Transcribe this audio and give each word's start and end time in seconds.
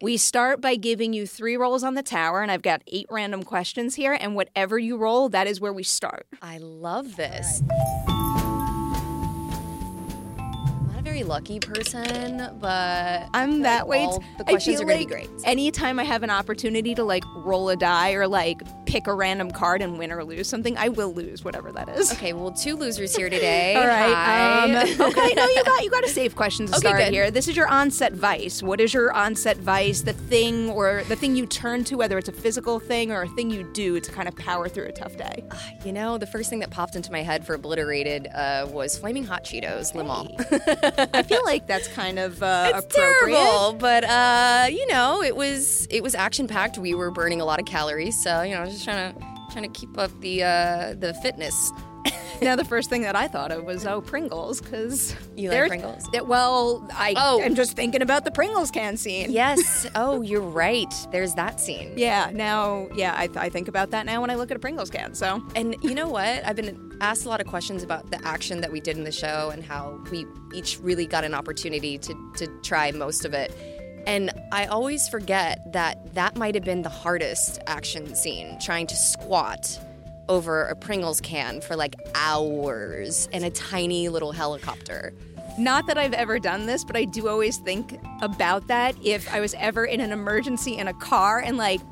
We 0.00 0.16
start 0.16 0.60
by 0.60 0.76
giving 0.76 1.12
you 1.12 1.26
three 1.26 1.56
rolls 1.56 1.82
on 1.82 1.94
the 1.94 2.04
tower, 2.04 2.40
and 2.40 2.52
I've 2.52 2.62
got 2.62 2.82
eight 2.86 3.06
random 3.10 3.42
questions 3.42 3.96
here, 3.96 4.16
and 4.18 4.36
whatever 4.36 4.78
you 4.78 4.96
roll, 4.96 5.28
that 5.30 5.48
is 5.48 5.60
where 5.60 5.72
we 5.72 5.82
start. 5.82 6.28
I 6.40 6.58
love 6.58 7.16
this. 7.16 7.64
I'm 10.38 10.86
not 10.86 11.00
a 11.00 11.02
very 11.02 11.24
lucky 11.24 11.58
person, 11.58 12.56
but 12.60 13.28
I'm 13.34 13.62
that 13.62 13.88
way. 13.88 14.04
all 14.04 14.20
t- 14.20 14.26
the 14.36 14.44
I 14.44 14.50
questions 14.50 14.76
feel 14.76 14.82
are 14.84 14.88
going 14.88 15.00
like 15.00 15.08
to 15.08 15.14
be 15.16 15.26
great. 15.26 15.44
Anytime 15.44 15.98
I 15.98 16.04
have 16.04 16.22
an 16.22 16.30
opportunity 16.30 16.94
to 16.94 17.02
like 17.02 17.24
roll 17.34 17.68
a 17.68 17.76
die 17.76 18.12
or 18.12 18.28
like 18.28 18.62
pick 18.88 19.06
a 19.06 19.12
random 19.14 19.50
card 19.50 19.82
and 19.82 19.98
win 19.98 20.10
or 20.10 20.24
lose 20.24 20.48
something, 20.48 20.76
I 20.78 20.88
will 20.88 21.12
lose 21.12 21.44
whatever 21.44 21.70
that 21.72 21.88
is. 21.90 22.10
Okay, 22.12 22.32
well, 22.32 22.50
two 22.50 22.74
losers 22.74 23.14
here 23.14 23.28
today. 23.28 23.74
All 23.76 23.86
right. 23.86 24.64
Um, 24.64 24.70
okay. 25.08 25.34
No, 25.34 25.46
you 25.46 25.62
got 25.64 25.84
you 25.84 25.90
got 25.90 26.04
a 26.04 26.08
safe 26.08 26.34
question 26.34 26.66
to 26.66 26.72
Okay, 26.72 26.80
start 26.80 26.98
good. 26.98 27.12
here. 27.12 27.30
This 27.30 27.48
is 27.48 27.56
your 27.56 27.68
onset 27.68 28.12
vice. 28.14 28.62
What 28.62 28.80
is 28.80 28.94
your 28.94 29.12
onset 29.12 29.58
vice? 29.58 30.00
The 30.02 30.14
thing 30.14 30.70
or 30.70 31.02
the 31.08 31.16
thing 31.16 31.36
you 31.36 31.46
turn 31.46 31.84
to, 31.84 31.96
whether 31.96 32.16
it's 32.18 32.28
a 32.28 32.32
physical 32.32 32.80
thing 32.80 33.12
or 33.12 33.22
a 33.22 33.28
thing 33.28 33.50
you 33.50 33.62
do 33.74 34.00
to 34.00 34.10
kind 34.10 34.26
of 34.26 34.34
power 34.36 34.68
through 34.68 34.86
a 34.86 34.92
tough 34.92 35.16
day. 35.16 35.44
you 35.84 35.92
know, 35.92 36.16
the 36.18 36.26
first 36.26 36.48
thing 36.50 36.60
that 36.60 36.70
popped 36.70 36.96
into 36.96 37.12
my 37.12 37.22
head 37.22 37.44
for 37.46 37.54
obliterated 37.54 38.28
uh, 38.34 38.66
was 38.70 38.96
flaming 38.98 39.24
hot 39.24 39.44
Cheetos, 39.44 39.92
Limón. 39.92 40.28
I 41.14 41.22
feel 41.22 41.44
like 41.44 41.66
that's 41.66 41.88
kind 41.88 42.18
of 42.18 42.42
uh, 42.42 42.72
It's 42.74 42.86
appropriate. 42.96 43.36
terrible, 43.36 43.74
but 43.74 44.04
uh, 44.04 44.66
you 44.70 44.86
know, 44.88 45.22
it 45.22 45.36
was 45.36 45.86
it 45.90 46.02
was 46.02 46.14
action 46.14 46.48
packed. 46.48 46.78
We 46.78 46.94
were 46.94 47.10
burning 47.10 47.40
a 47.40 47.44
lot 47.44 47.58
of 47.60 47.66
calories, 47.66 48.20
so 48.22 48.42
you 48.42 48.54
know, 48.54 48.66
just 48.78 48.84
trying 48.84 49.14
to 49.14 49.20
trying 49.52 49.70
to 49.70 49.80
keep 49.80 49.96
up 49.98 50.10
the 50.20 50.42
uh, 50.44 50.94
the 50.98 51.14
fitness. 51.22 51.72
Now, 52.40 52.54
the 52.54 52.64
first 52.64 52.88
thing 52.88 53.02
that 53.02 53.16
I 53.16 53.26
thought 53.26 53.50
of 53.50 53.64
was 53.64 53.84
oh 53.84 54.00
Pringles, 54.00 54.60
because 54.60 55.12
You 55.36 55.50
like 55.50 55.66
Pringles? 55.66 56.08
well, 56.24 56.86
I 56.92 57.14
Oh. 57.16 57.42
I'm 57.42 57.56
just 57.56 57.74
thinking 57.74 58.00
about 58.00 58.24
the 58.24 58.30
Pringles 58.30 58.70
can 58.70 58.96
scene. 58.96 59.32
Yes. 59.32 59.88
Oh, 59.96 60.22
you're 60.22 60.40
right. 60.40 60.92
There's 61.10 61.34
that 61.34 61.58
scene. 61.60 61.94
Yeah. 61.96 62.30
Now, 62.32 62.86
yeah, 62.94 63.14
I, 63.16 63.28
I 63.34 63.48
think 63.48 63.66
about 63.66 63.90
that 63.90 64.06
now 64.06 64.20
when 64.20 64.30
I 64.30 64.36
look 64.36 64.52
at 64.52 64.56
a 64.56 64.60
Pringles 64.60 64.88
can. 64.88 65.14
So 65.14 65.42
And 65.56 65.74
you 65.82 65.96
know 65.96 66.08
what? 66.08 66.46
I've 66.46 66.54
been 66.54 66.96
asked 67.00 67.26
a 67.26 67.28
lot 67.28 67.40
of 67.40 67.48
questions 67.48 67.82
about 67.82 68.08
the 68.12 68.24
action 68.24 68.60
that 68.60 68.70
we 68.70 68.80
did 68.80 68.96
in 68.96 69.02
the 69.02 69.10
show 69.12 69.50
and 69.52 69.64
how 69.64 70.00
we 70.12 70.24
each 70.54 70.78
really 70.80 71.06
got 71.06 71.24
an 71.24 71.34
opportunity 71.34 71.98
to, 71.98 72.32
to 72.36 72.46
try 72.62 72.92
most 72.92 73.24
of 73.24 73.34
it. 73.34 73.50
And 74.08 74.30
I 74.50 74.64
always 74.64 75.06
forget 75.06 75.70
that 75.74 76.14
that 76.14 76.34
might 76.34 76.54
have 76.54 76.64
been 76.64 76.80
the 76.80 76.88
hardest 76.88 77.60
action 77.66 78.14
scene, 78.14 78.58
trying 78.58 78.86
to 78.86 78.96
squat 78.96 79.78
over 80.30 80.64
a 80.64 80.74
Pringles 80.74 81.20
can 81.20 81.60
for 81.60 81.76
like 81.76 81.94
hours 82.14 83.28
in 83.32 83.44
a 83.44 83.50
tiny 83.50 84.08
little 84.08 84.32
helicopter. 84.32 85.12
Not 85.58 85.86
that 85.88 85.98
I've 85.98 86.14
ever 86.14 86.38
done 86.38 86.64
this, 86.64 86.84
but 86.84 86.96
I 86.96 87.04
do 87.04 87.28
always 87.28 87.58
think 87.58 88.00
about 88.22 88.66
that 88.68 88.96
if 89.04 89.30
I 89.30 89.40
was 89.40 89.52
ever 89.58 89.84
in 89.84 90.00
an 90.00 90.10
emergency 90.10 90.78
in 90.78 90.88
a 90.88 90.94
car 90.94 91.40
and 91.40 91.58
like 91.58 91.82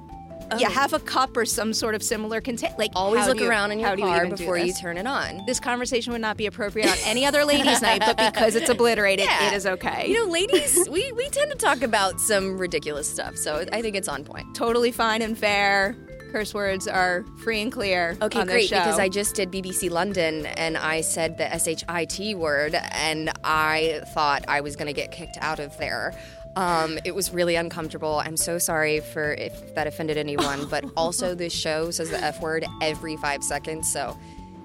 you 0.59 0.67
oh. 0.67 0.71
have 0.71 0.93
a 0.93 0.99
cup 0.99 1.37
or 1.37 1.45
some 1.45 1.73
sort 1.73 1.95
of 1.95 2.03
similar 2.03 2.41
container. 2.41 2.75
Like 2.79 2.93
Oh. 2.95 3.07
Always 3.07 3.27
look 3.27 3.41
you- 3.41 3.49
around 3.49 3.73
in 3.73 3.79
your 3.81 3.95
do 3.97 4.03
you 4.03 4.09
car 4.09 4.27
before 4.27 4.59
you 4.59 4.73
turn 4.73 4.97
it 4.97 5.07
on. 5.07 5.43
This 5.47 5.61
conversation 5.61 6.13
would 6.13 6.21
not 6.21 6.37
be 6.37 6.47
appropriate 6.47 6.89
on 6.89 6.97
any 7.05 7.25
other 7.25 7.45
ladies' 7.45 7.81
night, 7.83 8.01
but 8.05 8.17
because 8.33 8.55
it's 8.57 8.69
obliterated, 8.69 9.27
Yeah. 9.27 9.49
it 9.49 9.55
is 9.55 9.67
okay. 9.67 10.09
You 10.09 10.25
know, 10.27 10.33
ladies, 10.33 10.89
we, 10.89 11.11
we 11.13 11.29
tend 11.31 11.51
to 11.53 11.57
talk 11.57 11.83
about 11.83 12.21
some 12.21 12.59
ridiculous 12.59 13.09
stuff, 13.09 13.37
so 13.37 13.65
I 13.73 13.83
think 13.83 13.97
it's 13.97 14.09
on 14.09 14.25
point. 14.25 14.55
totally 14.55 14.91
fine 14.93 15.23
and 15.23 15.37
fair. 15.39 15.97
Curse 16.33 16.53
words 16.55 16.89
are 16.89 17.25
free 17.39 17.63
and 17.63 17.71
clear. 17.73 18.19
Okay, 18.21 18.45
great. 18.45 18.69
Because 18.69 18.99
I 18.99 19.09
just 19.09 19.37
did 19.37 19.51
BBC 19.53 19.91
London 19.91 20.45
and 20.47 20.77
I 20.77 21.01
said 21.01 21.39
the 21.39 21.49
SHIT 21.57 22.37
word, 22.37 22.75
and 22.75 23.31
I 23.45 24.03
thought 24.09 24.45
I 24.49 24.61
was 24.61 24.75
going 24.77 24.89
to 24.89 24.93
get 24.93 25.13
kicked 25.13 25.39
out 25.41 25.61
of 25.61 25.77
there. 25.79 26.15
Um, 26.57 26.99
it 27.05 27.15
was 27.15 27.33
really 27.33 27.55
uncomfortable. 27.55 28.21
I'm 28.25 28.37
so 28.37 28.59
sorry 28.59 29.01
for 29.01 29.35
if 29.35 29.75
that 29.75 29.87
offended 29.87 30.17
anyone, 30.17 30.67
but 30.67 30.85
also 30.97 31.35
this 31.35 31.53
show 31.53 31.91
says 31.91 32.11
the 32.11 32.19
F 32.23 32.41
word 32.41 32.65
every 32.83 33.17
five 33.19 33.45
seconds. 33.45 33.93
So 33.93 34.17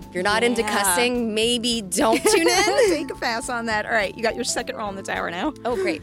if 0.07 0.13
you're 0.16 0.24
not 0.24 0.44
into 0.44 0.63
cussing, 0.63 1.34
maybe 1.35 1.81
don't 1.81 2.22
tune 2.24 2.47
in. 2.47 2.90
take 2.90 3.12
a 3.12 3.16
pass 3.16 3.50
on 3.50 3.66
that. 3.66 3.85
All 3.85 3.91
right, 3.91 4.16
you 4.16 4.24
got 4.24 4.35
your 4.35 4.46
second 4.46 4.78
roll 4.78 4.90
in 4.90 4.96
the 4.96 5.03
tower 5.03 5.30
now. 5.30 5.53
oh, 5.66 5.75
great. 5.75 6.01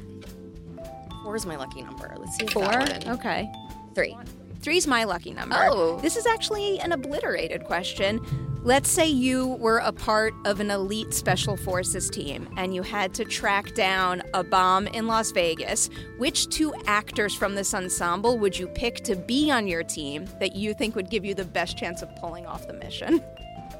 Four 1.22 1.36
is 1.36 1.46
my 1.46 1.56
lucky 1.56 1.82
number. 1.82 2.14
Let's 2.18 2.36
see 2.36 2.46
Four. 2.46 2.82
Okay. 3.06 3.50
Three. 3.94 4.16
Three's 4.60 4.86
my 4.86 5.04
lucky 5.04 5.32
number. 5.32 5.56
Oh. 5.58 5.98
This 6.00 6.16
is 6.16 6.26
actually 6.26 6.80
an 6.80 6.92
obliterated 6.92 7.64
question. 7.64 8.20
Let's 8.64 8.90
say 8.90 9.06
you 9.06 9.46
were 9.46 9.78
a 9.78 9.92
part 9.92 10.34
of 10.44 10.58
an 10.58 10.70
elite 10.70 11.14
special 11.14 11.56
forces 11.56 12.10
team 12.10 12.48
and 12.56 12.74
you 12.74 12.82
had 12.82 13.14
to 13.14 13.24
track 13.24 13.74
down 13.74 14.22
a 14.34 14.42
bomb 14.42 14.88
in 14.88 15.06
Las 15.06 15.30
Vegas. 15.30 15.88
Which 16.18 16.48
two 16.48 16.74
actors 16.84 17.34
from 17.34 17.54
this 17.54 17.72
ensemble 17.72 18.36
would 18.38 18.58
you 18.58 18.66
pick 18.66 18.96
to 19.04 19.14
be 19.14 19.50
on 19.50 19.68
your 19.68 19.84
team 19.84 20.26
that 20.40 20.56
you 20.56 20.74
think 20.74 20.96
would 20.96 21.08
give 21.08 21.24
you 21.24 21.34
the 21.34 21.44
best 21.44 21.78
chance 21.78 22.02
of 22.02 22.14
pulling 22.16 22.46
off 22.46 22.66
the 22.66 22.72
mission? 22.72 23.22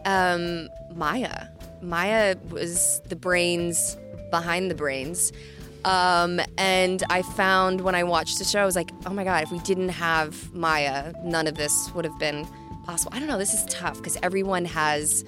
Um, 0.05 0.69
Maya. 0.95 1.49
Maya 1.83 2.37
was 2.51 3.03
the 3.09 3.17
brains 3.17 3.99
behind 4.31 4.71
the 4.71 4.75
brains. 4.77 5.33
Um, 5.85 6.41
and 6.57 7.03
I 7.11 7.23
found 7.23 7.81
when 7.81 7.97
I 7.97 8.05
watched 8.05 8.39
the 8.39 8.45
show, 8.45 8.61
I 8.61 8.65
was 8.65 8.77
like, 8.77 8.91
oh 9.07 9.13
my 9.13 9.25
God, 9.25 9.43
if 9.43 9.51
we 9.51 9.59
didn't 9.61 9.91
have 9.91 10.55
Maya, 10.55 11.13
none 11.25 11.49
of 11.49 11.57
this 11.57 11.91
would 11.95 12.05
have 12.05 12.19
been 12.19 12.47
possible. 12.89 13.13
I 13.15 13.19
don't 13.19 13.29
know, 13.29 13.39
this 13.39 13.53
is 13.55 13.65
tough 13.67 13.99
because 13.99 14.17
everyone 14.23 14.65
has 14.65 15.25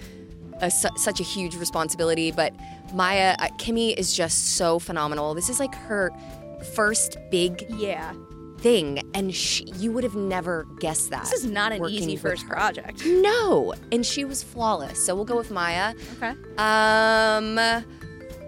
a, 0.62 0.70
su- 0.70 0.88
such 0.96 1.20
a 1.20 1.22
huge 1.22 1.54
responsibility, 1.56 2.32
but 2.32 2.54
Maya, 2.94 3.36
uh, 3.38 3.48
Kimi 3.58 3.92
is 3.92 4.14
just 4.16 4.56
so 4.56 4.78
phenomenal. 4.78 5.34
This 5.34 5.50
is 5.50 5.60
like 5.60 5.74
her 5.74 6.10
first 6.74 7.18
big 7.30 7.66
Yeah. 7.68 8.14
thing, 8.58 9.02
and 9.14 9.34
she, 9.34 9.64
you 9.76 9.92
would 9.92 10.04
have 10.04 10.14
never 10.16 10.66
guessed 10.80 11.10
that. 11.10 11.24
This 11.24 11.44
is 11.44 11.44
not 11.50 11.72
an 11.72 11.84
easy 11.86 12.16
first 12.16 12.42
her. 12.44 12.48
project. 12.54 13.04
No, 13.04 13.74
and 13.92 14.04
she 14.06 14.24
was 14.24 14.42
flawless. 14.42 15.04
So 15.04 15.14
we'll 15.14 15.24
go 15.26 15.36
with 15.36 15.50
Maya. 15.50 15.94
Okay. 16.16 16.32
Um, 16.58 17.58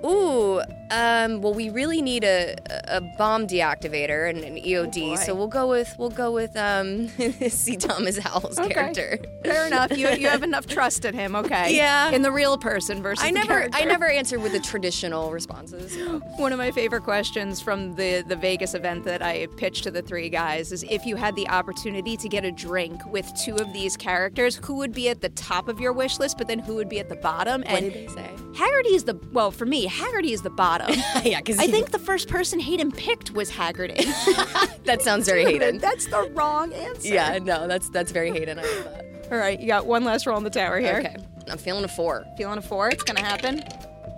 ooh, 0.07 0.63
um, 0.93 1.41
well, 1.41 1.55
we 1.55 1.71
really 1.71 2.03
need 2.03 2.23
a, 2.23 2.57
a 2.89 3.01
bomb 3.19 3.47
deactivator 3.47 4.29
and 4.29 4.39
an 4.45 4.57
EOD, 4.57 5.17
so 5.19 5.35
we'll 5.35 5.49
go 5.49 5.67
with 5.69 5.95
we'll 5.99 6.11
go 6.11 6.31
with 6.31 6.57
um, 6.57 7.09
C. 7.49 7.77
Thomas 7.77 8.19
Howell's 8.19 8.59
Okay. 8.59 8.75
character. 8.75 9.19
Fair 9.45 9.67
enough. 9.67 9.97
You 9.97 10.09
you 10.11 10.29
have 10.29 10.43
enough 10.51 10.67
trust 10.67 11.05
in 11.05 11.15
him. 11.15 11.35
Okay. 11.35 11.75
Yeah. 11.75 12.11
In 12.11 12.23
the 12.23 12.31
real 12.31 12.59
person 12.59 13.03
versus 13.03 13.25
I 13.25 13.31
never 13.31 13.69
I 13.73 13.85
never 13.85 14.09
answered 14.09 14.43
with 14.43 14.53
the 14.53 14.61
traditional 14.61 15.31
responses. 15.33 15.97
One 16.37 16.53
of 16.53 16.59
my 16.59 16.71
favorite 16.71 17.03
questions 17.05 17.61
from 17.61 17.95
the 17.97 18.23
the 18.29 18.37
Vegas 18.37 18.75
event 18.75 19.05
that 19.05 19.23
I 19.23 19.47
pitched 19.57 19.85
to 19.85 19.91
the 19.91 20.03
three 20.03 20.29
guys 20.29 20.73
is 20.73 20.85
if 20.91 21.07
you 21.07 21.17
had 21.17 21.35
the 21.37 21.49
opportunity 21.49 22.17
to 22.19 22.29
get 22.29 22.45
a 22.45 22.53
drink 22.53 23.01
with 23.07 23.31
two 23.43 23.57
of 23.57 23.73
these 23.73 23.97
characters, 23.97 24.57
who 24.65 24.75
would 24.77 24.93
be 24.93 25.09
at 25.09 25.21
the 25.23 25.31
top 25.31 25.69
of 25.69 25.81
your 25.81 25.93
wish 25.93 26.19
list, 26.19 26.37
but 26.39 26.49
then 26.49 26.59
who 26.59 26.75
would 26.75 26.89
be 26.89 27.01
at 27.01 27.09
the 27.09 27.17
bottom? 27.17 27.63
And 27.67 27.87
What 27.87 27.93
did 27.95 28.09
they 28.09 28.15
say? 28.15 28.31
Haggerty 28.55 28.91
is 28.95 29.05
the 29.05 29.19
well 29.33 29.51
for 29.51 29.65
me. 29.65 29.87
Haggerty 29.87 30.33
is 30.33 30.43
the 30.43 30.51
bottom. 30.51 30.82
yeah, 31.25 31.39
because 31.39 31.59
I 31.59 31.67
think 31.67 31.91
the 31.91 31.99
first 31.99 32.29
person 32.29 32.61
Hayden 32.61 32.93
picked 32.93 33.33
was 33.33 33.51
Haggerty. 33.51 33.95
that 34.85 34.99
sounds 35.01 35.27
very 35.27 35.45
Hayden. 35.45 35.79
That's 35.79 36.07
the 36.07 36.31
wrong 36.35 36.73
answer. 36.73 37.09
Yeah, 37.09 37.39
no, 37.39 37.67
that's 37.69 37.89
that's 37.91 38.13
very 38.13 38.31
Hayden. 38.31 38.59
I 38.59 38.63
love 38.63 38.85
that. 38.85 39.29
All 39.31 39.39
right, 39.39 39.59
you 39.59 39.67
got 39.67 39.87
one 39.87 40.05
last 40.05 40.27
roll 40.27 40.37
on 40.37 40.45
the 40.45 40.51
tower 40.51 40.79
here. 40.79 40.99
Okay, 40.99 41.17
I'm 41.51 41.59
feeling 41.59 41.85
a 41.85 41.89
four. 41.89 42.25
Feeling 42.37 42.59
a 42.59 42.63
four? 42.63 42.89
It's 42.91 43.03
gonna 43.03 43.21
happen. 43.21 43.63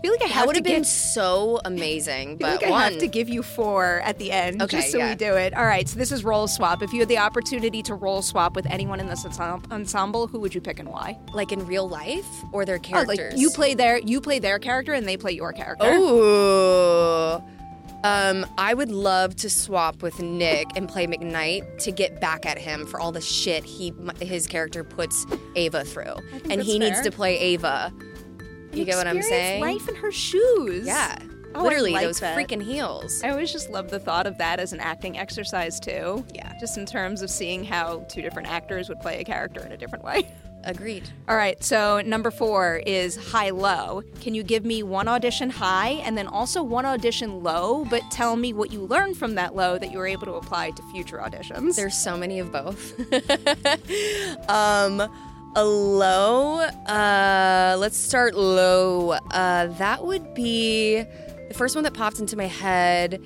I 0.05 0.07
feel 0.07 0.13
like 0.21 0.31
I 0.31 0.35
That 0.35 0.47
would 0.47 0.57
have 0.57 0.65
been 0.65 0.85
so 0.85 1.61
amazing, 1.65 2.33
I 2.33 2.35
but 2.35 2.63
like 2.63 2.71
I 2.71 2.85
have 2.91 2.99
to 2.99 3.07
give 3.07 3.29
you 3.29 3.43
four 3.43 4.01
at 4.05 4.19
the 4.19 4.31
end, 4.33 4.61
Okay, 4.63 4.77
just 4.79 4.93
so 4.93 4.99
we 5.09 5.15
do 5.15 5.35
it. 5.35 5.55
All 5.57 5.65
right, 5.65 5.89
so 5.89 5.99
this 5.99 6.13
is 6.13 6.25
role 6.25 6.47
swap. 6.47 6.83
If 6.83 6.93
you 6.93 7.01
had 7.01 7.09
the 7.09 7.19
opportunity 7.19 7.83
to 7.85 7.95
role 7.95 8.21
swap 8.21 8.55
with 8.55 8.67
anyone 8.67 9.01
in 9.01 9.07
this 9.09 9.25
ensemble, 9.25 10.27
who 10.27 10.41
would 10.41 10.55
you 10.55 10.61
pick 10.61 10.79
and 10.79 10.89
why? 10.91 11.19
like 11.33 11.53
in 11.53 11.67
real 11.67 11.89
life 11.89 12.27
or 12.53 12.65
their 12.65 12.77
Oh, 12.77 12.81
characters. 12.81 13.33
like 13.33 13.39
you 13.41 13.51
play 13.51 13.75
their 13.75 13.99
you 13.99 14.21
play 14.21 14.39
their 14.39 14.59
character 14.59 14.93
and 14.93 15.07
they 15.09 15.17
play 15.17 15.33
your 15.33 15.53
character. 15.53 15.91
Ooh. 15.95 17.43
Um, 18.05 18.45
I 18.59 18.75
would 18.75 18.91
love 18.91 19.35
to 19.37 19.49
swap 19.49 20.03
with 20.03 20.21
Nick 20.21 20.67
and 20.77 20.87
play 20.87 21.07
McKnight 21.07 21.79
to 21.79 21.91
get 21.91 22.21
back 22.21 22.45
at 22.45 22.59
him 22.59 22.87
for 22.87 23.01
all 23.01 23.13
the 23.13 23.23
shit 23.23 23.65
he 23.65 23.95
his 24.21 24.47
character 24.47 24.85
puts 24.85 25.25
Ava 25.57 25.85
through, 25.85 26.17
and 26.51 26.63
he 26.63 26.79
needs 26.79 27.01
to 27.01 27.11
play 27.11 27.39
Ava. 27.39 27.91
You 28.75 28.85
get 28.85 28.97
what 28.97 29.07
I'm 29.07 29.23
saying? 29.23 29.61
Life 29.61 29.89
in 29.89 29.95
her 29.97 30.13
shoes. 30.13 30.87
Yeah, 30.87 31.19
Oh, 31.55 31.63
literally 31.63 31.93
like 31.93 32.05
those 32.05 32.21
that. 32.21 32.37
freaking 32.37 32.63
heels. 32.63 33.23
I 33.23 33.31
always 33.31 33.53
just 33.53 33.71
love 33.71 33.89
the 33.89 34.01
thought 34.01 34.27
of 34.27 34.39
that 34.39 34.59
as 34.59 34.73
an 34.73 34.81
acting 34.81 35.17
exercise 35.19 35.79
too. 35.79 36.25
Yeah. 36.35 36.53
Just 36.59 36.77
in 36.77 36.85
terms 36.85 37.23
of 37.23 37.31
seeing 37.31 37.65
how 37.65 38.01
two 38.09 38.23
different 38.23 38.49
actors 38.49 38.89
would 38.89 39.01
play 39.01 39.21
a 39.21 39.25
character 39.25 39.65
in 39.65 39.71
a 39.73 39.77
different 39.77 40.05
way. 40.05 40.27
Agreed. 40.67 41.09
All 41.29 41.37
right, 41.37 41.63
so 41.63 42.01
number 42.01 42.31
four 42.31 42.77
is 42.87 43.17
high 43.17 43.51
low. 43.51 44.03
Can 44.23 44.35
you 44.35 44.43
give 44.43 44.65
me 44.65 44.83
one 44.83 45.09
audition 45.09 45.51
high 45.51 46.01
and 46.05 46.17
then 46.17 46.27
also 46.27 46.63
one 46.63 46.87
audition 46.87 47.43
low, 47.43 47.85
but 47.85 48.03
tell 48.11 48.35
me 48.35 48.55
what 48.55 48.73
you 48.73 48.81
learned 48.81 49.19
from 49.19 49.35
that 49.35 49.55
low 49.55 49.77
that 49.79 49.93
you 49.93 49.99
were 49.99 50.07
able 50.07 50.25
to 50.25 50.33
apply 50.35 50.71
to 50.71 50.83
future 50.91 51.19
auditions? 51.19 51.77
There's 51.77 51.95
so 51.95 52.17
many 52.17 52.39
of 52.39 52.51
both. 52.51 52.99
um, 54.49 55.03
a 55.57 55.65
low. 55.65 56.61
Uh, 56.61 57.77
let's 57.79 57.97
start 57.97 58.35
low. 58.35 59.13
Uh, 59.13 59.67
that 59.79 60.05
would 60.05 60.35
be 60.35 61.05
the 61.49 61.55
first 61.55 61.75
one 61.75 61.85
that 61.85 61.95
popped 61.95 62.19
into 62.19 62.37
my 62.37 62.47
head. 62.47 63.23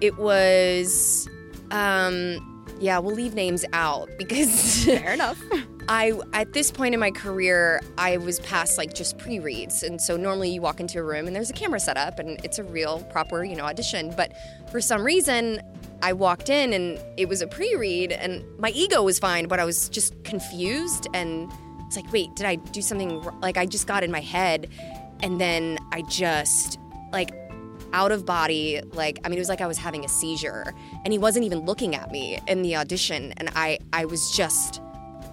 It 0.00 0.16
was, 0.18 1.28
um, 1.70 2.66
yeah, 2.78 2.98
we'll 2.98 3.14
leave 3.14 3.34
names 3.34 3.64
out 3.72 4.08
because 4.18 4.84
Fair 4.84 5.12
enough. 5.14 5.42
I 5.88 6.12
at 6.34 6.52
this 6.52 6.70
point 6.70 6.94
in 6.94 7.00
my 7.00 7.10
career, 7.10 7.80
I 7.98 8.18
was 8.18 8.38
past 8.40 8.78
like 8.78 8.94
just 8.94 9.18
pre-reads, 9.18 9.82
and 9.82 10.00
so 10.00 10.16
normally 10.16 10.50
you 10.50 10.60
walk 10.60 10.78
into 10.78 10.98
a 10.98 11.02
room 11.02 11.26
and 11.26 11.34
there's 11.34 11.50
a 11.50 11.54
camera 11.54 11.80
set 11.80 11.96
up 11.96 12.18
and 12.18 12.38
it's 12.44 12.58
a 12.58 12.64
real 12.64 13.00
proper 13.04 13.42
you 13.42 13.56
know 13.56 13.64
audition. 13.64 14.14
But 14.16 14.32
for 14.70 14.80
some 14.80 15.02
reason, 15.02 15.60
I 16.02 16.12
walked 16.12 16.48
in 16.48 16.72
and 16.72 17.00
it 17.16 17.28
was 17.28 17.42
a 17.42 17.46
pre-read, 17.46 18.12
and 18.12 18.44
my 18.58 18.70
ego 18.70 19.02
was 19.02 19.18
fine, 19.18 19.48
but 19.48 19.58
I 19.58 19.64
was 19.64 19.88
just 19.88 20.22
confused 20.22 21.08
and 21.12 21.50
it's 21.90 21.96
like, 21.96 22.12
wait, 22.12 22.36
did 22.36 22.46
I 22.46 22.54
do 22.54 22.80
something? 22.80 23.20
Like 23.40 23.56
I 23.56 23.66
just 23.66 23.88
got 23.88 24.04
in 24.04 24.12
my 24.12 24.20
head, 24.20 24.70
and 25.22 25.40
then 25.40 25.78
I 25.92 26.02
just 26.02 26.78
like 27.12 27.34
out 27.92 28.12
of 28.12 28.24
body 28.24 28.80
like 28.92 29.18
i 29.24 29.28
mean 29.28 29.36
it 29.36 29.40
was 29.40 29.48
like 29.48 29.60
i 29.60 29.66
was 29.66 29.76
having 29.76 30.04
a 30.04 30.08
seizure 30.08 30.72
and 31.04 31.12
he 31.12 31.18
wasn't 31.18 31.44
even 31.44 31.58
looking 31.58 31.96
at 31.96 32.08
me 32.12 32.38
in 32.46 32.62
the 32.62 32.76
audition 32.76 33.32
and 33.38 33.50
i 33.56 33.76
i 33.92 34.04
was 34.04 34.30
just 34.30 34.80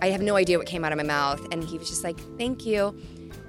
I 0.02 0.10
have 0.12 0.22
no 0.22 0.36
idea 0.36 0.58
what 0.58 0.68
came 0.68 0.86
out 0.86 0.92
of 0.92 0.98
my 0.98 1.04
mouth. 1.04 1.46
And 1.52 1.64
he 1.64 1.78
was 1.78 1.90
just 1.90 2.04
like, 2.04 2.20
thank 2.38 2.66
you. 2.66 2.96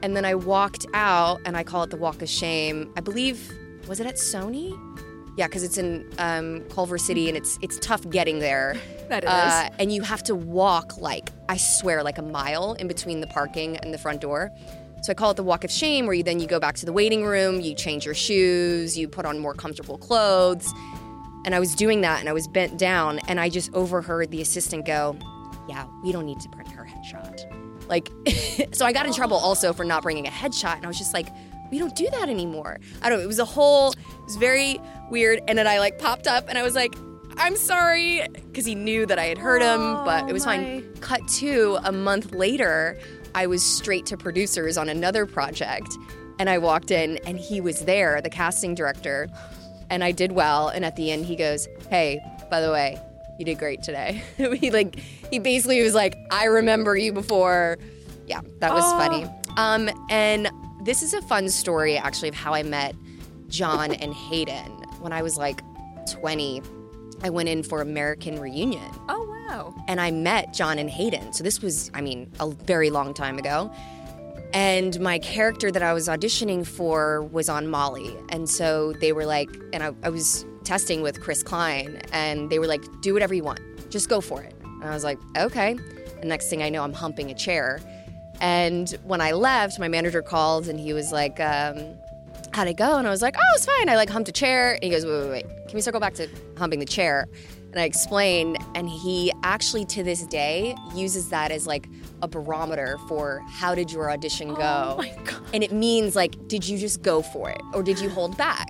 And 0.03 0.17
then 0.17 0.25
I 0.25 0.35
walked 0.35 0.87
out 0.95 1.41
and 1.45 1.57
I 1.57 1.63
call 1.63 1.83
it 1.83 1.91
the 1.91 1.97
walk 1.97 2.23
of 2.23 2.29
shame. 2.29 2.93
I 2.97 3.01
believe, 3.01 3.53
was 3.87 4.01
it 4.01 4.07
at 4.07 4.15
Sony? 4.15 4.73
Yeah, 5.39 5.47
because 5.47 5.63
it's 5.63 5.79
in 5.79 6.05
um, 6.19 6.65
Culver 6.69 6.99
City 6.99 7.29
and 7.29 7.37
it's 7.37 7.61
it's 7.63 7.79
tough 7.79 8.09
getting 8.11 8.41
there. 8.41 8.77
That 9.09 9.25
it 9.25 9.31
Uh, 9.31 9.71
and 9.79 9.91
you 9.91 10.03
have 10.03 10.23
to 10.25 10.35
walk 10.35 10.99
like, 10.99 11.31
I 11.49 11.57
swear, 11.57 12.03
like 12.03 12.19
a 12.19 12.23
mile 12.23 12.75
in 12.75 12.89
between 12.89 13.23
the 13.23 13.27
parking 13.29 13.79
and 13.79 13.95
the 13.95 13.97
front 13.97 14.21
door. 14.21 14.51
So 15.01 15.13
I 15.13 15.15
call 15.15 15.31
it 15.31 15.39
the 15.39 15.43
walk 15.43 15.65
of 15.65 15.71
shame, 15.71 16.05
where 16.05 16.13
you 16.13 16.23
then 16.23 16.41
you 16.41 16.47
go 16.47 16.61
back 16.61 16.75
to 16.75 16.85
the 16.85 16.93
waiting 16.93 17.25
room, 17.25 17.63
you 17.63 17.75
change 17.75 18.05
your 18.05 18.15
shoes, 18.15 18.99
you 18.99 19.09
put 19.09 19.25
on 19.25 19.39
more 19.39 19.55
comfortable 19.55 19.97
clothes. 19.97 20.71
And 21.47 21.55
I 21.55 21.59
was 21.59 21.75
doing 21.75 22.03
that 22.03 22.21
and 22.21 22.29
I 22.29 22.35
was 22.35 22.47
bent 22.49 22.79
down 22.79 23.21
and 23.29 23.41
I 23.41 23.49
just 23.49 23.73
overheard 23.73 24.31
the 24.31 24.43
assistant 24.43 24.85
go, 24.85 25.17
Yeah, 25.71 25.87
we 26.05 26.13
don't 26.13 26.27
need 26.27 26.41
to 26.41 26.49
print 26.51 26.71
her 26.73 26.85
headshot. 26.85 27.47
Like, 27.89 28.11
so 28.75 28.85
I 28.85 28.93
got 28.93 29.07
in 29.07 29.15
trouble 29.15 29.39
also 29.39 29.73
for 29.73 29.85
not 29.85 30.03
bringing 30.03 30.27
a 30.27 30.31
headshot. 30.31 30.77
And 30.77 30.85
I 30.85 30.89
was 30.89 30.99
just 30.99 31.15
like, 31.15 31.29
We 31.71 31.79
don't 31.79 31.95
do 31.95 32.09
that 32.13 32.29
anymore. 32.29 32.79
I 33.03 33.09
don't 33.09 33.19
know. 33.19 33.25
It 33.25 33.29
was 33.29 33.39
a 33.39 33.45
whole, 33.45 33.93
it 33.93 34.25
was 34.25 34.37
very 34.37 34.81
weird. 35.11 35.41
And 35.49 35.59
then 35.59 35.67
I 35.67 35.79
like 35.79 35.99
popped 35.99 36.27
up 36.27 36.49
and 36.49 36.59
I 36.59 36.63
was 36.63 36.75
like, 36.75 36.95
I'm 37.37 37.57
sorry. 37.57 38.27
Because 38.33 38.65
he 38.65 38.75
knew 38.75 39.07
that 39.07 39.19
I 39.19 39.27
had 39.27 39.39
heard 39.39 39.63
him, 39.63 40.05
but 40.05 40.29
it 40.29 40.33
was 40.33 40.45
fine. 40.45 40.85
Cut 41.01 41.27
to 41.39 41.79
a 41.85 41.93
month 41.93 42.33
later, 42.33 42.99
I 43.35 43.47
was 43.47 43.63
straight 43.63 44.07
to 44.07 44.17
producers 44.17 44.77
on 44.77 44.89
another 44.89 45.27
project. 45.27 45.89
And 46.39 46.49
I 46.49 46.59
walked 46.59 46.91
in 46.91 47.19
and 47.27 47.39
he 47.39 47.61
was 47.61 47.85
there, 47.85 48.21
the 48.21 48.31
casting 48.31 48.75
director 48.75 49.29
and 49.91 50.05
I 50.05 50.13
did 50.13 50.33
well. 50.33 50.69
And 50.69 50.85
at 50.85 50.97
the 50.97 51.11
end, 51.11 51.27
he 51.27 51.37
goes, 51.37 51.69
"Hey, 51.91 52.21
by 52.51 52.61
the 52.61 52.71
way, 52.71 53.01
you 53.39 53.45
did 53.45 53.59
great 53.59 53.83
today." 53.83 54.23
he 54.37 54.71
like 54.71 54.99
he 55.31 55.39
basically 55.39 55.83
was 55.83 55.95
like, 55.95 56.17
"I 56.31 56.45
remember 56.45 56.97
you 56.97 57.13
before." 57.13 57.79
Yeah, 58.27 58.41
that 58.59 58.75
was 58.75 58.85
funny. 58.93 59.27
Um, 59.57 59.89
and 60.11 60.51
this 60.89 61.03
is 61.03 61.13
a 61.13 61.21
fun 61.21 61.51
story 61.51 61.99
actually 61.99 62.31
of 62.31 62.35
how 62.35 62.55
I 62.55 62.63
met 62.63 62.97
Jon 63.49 63.93
and 63.93 64.15
Hayden 64.15 64.73
when 65.01 65.13
I 65.13 65.21
was 65.21 65.37
like 65.37 65.61
20. 66.11 66.63
I 67.23 67.29
went 67.29 67.51
in 67.51 67.63
for 67.63 67.83
American 67.83 68.41
Reunion 68.41 68.91
Oh 69.07 69.23
wow. 69.29 69.75
and 69.87 70.01
I 70.01 70.11
met 70.11 70.55
Jon 70.55 70.79
and 70.79 70.89
Hayden. 70.89 71.35
So 71.35 71.45
this 71.45 71.61
was, 71.61 71.91
I 71.93 72.01
mean, 72.01 72.31
a 72.41 72.49
very 72.49 72.89
long 72.89 73.13
time 73.13 73.37
ago. 73.37 73.71
And 74.55 74.99
my 74.99 75.19
character 75.19 75.71
that 75.71 75.83
I 75.83 75.93
was 75.93 76.09
auditioning 76.09 76.67
for 76.67 77.23
was 77.23 77.51
on 77.51 77.69
Molly. 77.69 78.17
And 78.31 78.49
so 78.49 78.95
they 78.95 79.13
were 79.13 79.27
like, 79.27 79.51
and 79.75 79.83
I, 79.83 79.93
I 80.03 80.09
was 80.09 80.47
testing 80.65 81.03
with 81.03 81.21
Chris 81.21 81.43
Klein, 81.43 82.01
and 82.13 82.49
they 82.49 82.59
were 82.59 82.67
like, 82.67 82.83
do 83.03 83.13
whatever 83.13 83.35
you 83.35 83.45
want, 83.45 83.61
just 83.91 84.09
go 84.09 84.23
for 84.23 84.43
it. 84.43 84.55
And 84.63 84.85
I 84.85 84.95
was 84.95 85.05
like, 85.05 85.19
okay. 85.37 85.75
The 86.23 86.27
next 86.27 86.49
thing 86.49 86.63
I 86.63 86.71
know, 86.71 86.83
I'm 86.83 86.95
humping 86.95 87.31
a 87.31 87.35
chair. 87.35 87.79
And 88.41 88.91
when 89.05 89.21
I 89.21 89.33
left, 89.33 89.79
my 89.79 89.89
manager 89.89 90.23
called 90.23 90.69
and 90.69 90.79
he 90.79 90.93
was 90.93 91.13
like, 91.13 91.41
um, 91.41 91.95
how'd 92.53 92.69
it 92.69 92.77
go? 92.77 92.99
And 92.99 93.07
I 93.07 93.11
was 93.11 93.23
like, 93.23 93.37
oh, 93.37 93.55
it's 93.55 93.67
fine. 93.67 93.89
I 93.89 93.97
like 93.97 94.11
humped 94.11 94.29
a 94.29 94.33
chair. 94.33 94.75
And 94.75 94.83
he 94.83 94.91
goes, 94.91 95.05
wait, 95.05 95.21
wait, 95.21 95.31
wait. 95.31 95.67
Can 95.69 95.75
we 95.75 95.81
circle 95.81 96.01
back 96.01 96.15
to 96.15 96.29
humping 96.57 96.79
the 96.79 96.87
chair? 96.87 97.27
And 97.71 97.81
I 97.81 97.85
explained, 97.85 98.59
and 98.75 98.89
he 98.89 99.33
actually 99.43 99.85
to 99.87 100.03
this 100.03 100.27
day 100.27 100.75
uses 100.95 101.29
that 101.29 101.51
as 101.51 101.67
like 101.67 101.89
a 102.23 102.29
barometer 102.29 102.97
for 103.09 103.43
how 103.49 103.75
did 103.75 103.93
your 103.93 104.11
audition 104.11 104.55
go? 104.55 104.95
Oh 104.95 104.99
my 104.99 105.15
God. 105.25 105.43
And 105.53 105.63
it 105.63 105.73
means 105.73 106.17
like, 106.17 106.49
did 106.49 106.67
you 106.67 106.79
just 106.79 107.03
go 107.03 107.21
for 107.21 107.51
it 107.51 107.61
or 107.75 107.83
did 107.83 108.01
you 108.01 108.09
hold 108.09 108.37
back? 108.37 108.69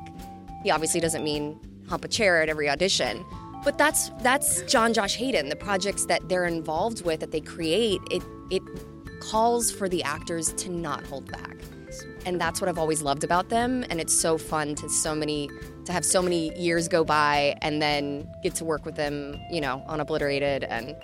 He 0.65 0.71
obviously 0.71 1.01
doesn't 1.01 1.23
mean 1.23 1.61
hump 1.89 2.05
a 2.05 2.09
chair 2.09 2.43
at 2.43 2.49
every 2.49 2.69
audition. 2.69 3.25
But 3.65 3.79
that's 3.79 4.11
that's 4.21 4.63
Jon 4.63 4.93
Josh 4.93 5.17
Hayden, 5.17 5.49
the 5.49 5.57
projects 5.57 6.07
that 6.07 6.29
they're 6.29 6.47
involved 6.47 7.05
with 7.05 7.21
that 7.21 7.33
they 7.33 7.41
create, 7.41 8.01
it 8.11 8.23
it 8.51 8.63
calls 9.29 9.71
for 9.71 9.89
the 9.89 10.03
actors 10.03 10.53
to 10.55 10.71
not 10.71 11.05
hold 11.05 11.31
back. 11.31 11.57
And 12.25 12.41
that's 12.41 12.61
what 12.61 12.69
I've 12.69 12.79
always 12.79 13.03
loved 13.03 13.25
about 13.25 13.49
them. 13.49 13.85
And 13.91 14.01
it's 14.01 14.19
so 14.19 14.39
fun 14.39 14.75
to 14.77 14.89
so 14.89 15.15
many 15.15 15.51
to 15.85 15.93
have 15.93 16.05
so 16.05 16.21
many 16.21 16.55
years 16.59 16.87
go 16.89 17.03
by 17.03 17.57
and 17.63 17.81
then 17.81 18.29
get 18.43 18.55
to 18.57 18.65
work 18.65 18.85
with 18.85 18.97
them, 18.97 19.41
you 19.51 19.61
know, 19.61 19.83
on 19.87 20.01
Obliterated 20.01 20.65
and 20.65 20.95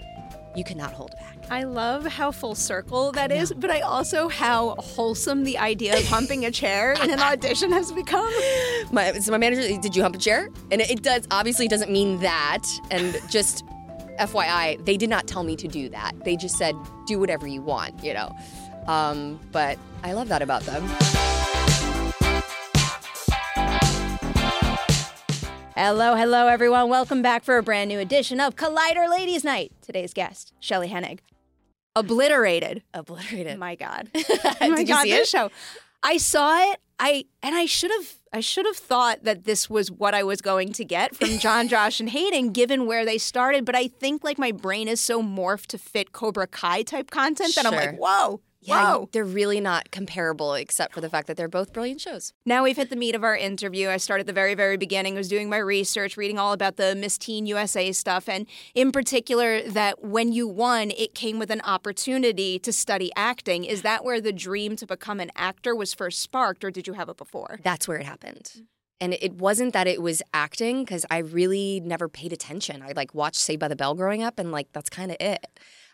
you 0.54 0.62
cannot 0.62 0.93
hold 0.93 1.11
back. 1.12 1.37
I 1.50 1.64
love 1.64 2.07
how 2.07 2.31
full 2.31 2.54
circle 2.54 3.12
that 3.12 3.33
is, 3.33 3.52
but 3.52 3.71
I 3.71 3.81
also 3.81 4.28
how 4.28 4.76
wholesome 4.78 5.45
the 5.45 5.59
idea 5.59 5.99
of 5.99 6.04
humping 6.07 6.45
a 6.45 6.50
chair 6.50 6.93
in 6.93 7.11
an 7.11 7.21
audition 7.21 7.73
has 7.73 7.93
become. 7.93 8.33
My, 8.93 9.12
so 9.12 9.33
my 9.33 9.38
manager, 9.38 9.81
did 9.81 9.97
you 9.97 10.02
hump 10.02 10.16
a 10.16 10.19
chair? 10.19 10.49
And 10.71 10.81
it, 10.81 10.90
it 10.90 11.02
does 11.02 11.26
obviously 11.31 11.66
doesn't 11.66 11.90
mean 11.90 12.21
that. 12.21 12.62
And 12.90 13.21
just 13.28 13.64
FYI, 14.18 14.85
they 14.85 14.97
did 14.97 15.11
not 15.11 15.26
tell 15.26 15.42
me 15.42 15.56
to 15.56 15.68
do 15.68 15.88
that. 15.90 16.12
They 16.25 16.37
just 16.37 16.56
said 16.56 16.76
do 17.06 17.18
whatever 17.18 17.47
you 17.47 17.62
want, 17.62 18.02
you 18.02 18.14
know. 18.14 18.35
Um, 18.87 19.40
but 19.52 19.78
I 20.02 20.12
love 20.12 20.28
that 20.28 20.42
about 20.42 20.62
them. 20.62 20.85
Hello, 25.76 26.14
hello, 26.14 26.47
everyone. 26.47 26.88
Welcome 26.88 27.21
back 27.21 27.42
for 27.42 27.59
a 27.59 27.62
brand 27.62 27.88
new 27.88 27.99
edition 27.99 28.38
of 28.40 28.54
Collider 28.54 29.11
Ladies 29.11 29.42
Night. 29.42 29.73
Today's 29.83 30.14
guest, 30.14 30.52
Shelley 30.61 30.88
Hennig. 30.88 31.18
Obliterated. 31.97 32.83
Obliterated. 32.92 33.59
My 33.59 33.75
God. 33.75 34.09
Did 34.14 34.26
oh 34.61 34.76
you 34.78 34.87
God, 34.87 35.02
see 35.02 35.11
this 35.11 35.28
it? 35.28 35.37
show. 35.37 35.50
I 36.02 36.18
saw 36.18 36.71
it. 36.71 36.80
I 37.00 37.25
and 37.42 37.54
I 37.56 37.66
should 37.66 37.90
have 37.90 38.14
I 38.35 38.41
should 38.41 38.67
have 38.67 38.76
thought 38.76 39.23
that 39.23 39.45
this 39.45 39.71
was 39.71 39.93
what 39.93 40.12
I 40.12 40.25
was 40.25 40.41
going 40.41 40.73
to 40.73 40.85
get 40.85 41.14
from 41.14 41.29
Jon, 41.38 41.69
Josh, 41.69 42.00
and 42.00 42.11
Hayden, 42.11 42.50
given 42.50 42.85
where 42.85 43.05
they 43.05 43.17
started. 43.17 43.64
But 43.64 43.76
I 43.76 43.87
think 43.87 44.25
like 44.25 44.38
my 44.38 44.50
brain 44.50 44.88
is 44.88 45.00
so 45.00 45.23
morphed 45.23 45.67
to 45.67 45.79
fit 45.79 46.11
Cobra 46.11 46.49
Kai 46.49 46.83
type 46.83 47.12
content 47.12 47.55
that 47.55 47.64
I'm 47.64 47.75
like, 47.75 47.97
whoa, 47.97 48.41
Yeah, 48.64 48.94
whoa. 48.94 49.09
they're 49.12 49.25
really 49.25 49.61
not 49.61 49.90
comparable 49.90 50.54
except 50.54 50.94
for 50.94 51.00
the 51.00 51.11
fact 51.11 51.26
that 51.26 51.37
they're 51.37 51.49
both 51.49 51.73
brilliant 51.73 52.00
shows. 52.00 52.33
Now 52.47 52.64
we've 52.64 52.76
hit 52.76 52.90
the 52.90 52.97
meat 52.97 53.14
of 53.14 53.23
our 53.23 53.37
interview. 53.37 53.88
I 53.88 53.99
started 53.99 54.23
at 54.23 54.26
the 54.26 54.33
very, 54.33 54.54
very 54.54 54.76
beginning, 54.76 55.14
was 55.14 55.28
doing 55.28 55.49
my 55.49 55.59
research, 55.59 56.16
reading 56.16 56.38
all 56.38 56.52
about 56.52 56.76
the 56.76 56.94
Miss 56.94 57.18
Teen 57.18 57.47
USA 57.47 57.92
stuff, 57.92 58.28
and 58.28 58.47
in 58.75 58.90
particular, 58.90 59.62
that 59.62 60.02
when 60.02 60.33
you 60.33 60.49
won, 60.49 60.90
it 60.90 61.14
came 61.14 61.38
with 61.38 61.50
an 61.50 61.61
opportunity 61.62 62.59
to 62.59 62.73
study 62.73 63.11
acting. 63.16 63.64
Is 63.64 63.83
that 63.83 64.04
where 64.04 64.21
the 64.21 64.33
dream 64.33 64.76
to 64.76 64.87
become 64.87 65.21
an 65.21 65.30
actor 65.37 65.75
was 65.75 65.92
first 65.92 66.21
sparked, 66.21 66.64
or 66.64 66.71
did 66.71 66.87
you 66.87 66.94
have 66.94 67.09
it 67.09 67.16
before? 67.16 67.61
That's 67.62 67.87
where 67.87 67.99
it 67.99 68.06
happened. 68.06 68.50
And 69.00 69.14
it 69.14 69.35
wasn't 69.35 69.73
that 69.75 69.87
it 69.87 70.00
was 70.00 70.23
acting 70.33 70.85
because 70.85 71.04
I 71.11 71.18
really 71.18 71.80
never 71.85 72.09
paid 72.09 72.33
attention. 72.33 72.80
I 72.80 72.92
like 72.97 73.14
watched 73.14 73.37
Saved 73.37 73.61
by 73.61 73.68
the 73.68 73.76
Bell 73.76 73.94
growing 73.94 74.23
up, 74.23 74.38
and 74.38 74.50
like 74.50 74.68
that's 74.73 74.88
kind 74.88 75.11
of 75.11 75.16
it. 75.21 75.47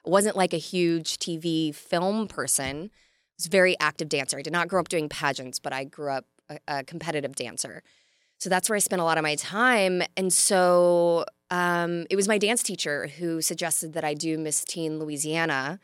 Wasn't 0.05 0.37
like 0.37 0.53
a 0.53 0.59
huge 0.59 1.19
TV 1.19 1.75
film 1.75 2.27
person. 2.27 2.91
I 2.93 3.35
was 3.37 3.47
a 3.47 3.51
very 3.51 3.79
active 3.81 4.09
dancer. 4.09 4.39
I 4.39 4.43
did 4.43 4.53
not 4.53 4.69
grow 4.69 4.81
up 4.81 4.89
doing 4.89 5.09
pageants, 5.09 5.59
but 5.59 5.73
I 5.73 5.85
grew 5.85 6.11
up 6.11 6.27
a, 6.49 6.59
a 6.69 6.85
competitive 6.85 7.37
dancer. 7.37 7.83
So 8.39 8.49
that's 8.49 8.71
where 8.71 8.77
I 8.77 8.81
spent 8.81 9.03
a 9.03 9.05
lot 9.05 9.19
of 9.19 9.23
my 9.23 9.35
time. 9.35 10.03
And 10.17 10.33
so 10.33 11.27
um, 11.51 12.07
it 12.09 12.17
was 12.17 12.27
my 12.27 12.39
dance 12.39 12.63
teacher 12.63 13.09
who 13.19 13.43
suggested 13.43 13.93
that 13.93 14.05
I 14.05 14.15
do 14.15 14.39
Miss 14.39 14.65
Teen 14.65 14.99
Louisiana. 14.99 15.79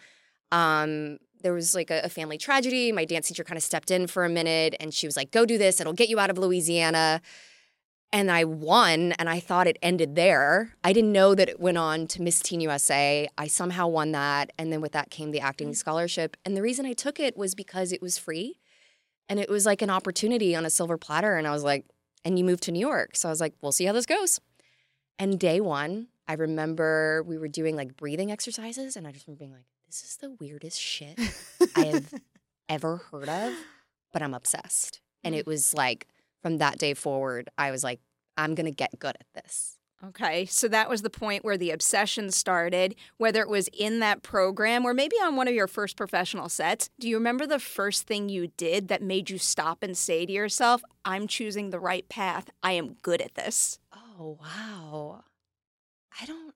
Um, 0.52 1.18
there 1.42 1.52
was 1.52 1.74
like 1.74 1.90
a, 1.90 2.00
a 2.04 2.08
family 2.08 2.38
tragedy. 2.38 2.92
My 2.92 3.04
dance 3.04 3.28
teacher 3.28 3.44
kind 3.44 3.58
of 3.58 3.62
stepped 3.62 3.90
in 3.90 4.06
for 4.06 4.24
a 4.24 4.28
minute 4.28 4.74
and 4.80 4.94
she 4.94 5.06
was 5.06 5.16
like, 5.16 5.30
go 5.30 5.44
do 5.44 5.58
this. 5.58 5.80
It'll 5.80 5.92
get 5.92 6.08
you 6.08 6.18
out 6.18 6.30
of 6.30 6.38
Louisiana. 6.38 7.20
And 8.12 8.30
I 8.30 8.44
won, 8.44 9.12
and 9.12 9.28
I 9.28 9.40
thought 9.40 9.66
it 9.66 9.78
ended 9.82 10.14
there. 10.14 10.74
I 10.84 10.92
didn't 10.92 11.12
know 11.12 11.34
that 11.34 11.48
it 11.48 11.60
went 11.60 11.76
on 11.76 12.06
to 12.08 12.22
Miss 12.22 12.40
Teen 12.40 12.60
USA. 12.60 13.28
I 13.36 13.46
somehow 13.46 13.88
won 13.88 14.12
that. 14.12 14.52
And 14.58 14.72
then 14.72 14.80
with 14.80 14.92
that 14.92 15.10
came 15.10 15.32
the 15.32 15.40
acting 15.40 15.68
mm-hmm. 15.68 15.74
scholarship. 15.74 16.36
And 16.44 16.56
the 16.56 16.62
reason 16.62 16.86
I 16.86 16.92
took 16.92 17.18
it 17.18 17.36
was 17.36 17.54
because 17.54 17.92
it 17.92 18.00
was 18.00 18.16
free 18.16 18.58
and 19.28 19.40
it 19.40 19.50
was 19.50 19.66
like 19.66 19.82
an 19.82 19.90
opportunity 19.90 20.54
on 20.54 20.64
a 20.64 20.70
silver 20.70 20.96
platter. 20.96 21.36
And 21.36 21.46
I 21.46 21.50
was 21.50 21.64
like, 21.64 21.84
and 22.24 22.38
you 22.38 22.44
moved 22.44 22.62
to 22.64 22.72
New 22.72 22.80
York. 22.80 23.16
So 23.16 23.28
I 23.28 23.32
was 23.32 23.40
like, 23.40 23.54
we'll 23.60 23.72
see 23.72 23.84
how 23.84 23.92
this 23.92 24.06
goes. 24.06 24.40
And 25.18 25.38
day 25.38 25.60
one, 25.60 26.08
I 26.28 26.34
remember 26.34 27.22
we 27.24 27.38
were 27.38 27.48
doing 27.48 27.76
like 27.76 27.96
breathing 27.96 28.30
exercises. 28.30 28.96
And 28.96 29.06
I 29.06 29.12
just 29.12 29.26
remember 29.26 29.40
being 29.40 29.52
like, 29.52 29.66
this 29.86 30.02
is 30.02 30.16
the 30.16 30.30
weirdest 30.40 30.80
shit 30.80 31.18
I 31.76 31.84
have 31.86 32.14
ever 32.68 32.96
heard 32.96 33.28
of, 33.28 33.54
but 34.12 34.22
I'm 34.22 34.34
obsessed. 34.34 35.00
And 35.22 35.34
it 35.34 35.44
mm. 35.44 35.48
was 35.48 35.74
like 35.74 36.08
from 36.46 36.58
that 36.58 36.78
day 36.78 36.94
forward, 36.94 37.50
I 37.58 37.72
was 37.72 37.82
like, 37.82 37.98
I'm 38.36 38.54
going 38.54 38.66
to 38.66 38.70
get 38.70 39.00
good 39.00 39.16
at 39.18 39.26
this. 39.34 39.78
Okay, 40.06 40.46
so 40.46 40.68
that 40.68 40.88
was 40.88 41.02
the 41.02 41.10
point 41.10 41.44
where 41.44 41.56
the 41.56 41.72
obsession 41.72 42.30
started, 42.30 42.94
whether 43.16 43.40
it 43.40 43.48
was 43.48 43.68
in 43.72 43.98
that 43.98 44.22
program 44.22 44.84
or 44.84 44.94
maybe 44.94 45.16
on 45.16 45.34
one 45.34 45.48
of 45.48 45.54
your 45.54 45.66
first 45.66 45.96
professional 45.96 46.48
sets. 46.48 46.88
Do 47.00 47.08
you 47.08 47.16
remember 47.16 47.48
the 47.48 47.58
first 47.58 48.06
thing 48.06 48.28
you 48.28 48.46
did 48.56 48.86
that 48.86 49.02
made 49.02 49.28
you 49.28 49.38
stop 49.38 49.82
and 49.82 49.96
say 49.96 50.24
to 50.24 50.32
yourself, 50.32 50.84
I'm 51.04 51.26
choosing 51.26 51.70
the 51.70 51.80
right 51.80 52.08
path. 52.08 52.48
I 52.62 52.72
am 52.72 52.94
good 53.02 53.20
at 53.20 53.34
this? 53.34 53.80
Oh, 53.92 54.38
wow. 54.40 55.24
I 56.20 56.26
don't, 56.26 56.54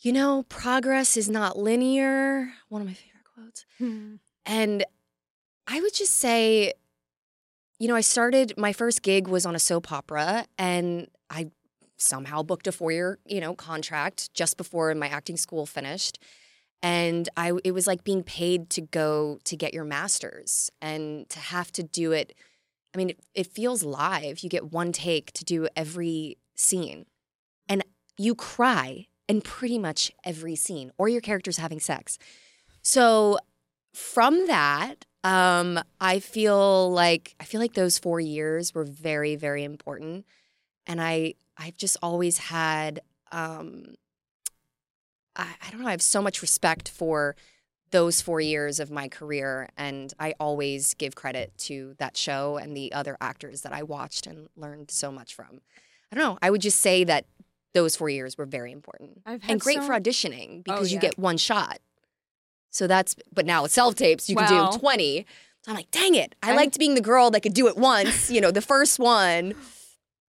you 0.00 0.12
know, 0.12 0.42
progress 0.48 1.16
is 1.16 1.30
not 1.30 1.56
linear. 1.56 2.54
One 2.70 2.82
of 2.82 2.88
my 2.88 2.94
favorite 2.94 3.24
quotes. 3.36 3.66
Hmm. 3.78 4.14
And 4.44 4.84
I 5.68 5.80
would 5.80 5.94
just 5.94 6.16
say, 6.16 6.72
you 7.78 7.88
know, 7.88 7.94
I 7.94 8.00
started 8.00 8.54
my 8.56 8.72
first 8.72 9.02
gig 9.02 9.28
was 9.28 9.44
on 9.44 9.54
a 9.54 9.58
soap 9.58 9.92
opera 9.92 10.46
and 10.58 11.08
I 11.28 11.50
somehow 11.98 12.42
booked 12.42 12.66
a 12.66 12.72
four-year, 12.72 13.18
you 13.26 13.40
know, 13.40 13.54
contract 13.54 14.32
just 14.34 14.56
before 14.56 14.94
my 14.94 15.08
acting 15.08 15.36
school 15.36 15.66
finished. 15.66 16.18
And 16.82 17.28
I 17.36 17.52
it 17.64 17.72
was 17.72 17.86
like 17.86 18.04
being 18.04 18.22
paid 18.22 18.70
to 18.70 18.80
go 18.80 19.38
to 19.44 19.56
get 19.56 19.74
your 19.74 19.84
masters 19.84 20.70
and 20.80 21.28
to 21.30 21.38
have 21.38 21.72
to 21.72 21.82
do 21.82 22.12
it. 22.12 22.34
I 22.94 22.98
mean, 22.98 23.10
it, 23.10 23.20
it 23.34 23.46
feels 23.46 23.82
live. 23.82 24.40
You 24.40 24.48
get 24.48 24.72
one 24.72 24.92
take 24.92 25.32
to 25.32 25.44
do 25.44 25.68
every 25.76 26.38
scene. 26.54 27.06
And 27.68 27.84
you 28.16 28.34
cry 28.34 29.06
in 29.28 29.40
pretty 29.40 29.78
much 29.78 30.12
every 30.24 30.56
scene 30.56 30.92
or 30.96 31.08
your 31.08 31.20
character's 31.20 31.56
having 31.56 31.80
sex. 31.80 32.18
So 32.82 33.38
from 33.92 34.46
that, 34.46 35.04
um, 35.26 35.80
I 36.00 36.20
feel 36.20 36.92
like 36.92 37.34
I 37.40 37.44
feel 37.44 37.60
like 37.60 37.74
those 37.74 37.98
four 37.98 38.20
years 38.20 38.72
were 38.72 38.84
very, 38.84 39.34
very 39.34 39.64
important, 39.64 40.24
and 40.86 41.02
I 41.02 41.34
I've 41.58 41.76
just 41.76 41.96
always 42.00 42.38
had 42.38 43.00
um, 43.32 43.96
I, 45.34 45.48
I 45.66 45.70
don't 45.70 45.80
know 45.80 45.88
I 45.88 45.90
have 45.90 46.00
so 46.02 46.22
much 46.22 46.42
respect 46.42 46.88
for 46.88 47.34
those 47.90 48.20
four 48.20 48.40
years 48.40 48.78
of 48.78 48.92
my 48.92 49.08
career, 49.08 49.68
and 49.76 50.14
I 50.20 50.34
always 50.38 50.94
give 50.94 51.16
credit 51.16 51.52
to 51.58 51.94
that 51.98 52.16
show 52.16 52.56
and 52.56 52.76
the 52.76 52.92
other 52.92 53.16
actors 53.20 53.62
that 53.62 53.72
I 53.72 53.82
watched 53.82 54.28
and 54.28 54.48
learned 54.56 54.92
so 54.92 55.10
much 55.10 55.34
from. 55.34 55.60
I 56.12 56.14
don't 56.14 56.24
know. 56.24 56.38
I 56.40 56.50
would 56.50 56.60
just 56.60 56.80
say 56.80 57.02
that 57.02 57.26
those 57.74 57.96
four 57.96 58.08
years 58.08 58.38
were 58.38 58.46
very 58.46 58.70
important 58.70 59.22
I've 59.26 59.42
had 59.42 59.50
and 59.50 59.60
great 59.60 59.78
so- 59.78 59.86
for 59.88 59.92
auditioning 59.92 60.62
because 60.62 60.92
you 60.92 60.98
yeah. 60.98 61.08
get 61.08 61.18
one 61.18 61.36
shot. 61.36 61.80
So 62.76 62.86
that's, 62.86 63.16
but 63.32 63.46
now 63.46 63.62
with 63.62 63.72
self 63.72 63.94
tapes, 63.94 64.28
you 64.28 64.36
can 64.36 64.70
do 64.72 64.78
20. 64.78 65.26
So 65.62 65.70
I'm 65.72 65.76
like, 65.76 65.90
dang 65.90 66.14
it. 66.14 66.34
I 66.42 66.48
I'm- 66.48 66.56
liked 66.56 66.78
being 66.78 66.94
the 66.94 67.00
girl 67.00 67.30
that 67.30 67.40
could 67.40 67.54
do 67.54 67.66
it 67.68 67.76
once, 67.76 68.30
you 68.30 68.40
know, 68.40 68.50
the 68.50 68.62
first 68.62 68.98
one. 68.98 69.54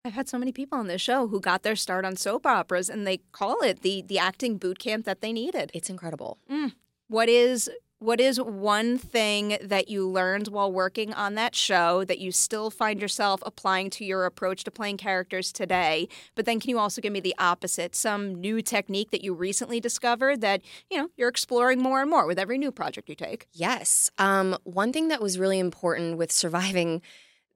I've 0.04 0.14
had 0.14 0.28
so 0.28 0.38
many 0.38 0.52
people 0.52 0.78
on 0.78 0.86
this 0.86 1.02
show 1.02 1.28
who 1.28 1.38
got 1.40 1.62
their 1.64 1.76
start 1.76 2.04
on 2.04 2.16
soap 2.16 2.46
operas 2.46 2.88
and 2.88 3.06
they 3.06 3.18
call 3.32 3.60
it 3.60 3.82
the 3.82 4.02
the 4.02 4.18
acting 4.18 4.56
boot 4.56 4.78
camp 4.78 5.04
that 5.04 5.20
they 5.20 5.32
needed. 5.32 5.70
It's 5.74 5.90
incredible. 5.90 6.38
Mm. 6.50 6.72
What 7.08 7.28
is 7.28 7.68
what 8.00 8.20
is 8.20 8.40
one 8.40 8.96
thing 8.96 9.58
that 9.60 9.88
you 9.88 10.08
learned 10.08 10.48
while 10.48 10.70
working 10.70 11.12
on 11.12 11.34
that 11.34 11.54
show 11.54 12.04
that 12.04 12.20
you 12.20 12.30
still 12.30 12.70
find 12.70 13.00
yourself 13.00 13.42
applying 13.44 13.90
to 13.90 14.04
your 14.04 14.24
approach 14.24 14.62
to 14.64 14.70
playing 14.70 14.96
characters 14.96 15.52
today? 15.52 16.08
But 16.36 16.44
then 16.44 16.60
can 16.60 16.70
you 16.70 16.78
also 16.78 17.00
give 17.00 17.12
me 17.12 17.20
the 17.20 17.34
opposite, 17.38 17.96
some 17.96 18.36
new 18.36 18.62
technique 18.62 19.10
that 19.10 19.24
you 19.24 19.34
recently 19.34 19.80
discovered 19.80 20.40
that, 20.42 20.62
you 20.90 20.98
know, 20.98 21.08
you're 21.16 21.28
exploring 21.28 21.82
more 21.82 22.00
and 22.00 22.08
more 22.08 22.26
with 22.26 22.38
every 22.38 22.56
new 22.56 22.70
project 22.70 23.08
you 23.08 23.16
take? 23.16 23.48
Yes. 23.52 24.10
Um, 24.18 24.56
one 24.62 24.92
thing 24.92 25.08
that 25.08 25.20
was 25.20 25.38
really 25.38 25.58
important 25.58 26.18
with 26.18 26.30
surviving 26.30 27.02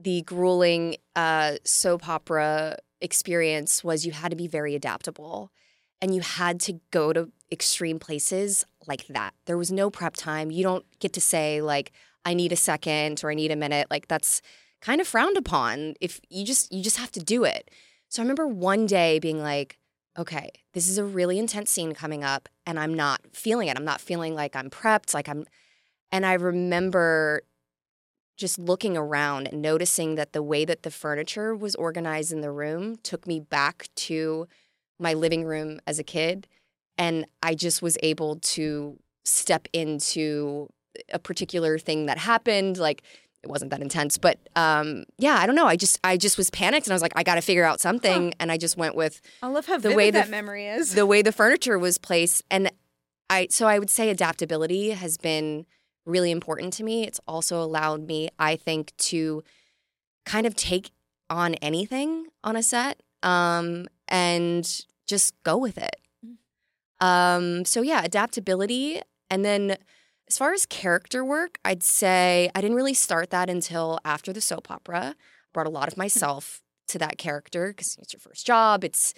the 0.00 0.22
grueling 0.22 0.96
uh, 1.14 1.56
soap 1.62 2.08
opera 2.08 2.78
experience 3.00 3.84
was 3.84 4.04
you 4.04 4.12
had 4.12 4.30
to 4.30 4.36
be 4.36 4.48
very 4.48 4.74
adaptable 4.74 5.52
and 6.00 6.14
you 6.14 6.20
had 6.20 6.58
to 6.60 6.80
go 6.90 7.12
to 7.12 7.30
extreme 7.52 8.00
places 8.00 8.64
like 8.86 9.06
that. 9.08 9.34
There 9.46 9.58
was 9.58 9.72
no 9.72 9.90
prep 9.90 10.14
time. 10.14 10.50
You 10.50 10.62
don't 10.62 10.84
get 10.98 11.12
to 11.14 11.20
say, 11.20 11.60
like, 11.60 11.92
I 12.24 12.34
need 12.34 12.52
a 12.52 12.56
second 12.56 13.22
or 13.24 13.30
I 13.30 13.34
need 13.34 13.50
a 13.50 13.56
minute. 13.56 13.88
Like, 13.90 14.08
that's 14.08 14.42
kind 14.80 15.00
of 15.00 15.06
frowned 15.06 15.36
upon 15.36 15.94
if 16.00 16.20
you 16.28 16.44
just 16.44 16.72
you 16.72 16.82
just 16.82 16.98
have 16.98 17.12
to 17.12 17.20
do 17.20 17.44
it. 17.44 17.70
So 18.08 18.20
I 18.20 18.24
remember 18.24 18.46
one 18.46 18.86
day 18.86 19.18
being 19.18 19.40
like, 19.40 19.78
okay, 20.18 20.50
this 20.74 20.88
is 20.88 20.98
a 20.98 21.04
really 21.04 21.38
intense 21.38 21.70
scene 21.70 21.94
coming 21.94 22.22
up 22.22 22.48
and 22.66 22.78
I'm 22.78 22.92
not 22.92 23.20
feeling 23.32 23.68
it. 23.68 23.76
I'm 23.76 23.84
not 23.84 24.00
feeling 24.00 24.34
like 24.34 24.54
I'm 24.54 24.68
prepped, 24.68 25.14
like 25.14 25.28
I'm 25.28 25.46
and 26.10 26.26
I 26.26 26.34
remember 26.34 27.42
just 28.36 28.58
looking 28.58 28.96
around 28.96 29.48
and 29.48 29.62
noticing 29.62 30.16
that 30.16 30.32
the 30.32 30.42
way 30.42 30.64
that 30.64 30.82
the 30.82 30.90
furniture 30.90 31.54
was 31.54 31.74
organized 31.76 32.32
in 32.32 32.40
the 32.40 32.50
room 32.50 32.96
took 33.02 33.26
me 33.26 33.40
back 33.40 33.88
to 33.94 34.46
my 34.98 35.14
living 35.14 35.44
room 35.44 35.80
as 35.86 35.98
a 35.98 36.04
kid. 36.04 36.46
And 36.98 37.26
I 37.42 37.54
just 37.54 37.82
was 37.82 37.96
able 38.02 38.36
to 38.36 38.98
step 39.24 39.68
into 39.72 40.68
a 41.12 41.18
particular 41.18 41.78
thing 41.78 42.06
that 42.06 42.18
happened. 42.18 42.76
Like 42.78 43.02
it 43.42 43.48
wasn't 43.48 43.70
that 43.72 43.80
intense, 43.80 44.18
but 44.18 44.38
um, 44.54 45.04
yeah, 45.18 45.36
I 45.38 45.46
don't 45.46 45.56
know. 45.56 45.66
I 45.66 45.74
just 45.76 45.98
I 46.04 46.16
just 46.16 46.38
was 46.38 46.50
panicked 46.50 46.86
and 46.86 46.92
I 46.92 46.94
was 46.94 47.02
like, 47.02 47.14
I 47.16 47.22
got 47.22 47.34
to 47.36 47.40
figure 47.40 47.64
out 47.64 47.80
something. 47.80 48.34
And 48.38 48.52
I 48.52 48.56
just 48.56 48.76
went 48.76 48.94
with 48.94 49.20
I 49.42 49.48
love 49.48 49.66
how 49.66 49.78
The 49.78 49.94
way 49.94 50.10
that 50.12 50.28
memory 50.30 50.66
is. 50.66 50.94
the 50.94 51.06
way 51.06 51.22
the 51.22 51.32
furniture 51.32 51.78
was 51.78 51.98
placed 51.98 52.42
and 52.50 52.70
i 53.30 53.46
so 53.50 53.66
i 53.66 53.78
would 53.78 53.88
say 53.88 54.10
adaptability 54.10 54.90
has 54.90 55.16
been 55.16 55.64
really 56.04 56.30
important 56.32 56.72
to 56.74 56.82
me 56.82 57.04
it's 57.06 57.20
also 57.26 57.62
allowed 57.62 58.06
me 58.06 58.28
i 58.38 58.56
think 58.56 58.92
to 58.98 59.42
kind 60.26 60.44
of 60.46 60.54
take 60.56 60.90
on 61.30 61.54
anything 61.54 62.26
on 62.44 62.56
a 62.56 62.62
set 62.62 63.00
um, 63.22 63.86
and 64.08 64.84
just 65.06 65.32
go 65.44 65.56
with 65.56 65.78
it 65.78 65.96
um, 67.02 67.64
so 67.64 67.82
yeah 67.82 68.02
adaptability 68.04 69.00
and 69.30 69.44
then 69.44 69.76
as 70.28 70.38
far 70.38 70.52
as 70.52 70.66
character 70.66 71.24
work 71.24 71.58
i'd 71.64 71.82
say 71.82 72.50
i 72.54 72.60
didn't 72.60 72.76
really 72.76 72.94
start 72.94 73.30
that 73.30 73.50
until 73.50 73.98
after 74.04 74.32
the 74.32 74.40
soap 74.40 74.70
opera 74.70 75.14
brought 75.52 75.66
a 75.66 75.70
lot 75.70 75.88
of 75.88 75.96
myself 75.96 76.62
to 76.92 76.98
that 76.98 77.18
character 77.18 77.68
because 77.68 77.96
it's 78.00 78.12
your 78.12 78.20
first 78.20 78.46
job. 78.46 78.84
It's 78.84 79.14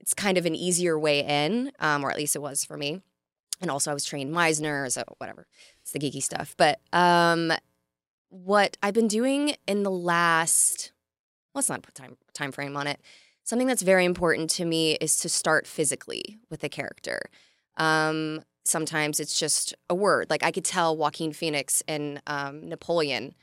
it's 0.00 0.14
kind 0.14 0.36
of 0.36 0.46
an 0.46 0.56
easier 0.56 0.98
way 0.98 1.20
in, 1.20 1.70
um, 1.78 2.04
or 2.04 2.10
at 2.10 2.16
least 2.16 2.34
it 2.34 2.42
was 2.42 2.64
for 2.64 2.76
me. 2.76 3.00
And 3.60 3.70
also, 3.70 3.92
I 3.92 3.94
was 3.94 4.04
trained 4.04 4.34
Meisner, 4.34 4.90
so 4.90 5.04
whatever. 5.18 5.46
It's 5.80 5.92
the 5.92 6.00
geeky 6.00 6.20
stuff. 6.20 6.56
But 6.58 6.80
um, 6.92 7.52
what 8.28 8.76
I've 8.82 8.94
been 8.94 9.06
doing 9.06 9.54
in 9.68 9.84
the 9.84 9.92
last, 9.92 10.90
let's 11.54 11.68
not 11.68 11.82
put 11.82 11.94
time 11.94 12.16
time 12.34 12.52
frame 12.52 12.76
on 12.76 12.86
it. 12.88 13.00
Something 13.44 13.66
that's 13.66 13.82
very 13.82 14.04
important 14.04 14.50
to 14.50 14.64
me 14.64 14.92
is 14.94 15.16
to 15.18 15.28
start 15.28 15.66
physically 15.66 16.38
with 16.48 16.62
a 16.62 16.68
character. 16.68 17.22
Um, 17.76 18.42
sometimes 18.64 19.18
it's 19.18 19.38
just 19.38 19.74
a 19.90 19.94
word. 19.94 20.30
Like 20.30 20.44
I 20.44 20.52
could 20.52 20.64
tell 20.64 20.96
Joaquin 20.96 21.32
Phoenix 21.32 21.82
in 21.88 22.20
um, 22.26 22.68
Napoleon. 22.68 23.34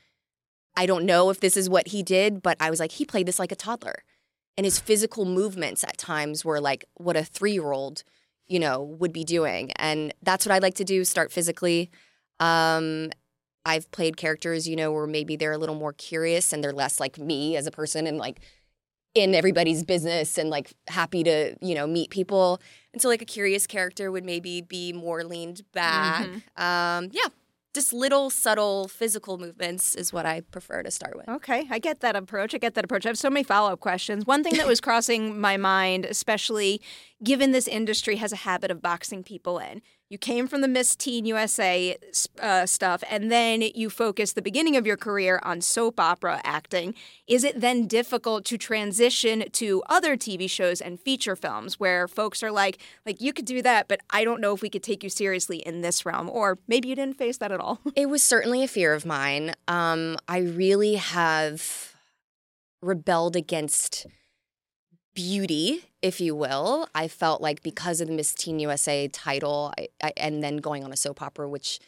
I 0.76 0.86
don't 0.86 1.04
know 1.04 1.30
if 1.30 1.40
this 1.40 1.56
is 1.56 1.68
what 1.68 1.88
he 1.88 2.02
did, 2.02 2.42
but 2.42 2.56
I 2.60 2.70
was 2.70 2.80
like, 2.80 2.92
he 2.92 3.04
played 3.04 3.26
this 3.26 3.38
like 3.38 3.52
a 3.52 3.56
toddler. 3.56 4.02
And 4.56 4.64
his 4.64 4.78
physical 4.78 5.24
movements 5.24 5.84
at 5.84 5.98
times 5.98 6.44
were 6.44 6.60
like 6.60 6.84
what 6.94 7.16
a 7.16 7.24
three 7.24 7.52
year 7.52 7.72
old, 7.72 8.02
you 8.46 8.58
know, 8.58 8.82
would 8.82 9.12
be 9.12 9.24
doing. 9.24 9.70
And 9.76 10.14
that's 10.22 10.46
what 10.46 10.54
I 10.54 10.58
like 10.58 10.74
to 10.76 10.84
do 10.84 11.04
start 11.04 11.32
physically. 11.32 11.90
Um, 12.40 13.10
I've 13.64 13.90
played 13.90 14.16
characters, 14.16 14.66
you 14.66 14.76
know, 14.76 14.90
where 14.92 15.06
maybe 15.06 15.36
they're 15.36 15.52
a 15.52 15.58
little 15.58 15.74
more 15.74 15.92
curious 15.92 16.52
and 16.52 16.64
they're 16.64 16.72
less 16.72 16.98
like 16.98 17.18
me 17.18 17.56
as 17.56 17.66
a 17.66 17.70
person 17.70 18.06
and 18.06 18.16
like 18.16 18.40
in 19.14 19.34
everybody's 19.34 19.82
business 19.84 20.38
and 20.38 20.50
like 20.50 20.72
happy 20.88 21.24
to, 21.24 21.56
you 21.60 21.74
know, 21.74 21.86
meet 21.86 22.10
people. 22.10 22.60
And 22.92 23.02
so 23.02 23.08
like 23.08 23.22
a 23.22 23.26
curious 23.26 23.66
character 23.66 24.10
would 24.10 24.24
maybe 24.24 24.60
be 24.60 24.92
more 24.92 25.24
leaned 25.24 25.62
back. 25.72 26.26
Mm-hmm. 26.26 26.62
Um, 26.62 27.08
yeah. 27.12 27.28
Just 27.72 27.92
little 27.92 28.30
subtle 28.30 28.88
physical 28.88 29.38
movements 29.38 29.94
is 29.94 30.12
what 30.12 30.26
I 30.26 30.40
prefer 30.40 30.82
to 30.82 30.90
start 30.90 31.16
with. 31.16 31.28
Okay, 31.28 31.68
I 31.70 31.78
get 31.78 32.00
that 32.00 32.16
approach. 32.16 32.52
I 32.52 32.58
get 32.58 32.74
that 32.74 32.84
approach. 32.84 33.06
I 33.06 33.10
have 33.10 33.18
so 33.18 33.30
many 33.30 33.44
follow 33.44 33.72
up 33.72 33.78
questions. 33.78 34.26
One 34.26 34.42
thing 34.42 34.54
that 34.54 34.66
was 34.66 34.80
crossing 34.80 35.40
my 35.40 35.56
mind, 35.56 36.04
especially 36.04 36.80
given 37.22 37.52
this 37.52 37.68
industry 37.68 38.16
has 38.16 38.32
a 38.32 38.36
habit 38.36 38.72
of 38.72 38.82
boxing 38.82 39.22
people 39.22 39.60
in. 39.60 39.82
You 40.10 40.18
came 40.18 40.48
from 40.48 40.60
the 40.60 40.66
Miss 40.66 40.96
Teen 40.96 41.24
USA 41.24 41.96
uh, 42.40 42.66
stuff, 42.66 43.04
and 43.08 43.30
then 43.30 43.62
you 43.62 43.88
focused 43.88 44.34
the 44.34 44.42
beginning 44.42 44.76
of 44.76 44.84
your 44.84 44.96
career 44.96 45.38
on 45.44 45.60
soap 45.60 46.00
opera 46.00 46.40
acting. 46.42 46.96
Is 47.28 47.44
it 47.44 47.60
then 47.60 47.86
difficult 47.86 48.44
to 48.46 48.58
transition 48.58 49.44
to 49.52 49.84
other 49.88 50.16
TV 50.16 50.50
shows 50.50 50.80
and 50.80 50.98
feature 50.98 51.36
films 51.36 51.78
where 51.78 52.08
folks 52.08 52.42
are 52.42 52.50
like, 52.50 52.78
like 53.06 53.20
you 53.20 53.32
could 53.32 53.44
do 53.44 53.62
that, 53.62 53.86
but 53.86 54.00
I 54.10 54.24
don't 54.24 54.40
know 54.40 54.52
if 54.52 54.62
we 54.62 54.68
could 54.68 54.82
take 54.82 55.04
you 55.04 55.10
seriously 55.10 55.58
in 55.58 55.80
this 55.80 56.04
realm, 56.04 56.28
or 56.28 56.58
maybe 56.66 56.88
you 56.88 56.96
didn't 56.96 57.16
face 57.16 57.38
that 57.38 57.52
at 57.52 57.60
all? 57.60 57.78
It 57.94 58.08
was 58.08 58.20
certainly 58.20 58.64
a 58.64 58.68
fear 58.68 58.94
of 58.94 59.06
mine. 59.06 59.54
Um, 59.68 60.16
I 60.26 60.38
really 60.38 60.96
have 60.96 61.94
rebelled 62.82 63.36
against 63.36 64.08
beauty, 65.14 65.84
if 66.02 66.20
you 66.20 66.34
will. 66.34 66.88
I 66.94 67.08
felt 67.08 67.40
like 67.40 67.62
because 67.62 68.00
of 68.00 68.08
the 68.08 68.14
Miss 68.14 68.34
Teen 68.34 68.58
USA 68.58 69.08
title, 69.08 69.72
I, 69.78 69.88
I, 70.02 70.12
and 70.16 70.42
then 70.42 70.58
going 70.58 70.84
on 70.84 70.92
a 70.92 70.96
soap 70.96 71.22
opera, 71.22 71.48
which 71.48 71.80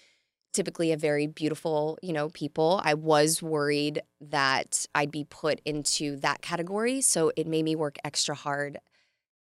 typically 0.52 0.92
a 0.92 0.96
very 0.96 1.26
beautiful, 1.26 1.98
you 2.02 2.12
know, 2.12 2.28
people, 2.28 2.80
I 2.84 2.94
was 2.94 3.42
worried 3.42 4.02
that 4.20 4.86
I'd 4.94 5.10
be 5.10 5.24
put 5.24 5.60
into 5.64 6.16
that 6.16 6.42
category. 6.42 7.00
So 7.00 7.32
it 7.36 7.46
made 7.46 7.64
me 7.64 7.74
work 7.74 7.96
extra 8.04 8.34
hard 8.34 8.78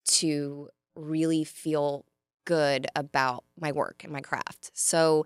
to 0.06 0.70
really 0.96 1.44
feel 1.44 2.06
good 2.46 2.88
about 2.96 3.44
my 3.60 3.72
work 3.72 4.04
and 4.04 4.13
my 4.13 4.22
craft. 4.22 4.72
So 4.74 5.25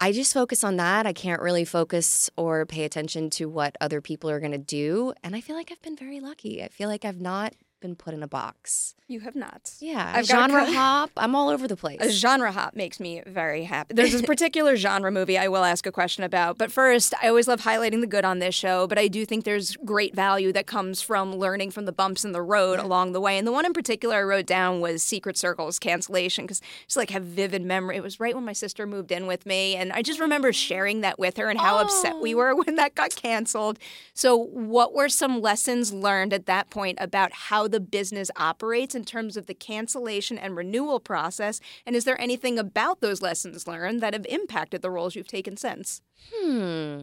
I 0.00 0.12
just 0.12 0.32
focus 0.32 0.64
on 0.64 0.76
that. 0.76 1.06
I 1.06 1.12
can't 1.12 1.42
really 1.42 1.64
focus 1.64 2.30
or 2.36 2.64
pay 2.64 2.84
attention 2.84 3.30
to 3.30 3.48
what 3.48 3.76
other 3.80 4.00
people 4.00 4.30
are 4.30 4.40
going 4.40 4.52
to 4.52 4.58
do. 4.58 5.12
And 5.22 5.34
I 5.34 5.40
feel 5.40 5.56
like 5.56 5.70
I've 5.70 5.82
been 5.82 5.96
very 5.96 6.20
lucky. 6.20 6.62
I 6.62 6.68
feel 6.68 6.88
like 6.88 7.04
I've 7.04 7.20
not 7.20 7.54
been 7.80 7.96
put 7.96 8.14
in 8.14 8.22
a 8.22 8.28
box. 8.28 8.94
You 9.08 9.20
have 9.20 9.34
not. 9.34 9.72
Yeah, 9.80 10.12
I've 10.14 10.26
genre 10.26 10.64
co- 10.64 10.72
hop. 10.72 11.10
I'm 11.16 11.34
all 11.34 11.48
over 11.48 11.66
the 11.66 11.76
place. 11.76 11.98
A 12.00 12.10
genre 12.10 12.52
hop 12.52 12.76
makes 12.76 13.00
me 13.00 13.22
very 13.26 13.64
happy. 13.64 13.94
There's 13.94 14.12
this 14.12 14.22
particular 14.26 14.76
genre 14.76 15.10
movie 15.10 15.36
I 15.36 15.48
will 15.48 15.64
ask 15.64 15.84
a 15.86 15.90
question 15.90 16.22
about. 16.22 16.58
But 16.58 16.70
first, 16.70 17.12
I 17.20 17.28
always 17.28 17.48
love 17.48 17.62
highlighting 17.62 18.00
the 18.02 18.06
good 18.06 18.24
on 18.24 18.38
this 18.38 18.54
show, 18.54 18.86
but 18.86 18.98
I 18.98 19.08
do 19.08 19.26
think 19.26 19.44
there's 19.44 19.76
great 19.78 20.14
value 20.14 20.52
that 20.52 20.66
comes 20.66 21.02
from 21.02 21.34
learning 21.34 21.72
from 21.72 21.86
the 21.86 21.92
bumps 21.92 22.24
in 22.24 22.30
the 22.30 22.42
road 22.42 22.78
along 22.78 23.12
the 23.12 23.20
way. 23.20 23.36
And 23.36 23.46
the 23.46 23.52
one 23.52 23.66
in 23.66 23.72
particular 23.72 24.16
I 24.16 24.22
wrote 24.22 24.46
down 24.46 24.80
was 24.80 25.02
Secret 25.02 25.36
Circle's 25.36 25.78
cancellation 25.78 26.44
because 26.44 26.60
just 26.86 26.96
like 26.96 27.10
have 27.10 27.24
vivid 27.24 27.62
memory. 27.62 27.96
It 27.96 28.02
was 28.02 28.20
right 28.20 28.34
when 28.34 28.44
my 28.44 28.52
sister 28.52 28.86
moved 28.86 29.10
in 29.10 29.26
with 29.26 29.44
me, 29.44 29.74
and 29.74 29.92
I 29.92 30.02
just 30.02 30.20
remember 30.20 30.48
oh. 30.48 30.52
sharing 30.52 31.00
that 31.00 31.18
with 31.18 31.36
her 31.36 31.48
and 31.48 31.58
how 31.58 31.78
upset 31.78 32.20
we 32.20 32.34
oh. 32.34 32.38
were 32.38 32.54
when 32.62 32.76
that 32.76 32.94
got 32.94 33.16
canceled. 33.16 33.78
So, 34.14 34.36
what 34.36 34.94
were 34.94 35.08
some 35.08 35.40
lessons 35.40 35.92
learned 35.92 36.32
at 36.32 36.46
that 36.46 36.70
point 36.70 36.98
about 37.00 37.32
how 37.32 37.66
the 37.70 37.80
business 37.80 38.30
operates 38.36 38.94
in 38.94 39.04
terms 39.04 39.36
of 39.36 39.46
the 39.46 39.54
cancellation 39.54 40.38
and 40.38 40.56
renewal 40.56 41.00
process? 41.00 41.60
And 41.86 41.96
is 41.96 42.04
there 42.04 42.20
anything 42.20 42.58
about 42.58 43.00
those 43.00 43.22
lessons 43.22 43.66
learned 43.66 44.00
that 44.00 44.12
have 44.14 44.26
impacted 44.28 44.82
the 44.82 44.90
roles 44.90 45.14
you've 45.14 45.28
taken 45.28 45.56
since? 45.56 46.02
Hmm. 46.32 47.02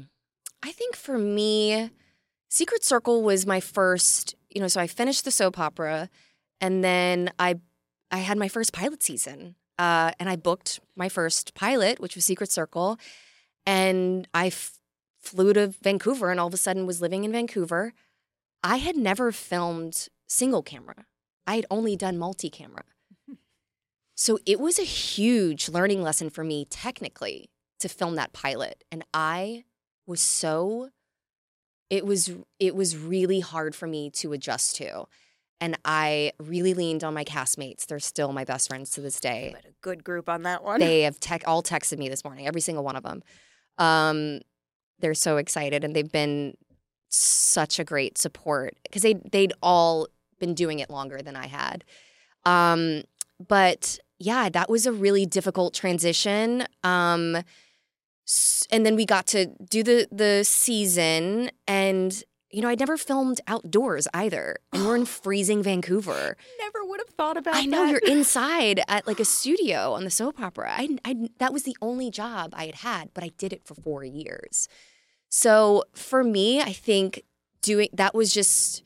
I 0.63 0.71
think 0.71 0.95
for 0.95 1.17
me, 1.17 1.91
Secret 2.49 2.83
Circle 2.83 3.23
was 3.23 3.45
my 3.45 3.59
first, 3.59 4.35
you 4.49 4.61
know, 4.61 4.67
so 4.67 4.81
I 4.81 4.87
finished 4.87 5.25
the 5.25 5.31
soap 5.31 5.59
opera 5.59 6.09
and 6.59 6.83
then 6.83 7.31
I 7.37 7.59
I 8.09 8.19
had 8.19 8.37
my 8.37 8.47
first 8.47 8.73
pilot 8.73 9.03
season. 9.03 9.55
Uh, 9.77 10.11
and 10.19 10.27
I 10.27 10.35
booked 10.35 10.79
my 10.95 11.07
first 11.07 11.53
pilot, 11.53 11.99
which 11.99 12.15
was 12.15 12.25
Secret 12.25 12.51
Circle. 12.51 12.97
And 13.65 14.27
I 14.33 14.47
f- 14.47 14.79
flew 15.19 15.53
to 15.53 15.67
Vancouver 15.67 16.31
and 16.31 16.39
all 16.39 16.47
of 16.47 16.53
a 16.53 16.57
sudden 16.57 16.85
was 16.87 17.01
living 17.01 17.23
in 17.23 17.31
Vancouver. 17.31 17.93
I 18.63 18.77
had 18.77 18.95
never 18.95 19.31
filmed 19.31 20.07
single 20.27 20.61
camera. 20.61 21.05
I 21.45 21.55
had 21.55 21.65
only 21.71 21.95
done 21.95 22.17
multi 22.17 22.49
camera. 22.49 22.83
So 24.19 24.39
it 24.47 24.59
was 24.59 24.79
a 24.79 24.83
huge 24.83 25.69
learning 25.69 26.01
lesson 26.01 26.31
for 26.31 26.43
me 26.43 26.65
technically 26.65 27.51
to 27.77 27.87
film 27.87 28.15
that 28.15 28.33
pilot 28.33 28.83
and 28.91 29.05
I 29.13 29.65
was 30.07 30.21
so 30.21 30.89
it 31.89 32.05
was 32.05 32.31
it 32.59 32.75
was 32.75 32.97
really 32.97 33.39
hard 33.39 33.75
for 33.75 33.87
me 33.87 34.09
to 34.11 34.33
adjust 34.33 34.75
to. 34.77 35.05
And 35.59 35.77
I 35.85 36.33
really 36.39 36.73
leaned 36.73 37.03
on 37.03 37.13
my 37.13 37.23
castmates. 37.23 37.87
They're 37.87 37.99
still 37.99 38.31
my 38.31 38.43
best 38.43 38.67
friends 38.67 38.91
to 38.91 39.01
this 39.01 39.19
day. 39.19 39.51
But 39.55 39.65
a 39.65 39.73
good 39.81 40.03
group 40.03 40.29
on 40.29 40.43
that 40.43 40.63
one. 40.63 40.79
They 40.79 41.01
have 41.03 41.19
tech 41.19 41.43
all 41.47 41.63
texted 41.63 41.97
me 41.97 42.09
this 42.09 42.23
morning, 42.23 42.47
every 42.47 42.61
single 42.61 42.83
one 42.83 42.95
of 42.95 43.03
them. 43.03 43.23
Um, 43.79 44.41
they're 44.99 45.13
so 45.13 45.37
excited 45.37 45.83
and 45.83 45.95
they've 45.95 46.11
been 46.11 46.55
such 47.09 47.79
a 47.79 47.83
great 47.83 48.17
support 48.17 48.75
because 48.83 49.01
they 49.01 49.13
they'd 49.13 49.53
all 49.61 50.07
been 50.39 50.53
doing 50.53 50.79
it 50.79 50.89
longer 50.89 51.21
than 51.21 51.35
I 51.35 51.47
had. 51.47 51.83
Um, 52.45 53.03
but 53.45 53.99
yeah, 54.19 54.49
that 54.49 54.69
was 54.69 54.85
a 54.85 54.91
really 54.91 55.25
difficult 55.25 55.73
transition. 55.73 56.65
Um, 56.83 57.37
and 58.71 58.85
then 58.85 58.95
we 58.95 59.05
got 59.05 59.27
to 59.27 59.47
do 59.69 59.83
the 59.83 60.07
the 60.11 60.43
season, 60.43 61.49
and 61.67 62.23
you 62.49 62.61
know, 62.61 62.69
I'd 62.69 62.79
never 62.79 62.97
filmed 62.97 63.39
outdoors 63.47 64.07
either, 64.13 64.57
and 64.73 64.85
we're 64.85 64.95
in 64.95 65.05
freezing 65.21 65.63
Vancouver. 65.63 66.35
Never 66.59 66.85
would 66.85 66.99
have 66.99 67.15
thought 67.15 67.37
about 67.37 67.55
I 67.55 67.65
know 67.65 67.85
that. 67.85 67.91
you're 67.91 67.99
inside 68.17 68.81
at 68.87 69.07
like 69.07 69.19
a 69.19 69.25
studio 69.25 69.93
on 69.93 70.03
the 70.03 70.09
soap 70.09 70.41
opera. 70.41 70.71
I, 70.71 70.97
I 71.05 71.29
that 71.39 71.53
was 71.53 71.63
the 71.63 71.77
only 71.81 72.11
job 72.11 72.53
I 72.55 72.65
had 72.65 72.75
had, 72.75 73.13
but 73.13 73.23
I 73.23 73.31
did 73.37 73.53
it 73.53 73.63
for 73.65 73.75
four 73.75 74.03
years. 74.03 74.67
So 75.29 75.83
for 75.93 76.23
me, 76.23 76.61
I 76.61 76.73
think 76.73 77.23
doing 77.61 77.89
that 77.93 78.13
was 78.15 78.33
just 78.33 78.83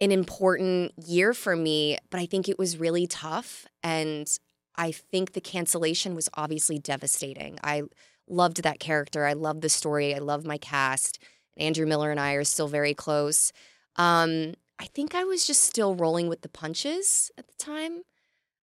an 0.00 0.10
important 0.10 0.92
year 1.06 1.32
for 1.32 1.56
me, 1.56 1.98
but 2.10 2.20
I 2.20 2.26
think 2.26 2.48
it 2.48 2.58
was 2.58 2.78
really 2.78 3.06
tough. 3.06 3.66
And 3.82 4.28
I 4.76 4.92
think 4.92 5.32
the 5.32 5.40
cancellation 5.40 6.14
was 6.14 6.28
obviously 6.34 6.78
devastating. 6.78 7.58
I 7.62 7.82
loved 8.28 8.62
that 8.62 8.80
character. 8.80 9.24
I 9.24 9.34
loved 9.34 9.62
the 9.62 9.68
story. 9.68 10.14
I 10.14 10.18
love 10.18 10.44
my 10.44 10.58
cast. 10.58 11.18
Andrew 11.56 11.86
Miller 11.86 12.10
and 12.10 12.18
I 12.18 12.32
are 12.32 12.44
still 12.44 12.68
very 12.68 12.94
close. 12.94 13.52
Um, 13.96 14.54
I 14.78 14.86
think 14.86 15.14
I 15.14 15.24
was 15.24 15.46
just 15.46 15.62
still 15.62 15.94
rolling 15.94 16.28
with 16.28 16.42
the 16.42 16.48
punches 16.48 17.30
at 17.38 17.46
the 17.46 17.54
time. 17.58 18.02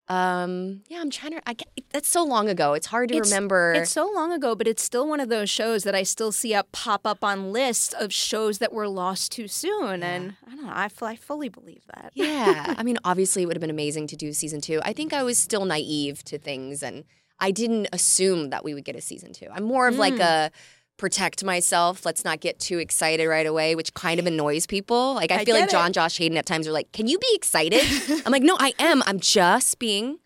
Um, 0.10 0.84
yeah, 0.88 1.02
I'm 1.02 1.10
trying 1.10 1.34
to. 1.34 1.42
I 1.50 1.56
that's 1.92 2.08
so 2.08 2.24
long 2.24 2.48
ago. 2.50 2.74
It's 2.74 2.88
hard 2.88 3.10
to 3.10 3.16
It's- 3.16 3.30
remember. 3.30 3.74
It's 3.74 3.92
so 3.92 4.10
long 4.16 4.32
ago, 4.32 4.56
but 4.56 4.68
it's 4.68 4.82
still 4.84 5.08
one 5.08 5.20
of 5.20 5.30
those 5.30 5.50
shows 5.50 5.84
that 5.84 5.96
I 5.96 6.04
still 6.04 6.32
see 6.32 6.54
up 6.54 6.72
pop 6.72 7.06
up 7.06 7.24
on 7.24 7.52
lists 7.52 7.94
of 7.94 8.14
shows 8.14 8.60
that 8.60 8.72
were 8.72 8.88
lost 8.88 9.32
too 9.32 9.48
soon. 9.48 10.04
And 10.04 10.36
I 10.46 10.56
don't 10.56 10.64
know, 10.66 10.72
I, 10.72 10.90
I 11.02 11.16
fully 11.18 11.50
believe 11.50 11.84
that. 11.96 12.12
yeah, 12.14 12.74
I 12.78 12.84
mean, 12.84 12.98
obviously, 13.04 13.44
it 13.44 13.46
would 13.48 13.56
have 13.56 13.62
been 13.62 13.70
amazing 13.70 14.08
to 14.08 14.16
do 14.16 14.32
season 14.34 14.62
two. 14.62 14.80
I 14.84 14.94
think 14.94 15.12
I 15.14 15.24
was 15.24 15.38
still 15.38 15.66
naive 15.66 16.24
to 16.26 16.38
things, 16.38 16.82
and 16.84 17.04
I 17.40 17.52
didn't 17.52 17.90
assume 17.94 18.50
that 18.50 18.64
we 18.64 18.74
would 18.74 18.86
get 18.86 18.96
a 18.96 19.02
season 19.02 19.34
two. 19.34 19.48
I'm 19.54 19.64
more 19.64 19.88
of 19.88 19.96
Mm. 19.96 20.00
like 20.00 20.20
a 20.20 20.52
protect 20.98 21.44
myself. 21.44 22.06
Let's 22.06 22.24
not 22.26 22.40
get 22.40 22.60
too 22.60 22.80
excited 22.80 23.28
right 23.28 23.46
away, 23.46 23.76
which 23.76 23.94
kind 23.94 24.20
of 24.20 24.26
annoys 24.26 24.66
people. 24.66 25.14
Like 25.14 25.32
I 25.32 25.38
I 25.40 25.46
feel 25.46 25.56
like 25.56 25.64
get 25.64 25.70
it. 25.70 25.72
Jon 25.72 25.94
Josh 25.94 26.18
Hayden 26.18 26.38
at 26.38 26.46
times 26.46 26.68
are 26.68 26.72
like, 26.72 26.92
"Can 26.92 27.08
you 27.08 27.18
be 27.20 27.32
excited?" 27.34 27.82
I'm 28.26 28.32
like, 28.32 28.44
"No, 28.44 28.58
I 28.60 28.74
am. 28.80 29.02
I'm 29.06 29.20
just 29.20 29.80
being 29.80 30.20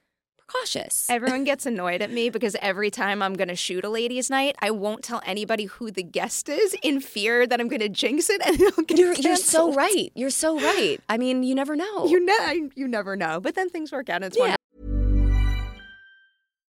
cautious. 0.47 1.09
Everyone 1.09 1.45
gets 1.45 1.65
annoyed 1.71 2.01
at 2.01 2.11
me 2.11 2.29
because 2.29 2.57
every 2.61 2.91
time 2.91 3.21
I'm 3.21 3.35
going 3.35 3.47
to 3.47 3.55
shoot 3.55 3.85
a 3.85 3.89
ladies' 3.89 4.29
night, 4.29 4.55
I 4.61 4.71
won't 4.71 5.01
tell 5.01 5.21
anybody 5.25 5.63
who 5.65 5.91
the 5.91 6.03
guest 6.03 6.49
is 6.49 6.75
in 6.83 6.99
fear 6.99 7.47
that 7.47 7.61
I'm 7.61 7.69
going 7.69 7.79
to 7.79 7.87
jinx 7.87 8.29
it 8.29 8.41
and 8.45 8.59
it'll 8.61 8.83
get 8.83 8.97
You're, 8.97 9.13
you're 9.13 9.35
so 9.37 9.73
right. 9.73 10.11
You're 10.13 10.29
so 10.29 10.59
right. 10.59 10.99
I 11.07 11.17
mean, 11.17 11.43
you 11.43 11.55
never 11.55 11.77
know. 11.77 12.05
You 12.05 12.25
ne- 12.25 12.69
you 12.75 12.87
never 12.87 13.15
know, 13.15 13.39
but 13.39 13.55
then 13.55 13.69
things 13.69 13.93
work 13.93 14.09
out. 14.09 14.17
And 14.23 14.25
it's 14.25 14.37
Yeah. 14.37 14.55
wonderful. 14.75 14.90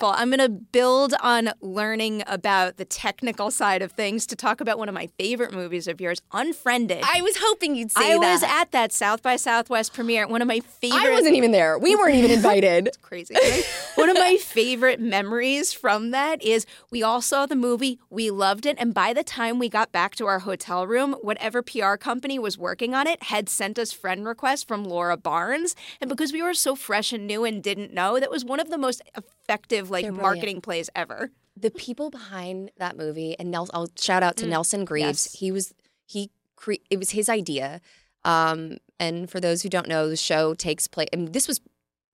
I'm 0.00 0.30
going 0.30 0.38
to 0.38 0.48
build 0.48 1.14
on 1.20 1.50
learning 1.60 2.22
about 2.26 2.76
the 2.76 2.84
technical 2.84 3.50
side 3.50 3.82
of 3.82 3.92
things 3.92 4.26
to 4.28 4.36
talk 4.36 4.60
about 4.60 4.78
one 4.78 4.88
of 4.88 4.94
my 4.94 5.08
favorite 5.18 5.52
movies 5.52 5.86
of 5.86 6.00
yours, 6.00 6.20
Unfriended. 6.32 7.04
I 7.04 7.20
was 7.20 7.36
hoping 7.38 7.74
you'd 7.76 7.92
say 7.92 8.12
I 8.12 8.18
that. 8.18 8.32
was 8.32 8.42
at 8.42 8.70
that 8.72 8.92
South 8.92 9.22
by 9.22 9.36
Southwest 9.36 9.92
premiere. 9.92 10.26
One 10.26 10.40
of 10.40 10.48
my 10.48 10.60
favorite. 10.60 11.02
I 11.02 11.10
wasn't 11.10 11.36
even 11.36 11.52
there. 11.52 11.78
We 11.78 11.94
weren't 11.94 12.14
even 12.16 12.30
invited. 12.30 12.88
It's 12.92 12.96
crazy. 12.98 13.34
right? 13.34 13.64
One 13.94 14.08
of 14.10 14.16
my 14.16 14.36
favorite 14.36 15.00
memories 15.00 15.72
from 15.72 16.10
that 16.10 16.42
is 16.42 16.66
we 16.90 17.02
all 17.02 17.20
saw 17.22 17.46
the 17.46 17.56
movie, 17.56 17.98
we 18.10 18.30
loved 18.30 18.66
it, 18.66 18.76
and 18.78 18.92
by 18.92 19.12
the 19.12 19.22
time 19.22 19.58
we 19.58 19.68
got 19.68 19.92
back 19.92 20.14
to 20.16 20.26
our 20.26 20.40
hotel 20.40 20.86
room, 20.86 21.14
whatever 21.22 21.62
PR 21.62 21.94
company 21.94 22.38
was 22.38 22.58
working 22.58 22.94
on 22.94 23.06
it 23.06 23.24
had 23.24 23.48
sent 23.48 23.78
us 23.78 23.92
friend 23.92 24.26
requests 24.26 24.62
from 24.62 24.84
Laura 24.84 25.16
Barnes, 25.16 25.74
and 26.00 26.08
because 26.08 26.32
we 26.32 26.42
were 26.42 26.54
so 26.54 26.74
fresh 26.74 27.12
and 27.12 27.26
new 27.26 27.44
and 27.44 27.62
didn't 27.62 27.92
know, 27.94 28.18
that 28.18 28.30
was 28.30 28.44
one 28.44 28.60
of 28.60 28.68
the 28.70 28.78
most 28.78 29.00
effective 29.16 29.81
like 29.90 30.10
marketing 30.12 30.60
plays 30.60 30.88
ever. 30.94 31.30
the 31.56 31.70
people 31.70 32.10
behind 32.10 32.70
that 32.78 32.96
movie 32.96 33.36
and 33.38 33.50
Nelson, 33.50 33.74
I'll 33.74 33.88
shout 33.98 34.22
out 34.22 34.36
to 34.38 34.46
Nelson 34.46 34.84
Greaves. 34.84 35.28
yes. 35.32 35.40
He 35.40 35.52
was 35.52 35.74
he 36.06 36.30
cre- 36.56 36.82
it 36.90 36.98
was 36.98 37.10
his 37.10 37.28
idea. 37.28 37.80
Um, 38.24 38.78
and 39.00 39.28
for 39.28 39.40
those 39.40 39.62
who 39.62 39.68
don't 39.68 39.88
know, 39.88 40.08
the 40.08 40.16
show 40.16 40.54
takes 40.54 40.86
place. 40.86 41.08
And 41.12 41.32
this 41.32 41.48
was 41.48 41.60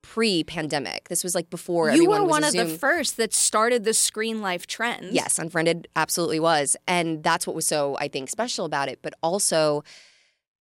pre-pandemic. 0.01 1.09
This 1.09 1.23
was 1.23 1.35
like 1.35 1.51
before 1.51 1.91
you 1.91 2.09
were 2.09 2.25
one 2.25 2.45
of 2.45 2.53
the 2.53 2.67
first 2.67 3.19
that 3.19 3.35
started 3.35 3.85
the 3.85 3.93
screen 3.93 4.41
life 4.41 4.67
trend. 4.67 5.13
Yes, 5.13 5.39
Unfriended 5.39 5.87
absolutely 5.97 6.41
was. 6.41 6.77
And 6.87 7.23
that's 7.23 7.47
what 7.47 7.55
was 7.55 7.67
so, 7.67 7.97
I 8.01 8.09
think, 8.09 8.31
special 8.31 8.65
about 8.65 8.89
it. 8.89 9.01
But 9.03 9.15
also, 9.23 9.83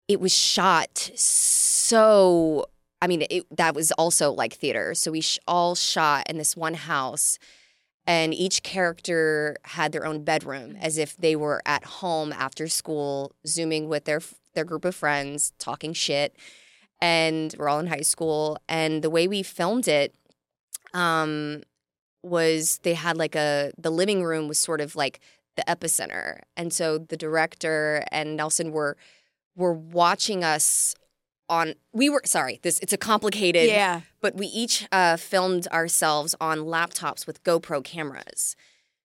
it 0.08 0.20
was 0.20 0.32
shot 0.34 1.12
so, 1.16 2.66
I 3.02 3.08
mean, 3.08 3.26
it, 3.30 3.46
that 3.56 3.74
was 3.76 3.92
also 3.94 4.32
like 4.32 4.54
theater. 4.54 4.94
So 4.94 5.12
we 5.12 5.22
sh- 5.22 5.40
all 5.48 5.76
shot 5.76 6.30
in 6.30 6.38
this 6.38 6.56
one 6.56 6.76
house, 6.76 7.40
and 8.06 8.34
each 8.34 8.64
character 8.64 9.58
had 9.64 9.92
their 9.92 10.06
own 10.06 10.24
bedroom 10.24 10.76
as 10.80 10.98
if 10.98 11.18
they 11.18 11.36
were 11.36 11.62
at 11.66 11.84
home 11.84 12.32
after 12.34 12.68
school, 12.68 13.34
zooming 13.48 13.88
with 13.88 14.06
their, 14.06 14.22
their 14.54 14.66
group 14.66 14.86
of 14.86 14.96
friends, 14.96 15.54
talking 15.58 15.94
shit. 15.94 16.36
And 17.00 17.56
we're 17.58 17.70
all 17.70 17.80
in 17.80 17.88
high 17.88 18.02
school. 18.02 18.58
And 18.70 19.02
the 19.02 19.10
way 19.10 19.28
we 19.28 19.42
filmed 19.42 19.88
it, 19.88 20.14
um, 20.94 21.64
was 22.24 22.80
they 22.84 22.94
had 22.94 23.18
like 23.18 23.36
a 23.36 23.72
the 23.78 23.90
living 23.90 24.24
room 24.24 24.48
was 24.48 24.60
sort 24.60 24.82
of 24.82 24.96
like 24.96 25.20
the 25.56 25.64
epicenter 25.68 26.40
and 26.56 26.72
so 26.72 26.98
the 26.98 27.18
director 27.18 28.04
and 28.12 28.36
nelson 28.36 28.72
were 28.72 28.96
were 29.56 29.74
watching 29.74 30.44
us 30.44 30.96
on 31.52 31.76
we 31.94 32.10
were 32.10 32.22
sorry 32.26 32.60
this 32.64 32.80
it's 32.80 32.94
a 32.94 32.98
complicated 32.98 33.68
Yeah. 33.68 34.02
but 34.22 34.34
we 34.36 34.48
each 34.48 34.88
uh, 34.92 35.18
filmed 35.18 35.68
ourselves 35.68 36.34
on 36.42 36.60
laptops 36.60 37.28
with 37.28 37.44
gopro 37.44 37.84
cameras. 37.84 38.56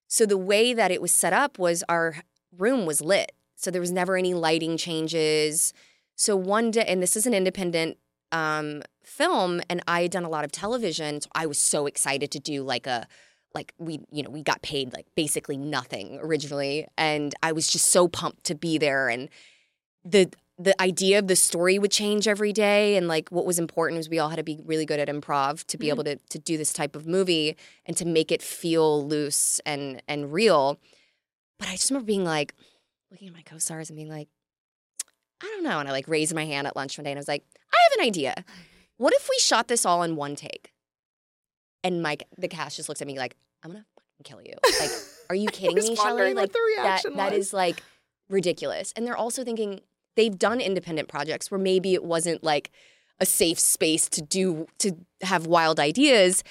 So 0.09 0.25
the 0.25 0.39
way 0.39 0.73
that 0.73 0.91
it 0.91 1.03
was 1.03 1.13
set 1.13 1.33
up 1.33 1.59
was 1.59 1.83
our 1.89 2.07
room 2.57 2.87
was 2.87 3.01
lit. 3.03 3.33
So 3.57 3.71
there 3.71 3.81
was 3.81 3.91
never 3.93 4.17
any 4.17 4.33
lighting 4.35 4.77
changes. 4.77 5.75
So 6.15 6.37
one 6.37 6.71
day 6.71 6.85
and 6.87 7.03
this 7.03 7.17
is 7.17 7.27
an 7.27 7.35
independent 7.35 7.99
um, 8.33 8.83
film 9.03 9.61
and 9.71 9.81
i 9.87 10.03
had 10.03 10.11
done 10.11 10.25
a 10.25 10.29
lot 10.29 10.45
of 10.45 10.51
television 10.51 11.21
so 11.21 11.29
i 11.35 11.47
was 11.47 11.59
so 11.59 11.87
excited 11.87 12.29
to 12.33 12.41
do 12.41 12.63
like 12.65 12.87
a 12.89 13.07
like 13.55 13.73
we 13.79 14.01
you 14.11 14.23
know 14.23 14.31
we 14.31 14.43
got 14.43 14.61
paid 14.63 14.93
like 14.93 15.07
basically 15.15 15.57
nothing 15.57 16.19
originally 16.21 16.87
and 16.99 17.35
i 17.45 17.53
was 17.53 17.71
just 17.71 17.87
so 17.87 18.09
pumped 18.09 18.43
to 18.43 18.55
be 18.57 18.79
there 18.79 19.09
and 19.09 19.29
the 20.05 20.29
the 20.59 20.81
idea 20.81 21.19
of 21.19 21.27
the 21.27 21.37
story 21.37 21.79
would 21.79 21.91
change 21.91 22.27
every 22.27 22.53
day 22.53 22.97
and 22.97 23.09
like 23.09 23.29
what 23.29 23.45
was 23.45 23.59
important 23.59 23.99
was 23.99 24.09
we 24.09 24.19
all 24.19 24.31
had 24.31 24.37
to 24.37 24.43
be 24.43 24.61
really 24.65 24.87
good 24.87 24.99
at 24.99 25.09
improv 25.09 25.65
to 25.67 25.77
be 25.77 25.87
mm-hmm. 25.87 25.95
able 25.95 26.05
to 26.05 26.17
to 26.31 26.39
do 26.39 26.57
this 26.57 26.73
type 26.73 26.97
of 26.97 27.07
movie 27.07 27.57
and 27.85 27.97
to 27.97 28.05
make 28.05 28.33
it 28.33 28.43
feel 28.43 29.07
loose 29.07 29.61
and 29.67 30.03
and 30.09 30.33
real 30.33 30.79
but 31.59 31.69
i 31.69 31.73
just 31.73 31.91
remember 31.91 32.07
being 32.07 32.25
like 32.25 32.55
looking 33.11 33.29
at 33.29 33.35
my 33.35 33.43
co-stars 33.43 33.91
and 33.91 33.97
being 33.97 34.09
like 34.09 34.29
i 35.43 35.47
don't 35.47 35.63
know 35.63 35.79
and 35.79 35.89
i 35.89 35.93
like 35.93 36.09
raised 36.09 36.35
my 36.35 36.47
hand 36.47 36.67
at 36.67 36.75
lunch 36.75 36.97
one 36.97 37.05
day 37.05 37.11
and 37.11 37.19
i 37.19 37.21
was 37.21 37.29
like 37.29 37.45
i 37.73 37.77
have 37.91 37.99
an 37.99 38.07
idea 38.07 38.45
what 38.97 39.13
if 39.13 39.29
we 39.29 39.39
shot 39.39 39.69
this 39.69 39.85
all 39.85 40.03
in 40.03 40.17
one 40.17 40.35
take 40.35 40.73
and 41.87 42.03
Mike, 42.03 42.25
the 42.37 42.49
cast 42.49 42.77
just 42.77 42.89
looks 42.89 43.01
at 43.01 43.07
me 43.07 43.17
like, 43.17 43.37
I'm 43.63 43.71
gonna 43.71 43.85
fucking 43.95 44.25
kill 44.25 44.43
you. 44.43 44.55
Like, 44.81 44.91
are 45.31 45.37
you 45.37 45.49
kidding 45.53 45.77
was 45.77 45.89
me, 45.89 45.95
Shelley? 45.95 46.35
Like 46.35 46.53
that 46.53 46.59
reaction 46.77 47.17
that 47.17 47.31
was. 47.31 47.47
is 47.47 47.53
like 47.53 47.81
ridiculous. 48.29 48.93
And 48.97 49.07
they're 49.07 49.17
also 49.17 49.45
thinking 49.45 49.83
they've 50.17 50.39
done 50.39 50.61
independent 50.61 51.09
projects 51.09 51.51
where 51.51 51.61
maybe 51.61 51.95
it 51.95 52.05
wasn't 52.05 52.43
like 52.43 52.71
a 53.21 53.27
safe 53.27 53.59
space 53.59 54.09
to 54.11 54.23
do 54.23 54.67
to 54.79 54.97
have 55.23 55.47
wild 55.47 55.81
ideas. 55.81 56.43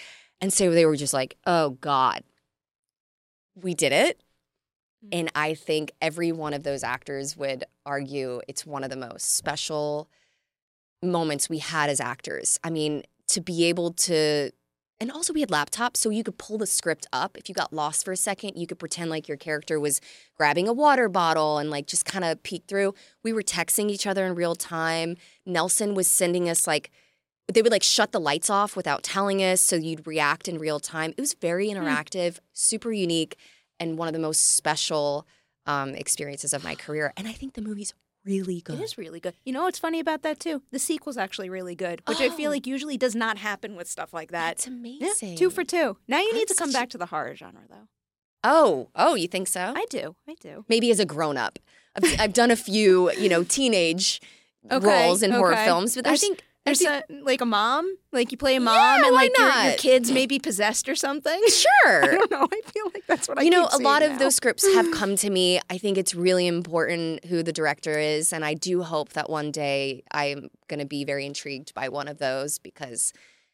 And 0.42 0.52
so 0.52 0.72
they 0.72 0.86
were 0.86 0.96
just 0.96 1.14
like, 1.14 1.38
oh 1.46 1.72
God. 1.82 2.24
We 3.56 3.74
did 3.74 3.94
it. 3.94 4.20
Mm. 5.06 5.20
And 5.20 5.32
I 5.36 5.54
think 5.54 5.92
every 6.02 6.32
one 6.32 6.54
of 6.54 6.64
those 6.64 6.84
actors 6.84 7.38
would 7.38 7.64
argue 7.86 8.42
it's 8.48 8.66
one 8.66 8.84
of 8.84 8.90
the 8.90 8.98
most 8.98 9.36
special 9.36 10.10
moments 11.02 11.50
we 11.50 11.60
had 11.60 11.90
as 11.90 12.00
actors. 12.00 12.60
I 12.64 12.70
mean, 12.70 13.04
to 13.28 13.42
be 13.42 13.66
able 13.66 13.92
to 13.92 14.52
and 15.00 15.12
also 15.12 15.34
we 15.34 15.42
had 15.42 15.50
laptops 15.50 15.98
so 15.98 16.10
you 16.10 16.24
could 16.24 16.38
pull 16.38 16.58
the 16.58 16.66
script 16.66 17.06
up. 17.12 17.38
If 17.38 17.50
you 17.50 17.56
got 17.56 17.74
lost 17.74 18.06
for 18.06 18.12
a 18.12 18.18
second 18.18 18.56
you 18.56 18.68
could 18.68 18.80
pretend 18.80 19.10
like 19.10 19.28
your 19.28 19.38
character 19.38 19.80
was 19.80 20.02
grabbing 20.36 20.68
a 20.68 20.74
water 20.74 21.10
bottle 21.10 21.58
and 21.58 21.70
like 21.70 21.88
just 21.88 22.06
kind 22.06 22.24
of 22.26 22.42
peek 22.44 22.64
through. 22.68 22.94
We 23.24 23.34
were 23.34 23.44
texting 23.44 23.90
each 23.90 24.08
other 24.08 24.26
in 24.26 24.36
real 24.36 24.56
time. 24.56 25.18
Nelson 25.46 25.96
was 25.96 26.10
sending 26.10 26.50
us 26.50 26.66
like 26.68 26.92
they 27.52 27.62
would 27.62 27.72
like 27.72 27.84
shut 27.84 28.12
the 28.12 28.20
lights 28.20 28.50
off 28.50 28.76
without 28.76 29.04
telling 29.04 29.44
us 29.44 29.62
so 29.62 29.76
you'd 29.76 30.08
react 30.08 30.48
in 30.48 30.58
real 30.58 30.80
time. 30.80 31.12
It 31.12 31.22
was 31.22 31.34
very 31.34 31.68
interactive 31.68 32.40
super 32.54 32.92
unique 32.92 33.38
and 33.80 33.98
one 33.98 34.08
of 34.08 34.14
the 34.14 34.20
most 34.20 34.56
special 34.56 35.28
um, 35.66 35.94
experiences 35.96 36.54
of 36.54 36.64
my 36.64 36.76
career. 36.76 37.12
And 37.18 37.28
i 37.28 37.32
think 37.32 37.54
the 37.54 37.62
movie's 37.62 37.94
really 38.26 38.62
good 38.62 38.80
It 38.80 38.84
is 38.84 38.98
really 38.98 39.20
good. 39.20 39.36
You 39.46 39.54
know 39.54 39.64
what's 39.64 39.80
funny 39.80 40.00
about 40.00 40.24
that 40.24 40.40
too? 40.40 40.62
The 40.72 40.80
sequel's 40.80 41.18
actually 41.18 41.50
really 41.50 41.76
good, 41.76 42.02
which 42.08 42.20
I 42.20 42.30
feel 42.30 42.50
Oh. 42.50 42.54
like 42.54 42.66
usually 42.68 42.98
does 42.98 43.16
not 43.16 43.38
happen 43.38 43.76
with 43.76 43.88
stuff 43.88 44.14
like 44.14 44.32
that. 44.32 44.66
Yeah, 44.66 44.74
amazing. 44.74 45.38
two 45.38 45.50
for 45.50 45.64
two. 45.64 45.98
Now 46.08 46.20
you 46.20 46.34
need 46.34 46.48
to 46.48 46.56
come 46.56 46.72
back 46.72 46.90
to 46.90 46.98
the 46.98 47.06
horror 47.08 47.36
genre, 47.36 47.62
though. 47.70 47.88
Oh, 48.44 48.90
oh, 48.96 49.16
you 49.16 49.28
think 49.28 49.48
so? 49.48 49.74
I 49.76 49.86
do. 49.90 50.16
I 50.28 50.36
do. 50.40 50.66
Maybe 50.70 50.92
as 50.92 51.00
a 51.00 51.06
grown 51.06 51.38
up. 51.38 51.58
I've, 51.96 52.20
I've 52.20 52.34
done 52.34 52.52
a 52.52 52.56
few, 52.56 53.12
you 53.14 53.30
know, 53.30 53.44
teenage 53.44 54.22
Okay, 54.72 55.06
roles 55.08 55.22
in 55.24 55.32
horror 55.32 55.56
films, 55.58 55.96
but 55.96 56.08
I 56.08 56.16
think 56.18 56.44
There's 56.66 56.82
a, 56.82 57.04
like 57.22 57.42
a 57.42 57.46
mom, 57.46 57.96
like 58.12 58.32
you 58.32 58.38
play 58.38 58.56
a 58.56 58.60
mom, 58.60 58.76
Yeah, 58.76 59.06
and 59.06 59.14
like 59.14 59.32
your, 59.38 59.48
your 59.48 59.74
kids 59.74 60.12
may 60.12 60.26
be 60.26 60.40
possessed 60.40 60.90
or 60.90 60.96
something. 60.96 61.42
Sure, 61.50 62.04
I 62.04 62.08
don't 62.08 62.32
know. 62.32 62.48
I 62.52 62.62
feel 62.72 62.86
like 62.94 63.06
that's 63.08 63.28
what 63.28 63.40
I. 63.40 63.44
you 63.44 63.50
know, 63.52 63.70
a 63.72 63.78
lot 63.78 64.02
of 64.02 64.14
now. 64.14 64.18
those 64.18 64.36
scripts 64.36 64.66
have 64.74 64.90
come 64.92 65.16
to 65.18 65.30
me. 65.30 65.60
I 65.70 65.78
think 65.78 65.98
it's 65.98 66.16
really 66.16 66.48
important 66.48 67.24
who 67.26 67.44
the 67.44 67.54
director 67.54 67.98
is, 68.00 68.34
and 68.34 68.44
I 68.44 68.56
do 68.56 68.82
hope 68.82 69.10
that 69.10 69.30
one 69.30 69.52
day 69.52 70.04
I'm 70.12 70.50
going 70.68 70.80
to 70.80 70.86
be 70.86 71.04
very 71.06 71.26
intrigued 71.26 71.74
by 71.76 71.90
one 71.90 72.08
of 72.08 72.18
those 72.18 72.58
because 72.60 73.14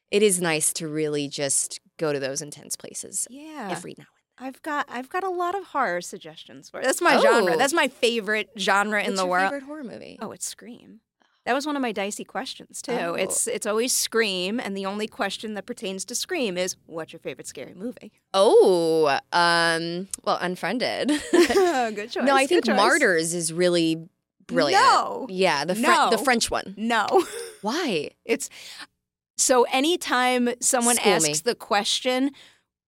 it 0.09 0.23
is 0.23 0.41
nice 0.41 0.71
to 0.73 0.87
really 0.87 1.27
just 1.27 1.79
go 1.97 2.13
to 2.13 2.19
those 2.19 2.41
intense 2.41 2.75
places 2.75 3.27
Yeah, 3.29 3.69
every 3.71 3.95
now 3.97 4.05
and 4.37 4.47
I've 4.47 4.61
got 4.63 4.87
I've 4.89 5.09
got 5.09 5.23
a 5.23 5.29
lot 5.29 5.53
of 5.53 5.65
horror 5.65 6.01
suggestions 6.01 6.69
for. 6.69 6.81
That's 6.81 7.01
my 7.01 7.19
genre. 7.21 7.53
Oh. 7.53 7.57
That's 7.57 7.73
my 7.73 7.87
favorite 7.89 8.49
genre 8.57 8.99
then. 8.99 9.11
in 9.11 9.15
the 9.15 9.23
your 9.23 9.29
world. 9.29 9.51
favorite 9.51 9.63
horror 9.63 9.83
movie? 9.83 10.17
Oh, 10.21 10.31
it's 10.31 10.47
Scream. 10.47 11.01
That 11.45 11.53
was 11.53 11.65
one 11.65 11.75
of 11.75 11.81
my 11.81 11.91
dicey 11.91 12.23
questions 12.23 12.81
too. 12.83 12.91
Oh. 12.91 13.13
It's 13.15 13.47
it's 13.47 13.65
always 13.65 13.91
Scream, 13.95 14.59
and 14.59 14.77
the 14.77 14.85
only 14.85 15.07
question 15.07 15.55
that 15.55 15.65
pertains 15.65 16.05
to 16.05 16.15
Scream 16.15 16.55
is, 16.57 16.75
"What's 16.85 17.13
your 17.13 17.19
favorite 17.19 17.47
scary 17.47 17.73
movie?" 17.73 18.11
Oh, 18.33 19.07
um, 19.31 20.07
well, 20.23 20.37
Unfriended. 20.39 21.07
good 21.31 22.11
choice. 22.11 22.23
no, 22.23 22.35
I 22.35 22.45
think. 22.45 22.67
Martyrs 22.67 23.33
is 23.33 23.51
really 23.51 24.07
brilliant. 24.45 24.83
No. 24.83 25.25
Yeah, 25.29 25.65
the 25.65 25.73
Fre- 25.73 25.81
No. 25.81 26.09
the 26.11 26.19
French 26.19 26.51
one. 26.51 26.75
No, 26.77 27.07
Why? 27.61 28.11
it's 28.23 28.49
so 29.37 29.63
anytime 29.71 30.49
someone 30.59 30.97
School 30.97 31.13
asks 31.13 31.27
me. 31.27 31.33
the 31.51 31.55
question. 31.55 32.31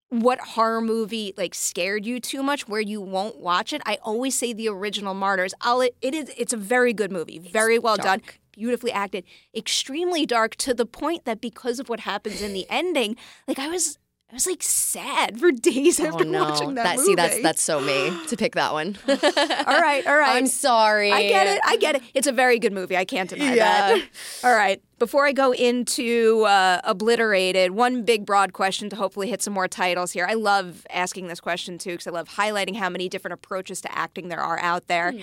What 0.09 0.39
horror 0.39 0.79
movie 0.79 1.33
like 1.37 1.55
scared 1.55 2.05
you 2.05 2.19
too 2.19 2.43
much 2.43 2.67
where 2.67 2.79
you 2.79 3.01
won't 3.01 3.39
watch 3.39 3.73
it? 3.73 3.81
I 3.83 3.97
always 4.03 4.37
say 4.37 4.53
the 4.53 4.67
original 4.69 5.15
Martyrs. 5.15 5.55
I'll 5.61 5.81
it 5.81 5.95
is 6.03 6.31
it's 6.37 6.53
a 6.53 6.57
very 6.57 6.93
good 6.93 7.11
movie, 7.11 7.39
very 7.39 7.79
well 7.79 7.97
done, 7.97 8.19
dark. 8.19 8.39
Beautifully 8.53 8.91
acted, 8.91 9.25
extremely 9.53 10.25
dark 10.25 10.55
to 10.57 10.73
the 10.73 10.85
point 10.85 11.25
that 11.25 11.41
because 11.41 11.79
of 11.79 11.89
what 11.89 11.99
happens 12.01 12.41
in 12.41 12.53
the 12.53 12.65
ending, 12.69 13.17
like 13.47 13.59
I 13.59 13.67
was 13.67 13.99
I 14.31 14.35
was 14.35 14.47
like 14.47 14.63
sad 14.63 15.39
for 15.39 15.51
days 15.51 15.99
Oh 15.99 16.07
after 16.07 16.25
no! 16.25 16.41
watching 16.43 16.73
that, 16.73 16.95
movie. 16.95 17.05
see, 17.09 17.13
that's 17.15 17.39
that's 17.43 17.61
so 17.61 17.79
me 17.79 18.11
to 18.29 18.35
pick 18.37 18.55
that 18.55 18.73
one. 18.73 18.97
all 19.07 19.15
right, 19.15 20.03
all 20.07 20.17
right. 20.17 20.37
I'm 20.37 20.47
sorry. 20.47 21.11
I 21.11 21.27
get 21.27 21.45
it. 21.45 21.61
I 21.63 21.77
get 21.77 21.95
it. 21.97 22.01
It's 22.15 22.25
a 22.25 22.31
very 22.31 22.57
good 22.57 22.73
movie. 22.73 22.97
I 22.97 23.05
can't 23.05 23.29
deny 23.29 23.53
Yeah. 23.53 23.89
that. 23.95 24.03
All 24.43 24.55
right. 24.55 24.81
Before 24.97 25.27
I 25.27 25.33
go 25.33 25.53
into 25.53 26.45
uh, 26.47 26.79
Obliterated, 26.83 27.71
one 27.71 28.03
big 28.05 28.25
broad 28.25 28.53
question 28.53 28.89
to 28.89 28.95
hopefully 28.95 29.29
hit 29.29 29.41
some 29.43 29.53
more 29.53 29.67
titles 29.67 30.13
here. 30.13 30.25
I 30.27 30.33
love 30.33 30.87
asking 30.89 31.27
this 31.27 31.39
question 31.41 31.77
too 31.77 31.91
because 31.91 32.07
I 32.07 32.11
love 32.11 32.29
highlighting 32.29 32.75
how 32.77 32.89
many 32.89 33.09
different 33.09 33.33
approaches 33.33 33.81
to 33.81 33.95
acting 33.95 34.29
there 34.29 34.39
are 34.39 34.57
out 34.59 34.87
there. 34.87 35.11
This 35.11 35.21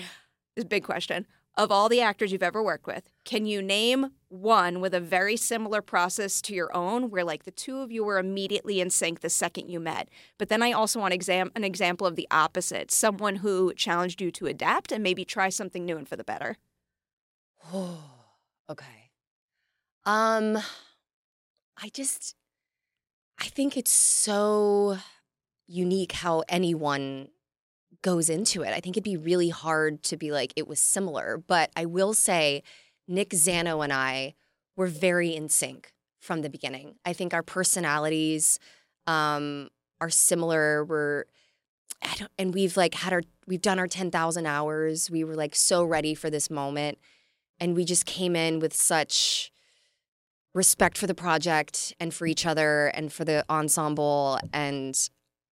is 0.55 0.63
a 0.63 0.67
big 0.67 0.83
question. 0.85 1.25
Of 1.57 1.69
all 1.69 1.89
the 1.89 1.99
actors 1.99 2.31
you've 2.31 2.41
ever 2.41 2.63
worked 2.63 2.87
with, 2.87 3.09
can 3.25 3.45
you 3.45 3.61
name 3.61 4.11
one 4.29 4.79
with 4.79 4.93
a 4.93 5.01
very 5.01 5.35
similar 5.35 5.81
process 5.81 6.41
to 6.43 6.55
your 6.55 6.73
own 6.75 7.09
where 7.09 7.25
like 7.25 7.43
the 7.43 7.51
two 7.51 7.79
of 7.79 7.91
you 7.91 8.05
were 8.05 8.17
immediately 8.17 8.79
in 8.79 8.89
sync 8.89 9.19
the 9.19 9.29
second 9.29 9.67
you 9.67 9.79
met? 9.79 10.07
But 10.37 10.47
then 10.47 10.63
I 10.63 10.71
also 10.71 10.99
want 10.99 11.13
exam- 11.13 11.51
an 11.55 11.65
example 11.65 12.07
of 12.07 12.15
the 12.15 12.27
opposite, 12.31 12.89
someone 12.89 13.37
who 13.37 13.73
challenged 13.73 14.21
you 14.21 14.31
to 14.31 14.47
adapt 14.47 14.93
and 14.93 15.03
maybe 15.03 15.25
try 15.25 15.49
something 15.49 15.85
new 15.85 15.97
and 15.97 16.07
for 16.07 16.15
the 16.15 16.23
better. 16.23 16.55
okay. 17.73 19.11
Um, 20.05 20.57
I 21.77 21.89
just, 21.93 22.35
I 23.39 23.45
think 23.45 23.75
it's 23.75 23.91
so 23.91 24.97
unique 25.67 26.13
how 26.13 26.43
anyone 26.47 27.27
goes 28.01 28.29
into 28.29 28.63
it. 28.63 28.73
I 28.73 28.79
think 28.79 28.97
it'd 28.97 29.03
be 29.03 29.17
really 29.17 29.49
hard 29.49 30.03
to 30.03 30.17
be 30.17 30.31
like 30.31 30.53
it 30.55 30.67
was 30.67 30.79
similar, 30.79 31.41
but 31.47 31.71
I 31.75 31.85
will 31.85 32.13
say 32.13 32.63
Nick 33.07 33.29
Zano 33.29 33.83
and 33.83 33.93
I 33.93 34.35
were 34.75 34.87
very 34.87 35.35
in 35.35 35.49
sync 35.49 35.93
from 36.19 36.41
the 36.41 36.49
beginning. 36.49 36.95
I 37.05 37.13
think 37.13 37.33
our 37.33 37.43
personalities 37.43 38.59
um 39.07 39.69
are 39.99 40.09
similar. 40.09 40.83
We're 40.83 41.25
and 42.37 42.53
we've 42.53 42.77
like 42.77 42.95
had 42.95 43.13
our 43.13 43.21
we've 43.47 43.61
done 43.61 43.79
our 43.79 43.87
10,000 43.87 44.45
hours. 44.45 45.11
We 45.11 45.23
were 45.23 45.35
like 45.35 45.55
so 45.55 45.83
ready 45.83 46.15
for 46.15 46.29
this 46.29 46.49
moment 46.49 46.97
and 47.59 47.75
we 47.75 47.85
just 47.85 48.05
came 48.05 48.35
in 48.35 48.59
with 48.59 48.73
such 48.73 49.51
respect 50.53 50.97
for 50.97 51.07
the 51.07 51.13
project 51.13 51.93
and 51.99 52.13
for 52.13 52.25
each 52.25 52.45
other 52.45 52.87
and 52.87 53.13
for 53.13 53.23
the 53.23 53.45
ensemble 53.49 54.39
and 54.51 55.09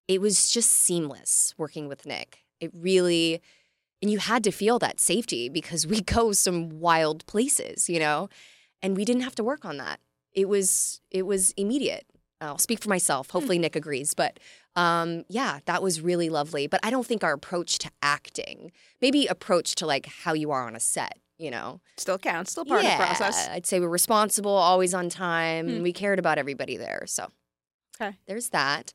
it 0.10 0.20
was 0.20 0.50
just 0.52 0.72
seamless 0.72 1.54
working 1.58 1.88
with 1.88 2.06
Nick. 2.06 2.40
It 2.60 2.72
really 2.74 3.42
and 4.02 4.10
you 4.10 4.18
had 4.20 4.44
to 4.46 4.52
feel 4.52 4.80
that 4.80 5.00
safety 5.00 5.48
because 5.50 5.86
we 5.86 6.02
go 6.18 6.32
some 6.34 6.80
wild 6.80 7.26
places, 7.28 7.90
you 7.90 8.00
know, 8.00 8.28
and 8.82 8.98
we 8.98 9.06
didn't 9.06 9.22
have 9.24 9.36
to 9.36 9.44
work 9.44 9.64
on 9.66 9.78
that. 9.78 10.00
It 10.34 10.50
was 10.50 11.00
it 11.12 11.24
was 11.26 11.52
immediate. 11.52 12.06
I'll 12.42 12.58
speak 12.58 12.82
for 12.82 12.88
myself. 12.90 13.30
Hopefully 13.32 13.60
Nick 13.60 13.76
agrees, 13.76 14.14
but 14.14 14.40
um, 14.78 15.26
yeah, 15.28 15.60
that 15.66 15.84
was 15.84 16.00
really 16.02 16.30
lovely. 16.30 16.68
But 16.68 16.80
I 16.84 16.90
don't 16.90 17.06
think 17.06 17.22
our 17.24 17.34
approach 17.34 17.78
to 17.80 17.92
acting, 18.02 18.72
maybe 19.02 19.28
approach 19.28 19.76
to 19.76 19.86
like 19.86 20.06
how 20.06 20.34
you 20.34 20.50
are 20.52 20.66
on 20.66 20.74
a 20.76 20.80
set, 20.80 21.20
you 21.38 21.52
know, 21.52 21.82
Still 21.98 22.18
counts, 22.18 22.52
still 22.54 22.64
part 22.64 22.84
yeah, 22.84 22.94
of 22.94 23.00
the 23.00 23.06
process. 23.06 23.50
I'd 23.50 23.66
say 23.66 23.82
we're 23.82 23.90
responsible, 23.90 24.52
always 24.52 24.94
on 24.94 25.10
time, 25.10 25.68
Hmm. 25.68 25.74
and 25.76 25.84
we 25.84 25.92
cared 25.92 26.18
about 26.18 26.38
everybody 26.38 26.78
there. 26.78 27.04
So 27.08 27.28
Okay. 28.00 28.16
there's 28.26 28.50
that. 28.50 28.94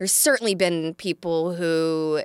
There's 0.00 0.12
certainly 0.12 0.56
been 0.56 0.94
people 0.94 1.54
who, 1.54 2.22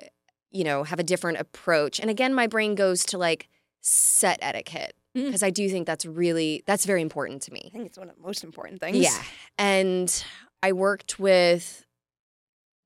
you 0.50 0.64
know, 0.64 0.84
have 0.84 0.98
a 0.98 1.04
different 1.04 1.38
approach. 1.38 2.00
And 2.00 2.10
again, 2.10 2.34
my 2.34 2.48
brain 2.48 2.74
goes 2.74 3.06
to 3.06 3.20
like 3.20 3.50
set 3.82 4.40
etiquette 4.42 4.96
Mm. 5.16 5.28
because 5.28 5.44
I 5.44 5.50
do 5.50 5.70
think 5.70 5.88
that's 5.88 6.06
really 6.06 6.62
that's 6.66 6.86
very 6.86 7.02
important 7.02 7.42
to 7.44 7.54
me. 7.54 7.72
I 7.74 7.78
think 7.78 7.86
it's 7.88 7.98
one 7.98 8.10
of 8.10 8.18
the 8.18 8.22
most 8.22 8.44
important 8.44 8.82
things. 8.82 8.98
Yeah. 8.98 9.18
And 9.58 10.26
I 10.62 10.74
worked 10.74 11.20
with 11.20 11.86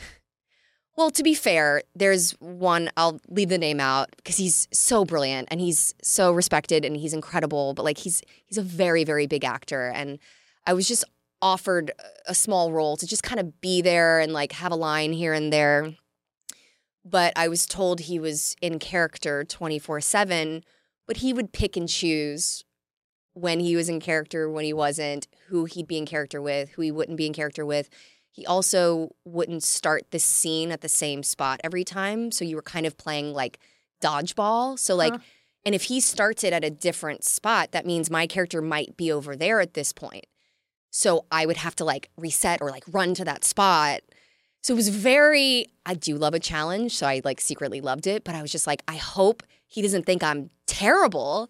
well, 0.98 1.12
to 1.12 1.24
be 1.24 1.34
fair, 1.34 1.84
there's 1.96 2.32
one 2.42 2.90
I'll 2.98 3.22
leave 3.30 3.48
the 3.48 3.58
name 3.58 3.80
out 3.80 4.10
because 4.18 4.36
he's 4.36 4.68
so 4.74 5.06
brilliant 5.06 5.48
and 5.50 5.62
he's 5.62 5.96
so 6.04 6.34
respected 6.34 6.84
and 6.84 6.98
he's 6.98 7.14
incredible, 7.14 7.74
but 7.74 7.86
like 7.86 8.00
he's 8.00 8.22
he's 8.46 8.58
a 8.58 8.64
very 8.64 9.06
very 9.06 9.26
big 9.26 9.46
actor 9.46 9.88
and 9.96 10.20
I 10.68 10.74
was 10.74 10.90
just 10.90 11.06
offered 11.42 11.92
a 12.28 12.36
small 12.36 12.72
role 12.72 12.98
to 12.98 13.08
just 13.08 13.24
kind 13.24 13.40
of 13.40 13.62
be 13.62 13.82
there 13.82 14.20
and 14.20 14.34
like 14.34 14.52
have 14.54 14.72
a 14.72 14.76
line 14.76 15.14
here 15.14 15.34
and 15.34 15.52
there. 15.54 15.96
But 17.06 17.34
I 17.36 17.48
was 17.48 17.66
told 17.66 18.02
he 18.02 18.20
was 18.20 18.56
in 18.62 18.78
character 18.80 19.44
24/7, 19.44 20.64
but 21.08 21.18
he 21.18 21.34
would 21.34 21.54
pick 21.54 21.78
and 21.78 21.88
choose 21.88 22.64
when 23.34 23.60
he 23.60 23.76
was 23.76 23.88
in 23.90 24.00
character, 24.00 24.50
when 24.50 24.66
he 24.66 24.74
wasn't, 24.74 25.28
who 25.48 25.66
he'd 25.66 25.88
be 25.88 25.98
in 25.98 26.06
character 26.06 26.42
with, 26.42 26.72
who 26.72 26.82
he 26.82 26.92
wouldn't 26.92 27.18
be 27.18 27.26
in 27.26 27.34
character 27.34 27.66
with. 27.66 27.90
He 28.32 28.46
also 28.46 29.16
wouldn't 29.26 29.64
start 29.64 30.12
the 30.12 30.20
scene 30.20 30.72
at 30.72 30.82
the 30.82 30.90
same 30.90 31.24
spot 31.24 31.62
every 31.64 31.84
time. 31.84 32.32
So 32.32 32.44
you 32.46 32.56
were 32.56 32.62
kind 32.62 32.86
of 32.86 32.98
playing 32.98 33.34
like 33.34 33.60
dodgeball. 34.02 34.78
So, 34.78 34.96
like, 34.96 35.14
Huh. 35.14 35.20
and 35.66 35.76
if 35.76 35.84
he 35.84 36.00
starts 36.00 36.44
it 36.44 36.54
at 36.54 36.64
a 36.64 36.70
different 36.70 37.24
spot, 37.24 37.72
that 37.72 37.86
means 37.86 38.10
my 38.10 38.28
character 38.28 38.62
might 38.62 38.96
be 38.98 39.12
over 39.12 39.36
there 39.36 39.60
at 39.60 39.74
this 39.74 39.94
point. 39.94 40.26
So 40.92 41.26
I 41.32 41.46
would 41.46 41.58
have 41.58 41.76
to 41.78 41.86
like 41.86 42.10
reset 42.18 42.62
or 42.62 42.70
like 42.72 42.84
run 42.92 43.14
to 43.16 43.26
that 43.26 43.44
spot. 43.44 44.02
So 44.62 44.74
it 44.74 44.76
was 44.78 44.90
very, 44.90 45.68
I 45.86 45.94
do 45.94 46.16
love 46.16 46.34
a 46.34 46.40
challenge. 46.40 46.96
So 46.96 47.08
I 47.08 47.22
like 47.24 47.40
secretly 47.40 47.80
loved 47.82 48.08
it. 48.08 48.24
But 48.24 48.36
I 48.36 48.42
was 48.42 48.52
just 48.52 48.68
like, 48.68 48.84
I 48.88 48.96
hope 48.98 49.44
he 49.68 49.82
doesn't 49.82 50.06
think 50.06 50.24
I'm 50.24 50.50
terrible 50.68 51.50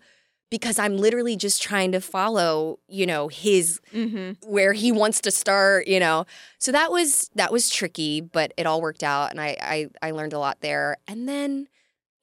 because 0.52 0.80
I'm 0.80 0.98
literally 0.98 1.36
just 1.36 1.62
trying 1.62 1.92
to 1.92 2.02
follow, 2.02 2.80
you 2.88 3.06
know, 3.06 3.28
his 3.28 3.80
Mm-hmm. 3.94 4.52
where 4.52 4.74
he 4.74 4.92
wants 4.92 5.22
to 5.22 5.32
start, 5.32 5.88
you 5.88 6.00
know. 6.00 6.26
So 6.58 6.72
that 6.72 6.92
was 6.92 7.30
that 7.36 7.52
was 7.52 7.70
tricky, 7.70 8.20
but 8.22 8.52
it 8.58 8.66
all 8.66 8.82
worked 8.82 9.04
out 9.04 9.32
and 9.32 9.40
I 9.40 9.56
I, 9.62 9.90
I 10.08 10.12
learned 10.12 10.34
a 10.34 10.40
lot 10.40 10.62
there. 10.62 10.98
And 11.08 11.30
then, 11.30 11.68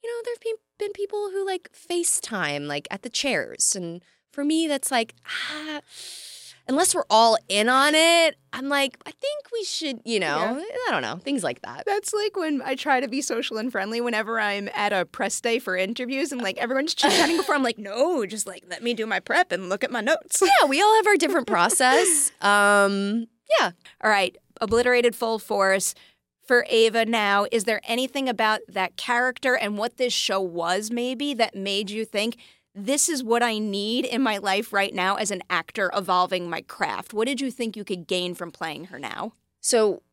you 0.03 0.09
know, 0.09 0.21
there've 0.25 0.39
been 0.41 0.55
been 0.77 0.91
people 0.93 1.29
who 1.31 1.45
like 1.45 1.69
FaceTime 1.73 2.67
like 2.67 2.87
at 2.91 3.01
the 3.01 3.09
chairs. 3.09 3.75
And 3.75 4.03
for 4.31 4.43
me 4.43 4.67
that's 4.67 4.91
like, 4.91 5.15
ah, 5.25 5.79
unless 6.67 6.93
we're 6.93 7.05
all 7.09 7.37
in 7.47 7.69
on 7.69 7.95
it, 7.95 8.35
I'm 8.53 8.69
like, 8.69 8.97
I 9.05 9.11
think 9.11 9.45
we 9.53 9.63
should, 9.63 9.99
you 10.05 10.19
know, 10.19 10.61
I 10.87 10.91
don't 10.91 11.01
know, 11.01 11.17
things 11.17 11.43
like 11.43 11.61
that. 11.61 11.83
That's 11.85 12.13
like 12.13 12.35
when 12.35 12.61
I 12.61 12.75
try 12.75 12.99
to 12.99 13.07
be 13.07 13.21
social 13.21 13.57
and 13.57 13.71
friendly 13.71 14.01
whenever 14.01 14.39
I'm 14.39 14.69
at 14.73 14.93
a 14.93 15.05
press 15.05 15.39
day 15.39 15.59
for 15.59 15.77
interviews 15.77 16.31
and 16.31 16.41
like 16.41 16.57
everyone's 16.57 16.93
chit 16.93 17.11
chatting 17.11 17.37
before. 17.37 17.55
I'm 17.55 17.63
like, 17.63 17.77
no, 17.77 18.25
just 18.25 18.47
like 18.47 18.63
let 18.69 18.83
me 18.83 18.93
do 18.93 19.05
my 19.05 19.19
prep 19.19 19.51
and 19.51 19.69
look 19.69 19.83
at 19.83 19.91
my 19.91 20.01
notes. 20.01 20.41
Yeah, 20.41 20.67
we 20.67 20.81
all 20.81 20.95
have 20.95 21.07
our 21.07 21.17
different 21.17 21.47
process. 21.47 22.31
Um, 22.41 23.27
yeah. 23.59 23.71
All 24.03 24.09
right, 24.09 24.35
obliterated 24.61 25.15
full 25.15 25.39
force. 25.39 25.93
For 26.45 26.65
Ava 26.69 27.05
now, 27.05 27.45
is 27.51 27.65
there 27.65 27.81
anything 27.83 28.29
about 28.29 28.61
that 28.69 28.95
character 28.95 29.57
and 29.57 29.77
what 29.77 29.97
this 29.97 30.13
show 30.13 30.39
was 30.39 30.89
maybe 30.89 31.33
that 31.33 31.55
made 31.55 31.89
you 31.89 32.05
think 32.05 32.37
this 32.77 33.09
is 33.09 33.23
what 33.23 33.41
I 33.41 33.57
need 33.57 34.05
in 34.05 34.21
my 34.21 34.37
life 34.37 34.71
right 34.71 34.93
now 34.93 35.15
as 35.15 35.31
an 35.31 35.41
actor 35.49 35.89
evolving 35.95 36.47
my 36.47 36.61
craft? 36.61 37.11
What 37.11 37.27
did 37.27 37.41
you 37.41 37.49
think 37.49 37.75
you 37.75 37.83
could 37.83 38.05
gain 38.05 38.35
from 38.35 38.51
playing 38.51 38.85
her 38.85 38.99
now? 38.99 39.33
So 39.61 40.03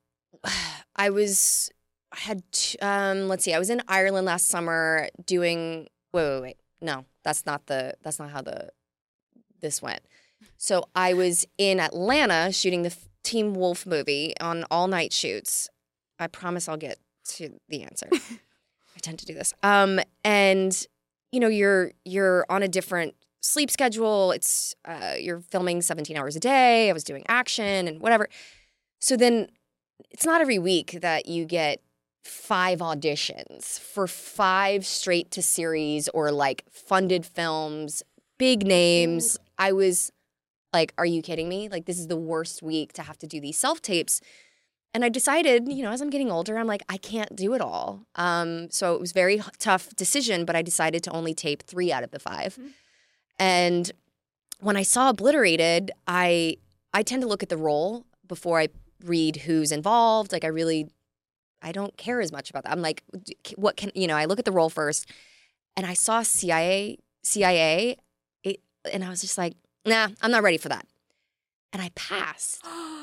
I 0.96 1.10
was 1.10 1.70
I 2.12 2.20
had 2.20 2.42
um 2.80 3.28
let's 3.28 3.44
see 3.44 3.52
I 3.52 3.58
was 3.58 3.70
in 3.70 3.82
Ireland 3.86 4.26
last 4.26 4.48
summer 4.48 5.08
doing 5.26 5.88
wait 6.12 6.30
wait 6.30 6.40
wait 6.40 6.56
no 6.80 7.04
that's 7.22 7.44
not 7.44 7.66
the 7.66 7.94
that's 8.02 8.18
not 8.18 8.30
how 8.30 8.40
the 8.40 8.70
this 9.60 9.82
went 9.82 10.00
So 10.56 10.88
I 10.94 11.14
was 11.14 11.46
in 11.58 11.80
Atlanta 11.80 12.52
shooting 12.52 12.82
the 12.82 12.96
Teen 13.22 13.54
Wolf 13.54 13.86
movie 13.86 14.34
on 14.40 14.64
all 14.70 14.86
night 14.86 15.12
shoots. 15.12 15.68
I 16.18 16.28
promise 16.28 16.68
I'll 16.68 16.76
get 16.76 16.98
to 17.30 17.58
the 17.68 17.82
answer. 17.82 18.08
I 18.12 19.00
tend 19.00 19.18
to 19.20 19.26
do 19.26 19.34
this. 19.34 19.52
Um, 19.62 19.98
and 20.22 20.86
you 21.34 21.40
know, 21.40 21.48
you're 21.48 21.90
you're 22.04 22.46
on 22.48 22.62
a 22.62 22.68
different 22.68 23.16
sleep 23.40 23.68
schedule. 23.68 24.30
It's 24.30 24.72
uh, 24.84 25.14
you're 25.18 25.40
filming 25.40 25.82
17 25.82 26.16
hours 26.16 26.36
a 26.36 26.40
day. 26.40 26.88
I 26.88 26.92
was 26.92 27.02
doing 27.02 27.24
action 27.26 27.88
and 27.88 28.00
whatever. 28.00 28.28
So 29.00 29.16
then 29.16 29.48
it's 30.12 30.24
not 30.24 30.40
every 30.40 30.60
week 30.60 30.98
that 31.02 31.26
you 31.26 31.44
get 31.44 31.80
five 32.22 32.78
auditions 32.78 33.80
for 33.80 34.06
five 34.06 34.86
straight 34.86 35.32
to 35.32 35.42
series 35.42 36.08
or 36.10 36.30
like 36.30 36.64
funded 36.70 37.26
films, 37.26 38.04
big 38.38 38.64
names. 38.64 39.36
I 39.58 39.72
was 39.72 40.12
like, 40.72 40.94
are 40.98 41.06
you 41.06 41.20
kidding 41.20 41.48
me? 41.48 41.68
Like, 41.68 41.86
this 41.86 41.98
is 41.98 42.06
the 42.06 42.16
worst 42.16 42.62
week 42.62 42.92
to 42.94 43.02
have 43.02 43.18
to 43.18 43.26
do 43.26 43.40
these 43.40 43.58
self 43.58 43.82
tapes. 43.82 44.20
And 44.94 45.04
I 45.04 45.08
decided, 45.08 45.68
you 45.68 45.82
know, 45.82 45.90
as 45.90 46.00
I'm 46.00 46.08
getting 46.08 46.30
older, 46.30 46.56
I'm 46.56 46.68
like, 46.68 46.84
I 46.88 46.98
can't 46.98 47.34
do 47.34 47.52
it 47.54 47.60
all. 47.60 48.06
Um, 48.14 48.70
so 48.70 48.94
it 48.94 49.00
was 49.00 49.10
a 49.10 49.14
very 49.14 49.42
tough 49.58 49.94
decision, 49.96 50.44
but 50.44 50.54
I 50.54 50.62
decided 50.62 51.02
to 51.02 51.10
only 51.10 51.34
tape 51.34 51.64
three 51.64 51.90
out 51.90 52.04
of 52.04 52.12
the 52.12 52.20
5 52.20 52.58
And 53.40 53.90
when 54.60 54.76
I 54.76 54.82
saw 54.82 55.10
Obliterated, 55.10 55.90
I 56.06 56.58
I 56.92 57.02
tend 57.02 57.22
to 57.22 57.28
look 57.28 57.42
at 57.42 57.48
the 57.48 57.56
role 57.56 58.06
before 58.28 58.60
I 58.60 58.68
read 59.04 59.38
who's 59.38 59.72
involved. 59.72 60.30
Like 60.30 60.44
I 60.44 60.48
really, 60.48 60.88
I 61.60 61.72
don't 61.72 61.96
care 61.96 62.20
as 62.20 62.30
much 62.30 62.48
about 62.48 62.62
that. 62.62 62.70
I'm 62.70 62.80
like, 62.80 63.02
what 63.56 63.76
can 63.76 63.90
you 63.96 64.06
know? 64.06 64.14
I 64.14 64.26
look 64.26 64.38
at 64.38 64.44
the 64.44 64.52
role 64.52 64.70
first, 64.70 65.10
and 65.76 65.84
I 65.84 65.94
saw 65.94 66.22
CIA 66.22 66.98
CIA, 67.24 67.96
it, 68.44 68.60
and 68.92 69.02
I 69.02 69.08
was 69.08 69.22
just 69.22 69.36
like, 69.36 69.54
nah, 69.84 70.08
I'm 70.22 70.30
not 70.30 70.44
ready 70.44 70.58
for 70.58 70.68
that. 70.68 70.86
And 71.72 71.82
I 71.82 71.90
passed 71.96 72.64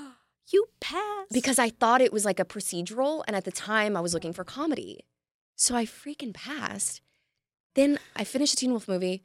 you 0.52 0.68
passed. 0.80 1.32
because 1.32 1.60
I 1.60 1.70
thought 1.70 2.02
it 2.02 2.14
was 2.14 2.26
like 2.26 2.40
a 2.40 2.46
procedural, 2.46 3.24
and 3.28 3.36
at 3.36 3.46
the 3.46 3.52
time 3.52 3.96
I 3.96 4.02
was 4.02 4.14
looking 4.14 4.34
for 4.34 4.44
comedy. 4.44 5.06
So 5.56 5.76
I 5.76 5.86
freaking 5.86 6.34
passed. 6.34 7.02
Then 7.76 8.00
I 8.16 8.24
finished 8.24 8.56
the 8.56 8.60
Teen 8.62 8.72
Wolf 8.72 8.88
movie. 8.88 9.24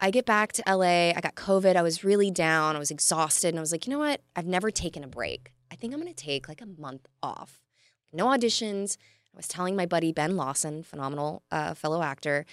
I 0.00 0.10
get 0.10 0.26
back 0.26 0.52
to 0.52 0.62
LA. 0.66 1.10
I 1.10 1.20
got 1.20 1.34
COVID. 1.34 1.76
I 1.76 1.82
was 1.82 2.04
really 2.04 2.30
down. 2.30 2.76
I 2.76 2.78
was 2.78 2.90
exhausted. 2.90 3.48
And 3.48 3.58
I 3.58 3.60
was 3.60 3.72
like, 3.72 3.86
you 3.86 3.92
know 3.92 3.98
what? 3.98 4.20
I've 4.36 4.46
never 4.46 4.70
taken 4.70 5.04
a 5.04 5.08
break. 5.08 5.52
I 5.70 5.76
think 5.76 5.92
I'm 5.92 6.00
going 6.00 6.12
to 6.12 6.24
take 6.24 6.48
like 6.48 6.60
a 6.60 6.66
month 6.66 7.06
off. 7.22 7.60
No 8.12 8.26
auditions. 8.26 8.96
I 9.34 9.36
was 9.36 9.48
telling 9.48 9.76
my 9.76 9.86
buddy 9.86 10.12
Ben 10.12 10.36
Lawson, 10.36 10.82
phenomenal 10.82 11.42
uh, 11.50 11.74
fellow 11.74 12.02
actor, 12.02 12.46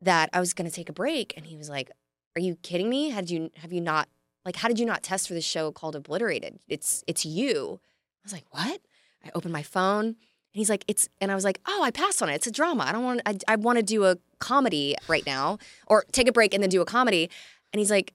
that 0.00 0.30
I 0.32 0.40
was 0.40 0.54
going 0.54 0.68
to 0.68 0.74
take 0.74 0.88
a 0.88 0.94
break. 0.94 1.34
And 1.36 1.46
he 1.46 1.56
was 1.56 1.68
like, 1.68 1.90
are 2.34 2.40
you 2.40 2.56
kidding 2.56 2.88
me? 2.88 3.10
Had 3.10 3.30
you, 3.30 3.50
have 3.56 3.72
you 3.72 3.80
not, 3.80 4.08
like, 4.46 4.56
how 4.56 4.68
did 4.68 4.78
you 4.78 4.86
not 4.86 5.02
test 5.02 5.28
for 5.28 5.34
this 5.34 5.44
show 5.44 5.72
called 5.72 5.96
Obliterated? 5.96 6.58
It's, 6.68 7.04
it's 7.06 7.26
you. 7.26 7.80
I 7.82 8.22
was 8.24 8.32
like, 8.32 8.44
what? 8.50 8.80
I 9.24 9.30
opened 9.34 9.52
my 9.52 9.62
phone 9.62 10.06
and 10.06 10.16
he's 10.52 10.70
like, 10.70 10.84
it's, 10.88 11.08
and 11.20 11.32
I 11.32 11.34
was 11.34 11.44
like, 11.44 11.60
oh, 11.66 11.82
I 11.82 11.90
passed 11.90 12.22
on 12.22 12.28
it. 12.30 12.34
It's 12.36 12.46
a 12.46 12.52
drama. 12.52 12.84
I 12.84 12.92
don't 12.92 13.04
want, 13.04 13.20
I, 13.26 13.36
I 13.48 13.56
want 13.56 13.78
to 13.78 13.82
do 13.82 14.04
a 14.04 14.16
comedy 14.38 14.94
right 15.08 15.26
now 15.26 15.58
or 15.88 16.04
take 16.12 16.28
a 16.28 16.32
break 16.32 16.54
and 16.54 16.62
then 16.62 16.70
do 16.70 16.80
a 16.80 16.86
comedy. 16.86 17.28
And 17.72 17.80
he's 17.80 17.90
like, 17.90 18.14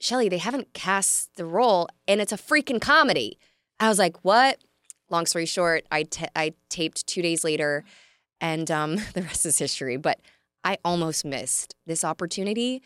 Shelley, 0.00 0.28
they 0.28 0.38
haven't 0.38 0.72
cast 0.72 1.36
the 1.36 1.44
role 1.44 1.88
and 2.08 2.20
it's 2.20 2.32
a 2.32 2.36
freaking 2.36 2.80
comedy. 2.80 3.38
I 3.78 3.88
was 3.88 3.98
like, 3.98 4.16
what? 4.24 4.58
Long 5.10 5.26
story 5.26 5.46
short, 5.46 5.84
I 5.92 6.06
I 6.34 6.54
taped 6.68 7.06
two 7.06 7.22
days 7.22 7.44
later 7.44 7.84
and 8.40 8.70
um, 8.70 8.96
the 9.14 9.22
rest 9.22 9.46
is 9.46 9.58
history. 9.58 9.96
But 9.96 10.20
I 10.64 10.78
almost 10.84 11.24
missed 11.24 11.74
this 11.86 12.02
opportunity. 12.02 12.82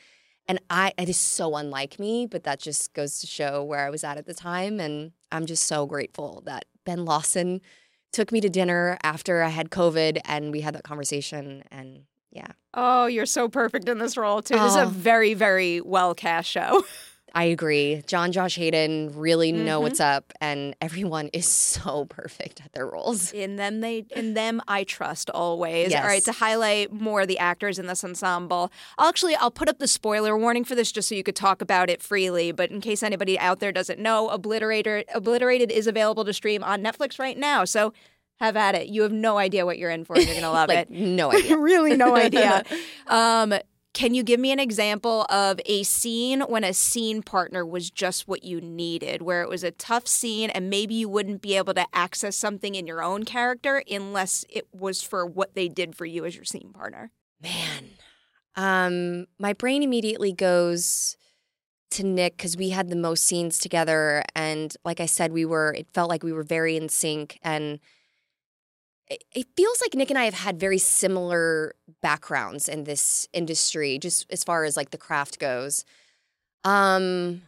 And 0.51 0.59
I, 0.69 0.93
it 0.99 1.09
is 1.09 1.17
so 1.17 1.55
unlike 1.55 2.01
me, 2.01 2.27
but 2.27 2.43
that 2.43 2.59
just 2.59 2.93
goes 2.93 3.21
to 3.21 3.29
show 3.29 3.63
where 3.63 3.87
I 3.87 3.89
was 3.89 4.03
at 4.03 4.17
at 4.19 4.27
the 4.27 4.35
time. 4.35 4.81
And 4.81 5.13
I'm 5.31 5.47
just 5.47 5.63
so 5.69 5.87
grateful 5.87 6.43
that 6.45 6.65
Ben 6.85 7.05
Lawson 7.05 7.61
took 8.11 8.33
me 8.33 8.41
to 8.41 8.49
dinner 8.49 8.99
after 9.05 9.43
I 9.45 9.51
had 9.51 9.71
COVID 9.71 10.19
and 10.25 10.51
we 10.51 10.63
had 10.63 10.75
that 10.75 10.83
conversation. 10.83 11.63
And 11.71 12.01
yeah, 12.33 12.49
Oh, 12.75 13.07
you're 13.07 13.27
so 13.27 13.49
perfect 13.49 13.89
in 13.89 13.99
this 13.99 14.17
role 14.17 14.43
too. 14.43 14.55
This 14.55 14.73
is 14.73 14.77
a 14.77 14.83
Oh. 14.87 14.89
very, 14.89 15.35
very 15.35 15.81
well 15.83 16.17
cast 16.17 16.51
show. 16.51 16.83
I 17.35 17.45
agree. 17.45 18.03
Jon 18.07 18.33
Josh 18.33 18.57
Hayden 18.57 19.13
really 19.15 19.53
know 19.53 19.79
Mhm. 19.79 19.83
what's 19.83 20.01
up, 20.01 20.33
and 20.41 20.75
everyone 20.81 21.29
is 21.33 21.47
so 21.47 22.05
perfect 22.09 22.61
at 22.65 22.73
their 22.73 22.87
roles. 22.87 23.33
In 23.33 23.57
them, 23.57 23.81
they 23.81 24.05
in 24.15 24.35
them 24.35 24.61
I 24.69 24.85
trust 24.85 25.31
always. 25.31 25.95
All 25.95 26.03
right, 26.03 26.25
to 26.25 26.33
highlight 26.33 26.93
more 26.93 27.23
of 27.23 27.29
the 27.29 27.39
actors 27.39 27.79
in 27.79 27.87
this 27.87 28.03
ensemble, 28.05 28.73
I'll 28.99 29.09
actually 29.09 29.35
I'll 29.37 29.51
put 29.51 29.69
up 29.69 29.79
the 29.79 29.89
spoiler 29.89 30.37
warning 30.37 30.65
for 30.65 30.75
this 30.75 30.91
just 30.93 31.09
so 31.09 31.15
you 31.15 31.23
could 31.23 31.37
talk 31.37 31.63
about 31.63 31.89
it 31.91 32.03
freely. 32.03 32.53
But 32.53 32.71
in 32.71 32.81
case 32.81 33.03
anybody 33.03 33.39
out 33.39 33.61
there 33.61 33.73
doesn't 33.73 33.99
know, 34.01 34.29
Obliterator 34.29 35.05
Obliterated 35.15 35.71
is 35.71 35.87
available 35.87 36.25
to 36.25 36.33
stream 36.33 36.63
on 36.65 36.83
Netflix 36.83 37.19
right 37.19 37.39
now. 37.39 37.65
So 37.65 37.93
have 38.41 38.57
at 38.57 38.75
it. 38.75 38.89
You 38.89 39.03
have 39.03 39.13
no 39.13 39.37
idea 39.37 39.67
what 39.67 39.77
you're 39.77 39.91
in 39.91 40.05
for, 40.05 40.17
you're 40.19 40.35
gonna 40.35 40.51
love 40.53 40.69
like 40.71 40.89
it. 40.89 40.91
no 40.91 41.31
idea. 41.31 41.57
really 41.59 41.95
no 41.97 42.17
idea. 42.17 42.65
Um, 43.07 43.55
can 43.93 44.15
you 44.15 44.23
give 44.23 44.39
me 44.39 44.53
an 44.53 44.61
example 44.61 45.27
of 45.29 45.61
a 45.67 45.83
scene 45.83 46.43
when 46.43 46.63
a 46.63 46.73
scene 46.73 47.23
partner 47.23 47.67
was 47.67 47.91
just 47.91 48.29
what 48.29 48.45
you 48.45 48.61
needed, 48.61 49.23
where 49.23 49.43
it 49.43 49.49
was 49.49 49.65
a 49.65 49.73
tough 49.73 50.07
scene 50.07 50.51
and 50.51 50.71
maybe 50.71 50.95
you 50.95 51.09
wouldn't 51.09 51.43
be 51.43 51.57
able 51.57 51.75
to 51.75 51.87
access 51.93 52.37
something 52.37 52.75
in 52.75 52.87
your 52.87 53.03
own 53.03 53.25
character 53.25 53.83
unless 53.91 54.45
it 54.49 54.69
was 54.73 55.03
for 55.03 55.27
what 55.27 55.55
they 55.55 55.69
did 55.69 55.97
for 55.97 56.07
you 56.07 56.25
as 56.25 56.37
your 56.37 56.45
scene 56.45 56.73
partner? 56.73 57.11
Man, 57.43 57.91
um, 58.55 59.27
my 59.39 59.55
brain 59.55 59.83
immediately 59.83 60.33
goes 60.33 61.17
to 61.93 62.05
Nick 62.05 62.37
because 62.37 62.57
we 62.57 62.71
had 62.71 62.89
the 62.89 62.97
most 62.97 63.25
scenes 63.25 63.59
together, 63.59 64.23
and 64.35 64.75
like 64.85 65.01
I 65.01 65.07
said, 65.07 65.33
we 65.33 65.45
were. 65.45 65.75
It 65.77 65.89
felt 65.93 66.09
like 66.09 66.23
we 66.23 66.33
were 66.33 66.45
very 66.45 66.77
in 66.77 66.89
sync, 66.89 67.39
and 67.43 67.81
it, 69.11 69.47
feels 69.57 69.81
like 69.81 69.95
Nick 69.95 70.11
and 70.11 70.19
I 70.19 70.25
have 70.25 70.35
had 70.35 70.61
very 70.61 70.79
similar 70.79 71.75
backgrounds 72.01 72.69
in 72.69 72.85
this 72.85 73.29
industry, 73.33 73.99
just 73.99 74.27
as 74.31 74.45
far 74.45 74.65
as 74.65 74.77
like 74.77 74.91
the 74.91 74.99
craft 74.99 75.39
goes. 75.39 75.85
Um, 76.65 77.43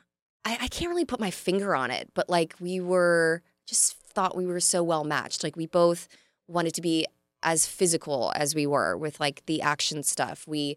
I, 0.45 0.59
I 0.63 0.69
can't 0.69 0.91
really 0.91 1.05
put 1.05 1.21
my 1.21 1.31
finger 1.31 1.75
on 1.77 1.91
it, 1.91 2.11
but 2.15 2.29
like 2.29 2.55
we 2.61 2.81
were 2.81 3.43
just 3.67 3.97
thought 3.97 4.37
we 4.37 4.47
were 4.47 4.61
so 4.61 4.83
well 4.83 5.05
matched. 5.05 5.45
Like 5.45 5.57
we 5.57 5.67
both 5.67 6.09
wanted 6.49 6.75
to 6.75 6.83
be 6.83 7.07
as 7.43 7.67
physical 7.67 8.33
as 8.35 8.55
we 8.55 8.67
were 8.67 8.97
with 8.97 9.21
like 9.21 9.45
the 9.47 9.63
action 9.63 10.03
stuff. 10.03 10.47
We 10.47 10.77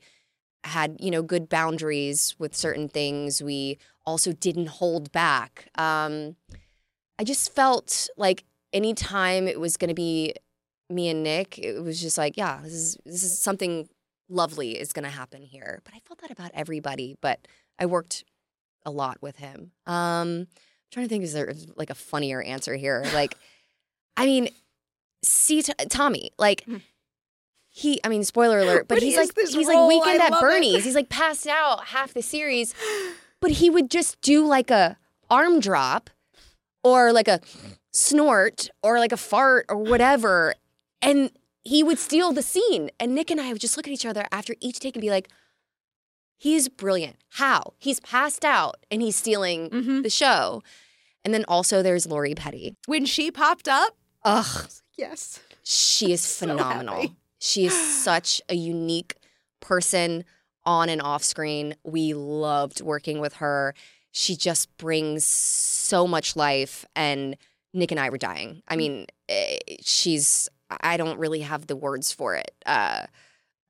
had, 0.64 0.98
you 1.00 1.12
know, 1.12 1.22
good 1.22 1.50
boundaries 1.50 2.36
with 2.40 2.56
certain 2.56 2.90
things. 2.90 3.42
We 3.42 3.78
also 4.06 4.32
didn't 4.34 4.68
hold 4.68 5.12
back. 5.12 5.68
Um, 5.76 6.36
I 7.20 7.24
just 7.24 7.54
felt 7.54 8.10
like 8.18 8.46
anytime 8.74 9.48
it 9.48 9.60
was 9.60 9.78
going 9.78 9.90
to 9.90 9.96
be 9.96 10.34
me 10.90 11.10
and 11.10 11.24
Nick, 11.24 11.58
it 11.60 11.82
was 11.84 12.00
just 12.02 12.18
like, 12.18 12.38
yeah, 12.38 12.60
this 12.64 12.74
is 12.74 12.98
this 13.06 13.24
is 13.24 13.40
something 13.40 13.90
lovely 14.30 14.72
is 14.80 14.94
going 14.94 15.04
to 15.06 15.10
happen 15.10 15.42
here. 15.44 15.82
But 15.84 15.94
I 15.96 16.00
felt 16.00 16.22
that 16.22 16.32
about 16.32 16.52
everybody. 16.54 17.16
But 17.22 17.48
I 17.80 17.86
worked 17.86 18.24
a 18.86 18.92
lot 18.92 19.18
with 19.22 19.38
him. 19.38 19.72
Um, 19.86 19.96
I'm 19.96 20.48
trying 20.92 21.06
to 21.06 21.10
think, 21.10 21.24
is 21.24 21.34
there 21.34 21.54
like 21.76 21.90
a 21.90 21.96
funnier 21.96 22.42
answer 22.42 22.76
here? 22.76 23.04
Like, 23.14 23.36
I 24.18 24.26
mean, 24.26 24.50
see 25.24 25.62
T- 25.62 25.74
Tommy, 25.90 26.32
like 26.38 26.66
he. 27.70 28.00
I 28.04 28.08
mean, 28.10 28.24
spoiler 28.24 28.60
alert, 28.60 28.88
but 28.88 28.96
What 28.96 29.04
he's 29.04 29.18
like 29.18 29.32
he's 29.36 29.56
role? 29.68 29.88
like 29.88 30.00
weekend 30.06 30.22
I 30.22 30.26
at 30.28 30.32
love 30.32 30.44
it. 30.44 30.46
Bernie's. 30.46 30.84
He's 30.86 30.96
like 30.96 31.10
passed 31.10 31.48
out 31.48 31.86
half 31.88 32.14
the 32.14 32.22
series, 32.22 32.74
but 33.42 33.52
he 33.52 33.70
would 33.70 33.90
just 33.92 34.22
do 34.22 34.46
like 34.46 34.72
a 34.72 34.98
arm 35.30 35.60
drop 35.60 36.10
or 36.84 37.12
like 37.12 37.28
a 37.28 37.42
snort 37.92 38.70
or 38.84 39.00
like 39.00 39.12
a 39.12 39.18
fart 39.18 39.66
or 39.70 39.78
whatever, 39.78 40.54
and 41.06 41.32
he 41.64 41.82
would 41.84 41.98
steal 42.00 42.34
the 42.34 42.42
scene. 42.44 42.90
And 43.00 43.16
Nick 43.16 43.32
and 43.32 43.40
I 43.40 43.52
would 43.54 43.62
just 43.62 43.78
look 43.78 43.88
at 43.88 43.94
each 43.94 44.06
other 44.06 44.26
after 44.32 44.56
each 44.60 44.80
take 44.80 44.96
and 44.96 45.02
be 45.02 45.10
like. 45.10 45.30
He's 46.38 46.68
brilliant. 46.68 47.16
How? 47.30 47.74
He's 47.80 48.02
passed 48.02 48.44
out 48.44 48.76
and 48.92 49.02
he's 49.02 49.16
stealing 49.16 49.70
Mhm. 49.70 50.04
the 50.04 50.10
show. 50.10 50.62
And 51.24 51.34
then 51.34 51.46
also 51.48 51.82
there's 51.82 52.06
Lori 52.06 52.36
Petty. 52.36 52.76
When 52.88 53.06
she 53.06 53.32
popped 53.32 53.70
up, 53.70 53.96
Ugh, 54.26 54.70
yes. 54.98 55.40
she 55.64 56.12
is 56.12 56.22
So 56.38 56.48
phenomenal. 56.48 56.96
happy. 57.04 57.16
she 57.40 57.66
is 57.66 57.74
such 57.74 58.42
a 58.50 58.56
unique 58.56 59.16
person 59.62 60.26
on 60.66 60.90
and 60.90 61.02
off 61.02 61.24
screen. 61.24 61.76
We 61.84 62.14
loved 62.14 62.82
working 62.82 63.20
with 63.22 63.36
her. 63.36 63.74
She 64.12 64.36
just 64.36 64.76
brings 64.78 65.24
so 65.24 66.06
much 66.06 66.36
life 66.36 66.86
and 66.98 67.38
Nick 67.74 67.92
and 67.92 68.00
I 68.00 68.10
were 68.10 68.18
dying. 68.18 68.62
I 68.68 68.76
mean, 68.76 69.08
eh, 69.30 69.58
she's 69.82 70.50
I 70.82 70.98
don't 70.98 71.18
really 71.20 71.42
have 71.42 71.68
the 71.68 71.76
words 71.76 72.12
for 72.12 72.36
it. 72.36 72.52
Uh 72.66 73.06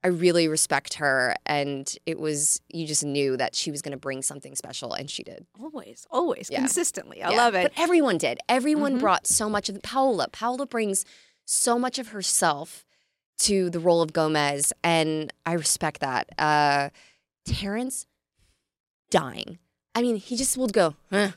I 0.04 0.10
really 0.10 0.48
respect 0.48 0.96
her 0.96 1.36
and 1.48 1.92
it 2.06 2.20
was 2.20 2.62
you 2.70 2.86
just 2.86 3.04
knew 3.04 3.38
that 3.38 3.56
she 3.56 3.72
was 3.72 3.82
going 3.82 3.92
to 3.94 3.98
bring 3.98 4.22
something 4.22 4.54
special 4.56 4.94
and 4.94 5.10
she 5.10 5.24
did. 5.24 5.48
Always, 5.60 6.06
always, 6.12 6.48
Yeah. 6.52 6.60
consistently. 6.60 7.24
I 7.24 7.32
Yeah, 7.32 7.38
love 7.38 7.56
it. 7.56 7.64
But 7.64 7.82
everyone 7.82 8.20
did. 8.20 8.38
Everyone 8.48 8.98
Mhm. 8.98 9.00
brought 9.00 9.26
so 9.26 9.50
much 9.50 9.68
of 9.68 9.74
the, 9.74 9.82
Paola. 9.82 10.28
Paola 10.32 10.68
brings 10.68 11.06
so 11.44 11.80
much 11.80 11.98
of 11.98 12.10
herself 12.10 12.86
to 13.40 13.72
the 13.72 13.80
role 13.80 14.02
of 14.04 14.14
Gomez, 14.14 14.72
and 14.84 15.34
I 15.46 15.54
respect 15.54 16.02
that. 16.02 16.30
Uh, 16.40 16.90
Terrence 17.46 18.06
dying. 19.10 19.58
I 19.94 20.02
mean, 20.02 20.18
he 20.18 20.36
just 20.38 20.56
would 20.58 20.72
go, 20.74 20.96
huh? 21.12 21.32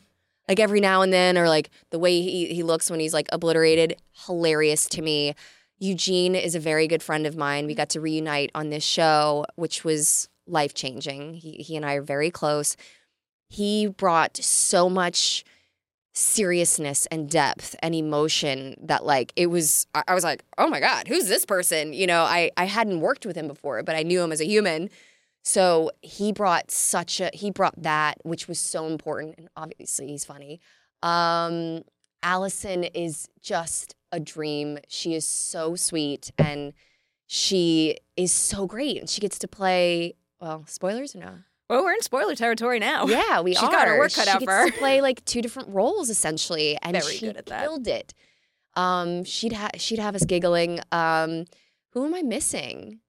Like 0.49 0.59
every 0.59 0.81
now 0.81 1.03
and 1.03 1.13
then, 1.13 1.37
or 1.37 1.49
like 1.49 1.71
the 1.91 1.99
way 1.99 2.23
he, 2.23 2.47
he 2.47 2.63
looks 2.63 2.91
when 2.91 3.01
he's 3.01 3.15
like 3.15 3.29
obliterated, 3.33 4.01
hilarious 4.27 4.87
to 4.87 5.03
me. 5.03 5.35
Eugene 5.79 6.35
is 6.35 6.55
a 6.55 6.61
very 6.61 6.89
good 6.89 7.03
friend 7.03 7.27
of 7.27 7.37
mine. 7.37 7.67
We 7.67 7.75
got 7.75 7.91
to 7.91 8.01
reunite 8.01 8.51
on 8.55 8.71
this 8.71 8.83
show, 8.83 9.45
which 9.55 9.85
was 9.85 10.29
life 10.47 10.75
changing. 10.75 11.35
He, 11.35 11.53
he 11.63 11.77
and 11.77 11.85
I 11.85 11.95
are 11.95 12.03
very 12.03 12.31
close. 12.31 12.77
He 13.49 13.87
brought 13.87 14.37
so 14.39 14.89
much 14.89 15.45
seriousness 16.15 17.07
and 17.07 17.31
depth 17.31 17.77
and 17.81 17.95
emotion 17.95 18.75
that 18.83 19.07
like 19.07 19.33
it 19.37 19.47
was 19.47 19.87
I, 19.95 20.03
I 20.09 20.15
was 20.15 20.25
like 20.25 20.43
oh 20.59 20.69
my 20.69 20.81
god 20.81 21.07
who's 21.07 21.29
this 21.29 21.45
person 21.45 21.93
you 21.93 22.09
know 22.09 22.23
I 22.23 22.51
I 22.57 22.65
hadn't 22.65 22.99
worked 22.99 23.25
with 23.25 23.37
him 23.37 23.47
before 23.47 23.85
but 23.85 23.95
I 23.95 24.03
knew 24.03 24.21
him 24.21 24.33
as 24.33 24.41
a 24.41 24.45
human 24.45 24.91
so 25.55 25.91
he 26.03 26.27
brought 26.33 26.71
such 26.71 27.21
a 27.21 27.31
he 27.33 27.49
brought 27.51 27.77
that 27.83 28.15
which 28.23 28.45
was 28.49 28.59
so 28.61 28.87
important 28.87 29.35
and 29.39 29.49
obviously 29.57 30.07
he's 30.09 30.25
funny 30.25 30.61
um 31.03 31.83
Alyson 32.23 32.85
is 32.95 33.29
just 33.41 33.95
a 34.13 34.19
dream 34.21 34.79
she 34.89 35.15
is 35.15 35.27
so 35.27 35.77
sweet 35.77 36.31
and 36.37 36.73
she 37.27 37.97
is 38.17 38.33
so 38.33 38.67
great 38.67 38.97
and 38.99 39.09
she 39.09 39.21
gets 39.21 39.39
to 39.39 39.49
play 39.49 40.15
well 40.41 40.65
spoilers 40.67 41.15
or 41.15 41.21
no 41.21 41.35
Well, 41.71 41.85
we're 41.85 41.93
in 41.93 42.03
spoiler 42.03 42.35
territory 42.35 42.79
now. 42.79 43.07
yeah, 43.07 43.41
we 43.47 43.53
She's 43.55 43.63
are. 43.63 43.71
She 43.71 43.77
got 43.77 43.89
her 43.89 43.99
work 43.99 44.13
cut 44.15 44.25
she 44.25 44.31
out 44.31 44.41
gets 44.41 44.51
for 44.51 44.57
her. 44.57 44.71
to 44.71 44.79
play 44.79 45.01
like 45.03 45.25
two 45.27 45.43
different 45.43 45.69
roles 45.69 46.09
essentially, 46.11 46.79
and 46.83 46.93
Very 46.97 47.15
she 47.15 47.27
good 47.27 47.37
at 47.37 47.47
that. 47.47 47.63
killed 47.63 47.87
it. 47.87 48.15
Um, 48.75 49.25
she'd 49.25 49.53
ha- 49.53 49.77
she'd 49.77 49.99
have 49.99 50.15
us 50.15 50.25
giggling. 50.25 50.81
Um, 50.93 51.45
who 51.93 52.07
am 52.07 52.15
I 52.15 52.23
missing? 52.23 53.01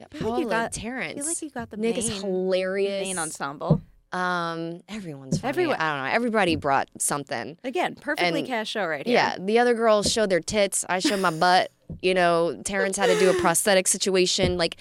Yeah, 0.00 0.06
like 0.26 0.40
you 0.40 0.48
got- 0.48 0.72
Terrence. 0.72 1.12
I 1.12 1.16
feel 1.18 1.26
like 1.26 1.42
you 1.42 1.50
got 1.50 1.70
the 1.70 1.76
Nick 1.76 1.96
main, 1.96 2.04
is 2.04 2.20
hilarious. 2.22 3.06
main 3.06 3.18
ensemble. 3.18 3.80
Um, 4.12 4.80
everyone's 4.88 5.38
funny. 5.38 5.48
Everyone- 5.50 5.76
I 5.76 5.94
don't 5.94 6.04
know. 6.08 6.10
Everybody 6.16 6.56
brought 6.56 6.88
something. 6.98 7.56
Again, 7.62 7.94
perfectly 7.94 8.40
And- 8.40 8.48
cast 8.48 8.70
show 8.70 8.84
right 8.86 9.06
here. 9.06 9.14
Yeah, 9.14 9.36
the 9.38 9.58
other 9.58 9.74
girls 9.74 10.10
showed 10.10 10.30
their 10.30 10.40
tits. 10.40 10.84
I 10.88 10.98
showed 10.98 11.20
my 11.20 11.30
butt. 11.30 11.70
You 12.02 12.14
know, 12.14 12.60
Terrence 12.64 12.96
had 12.96 13.06
to 13.06 13.18
do 13.18 13.30
a 13.30 13.34
prosthetic 13.40 13.86
situation. 13.86 14.56
Like 14.58 14.76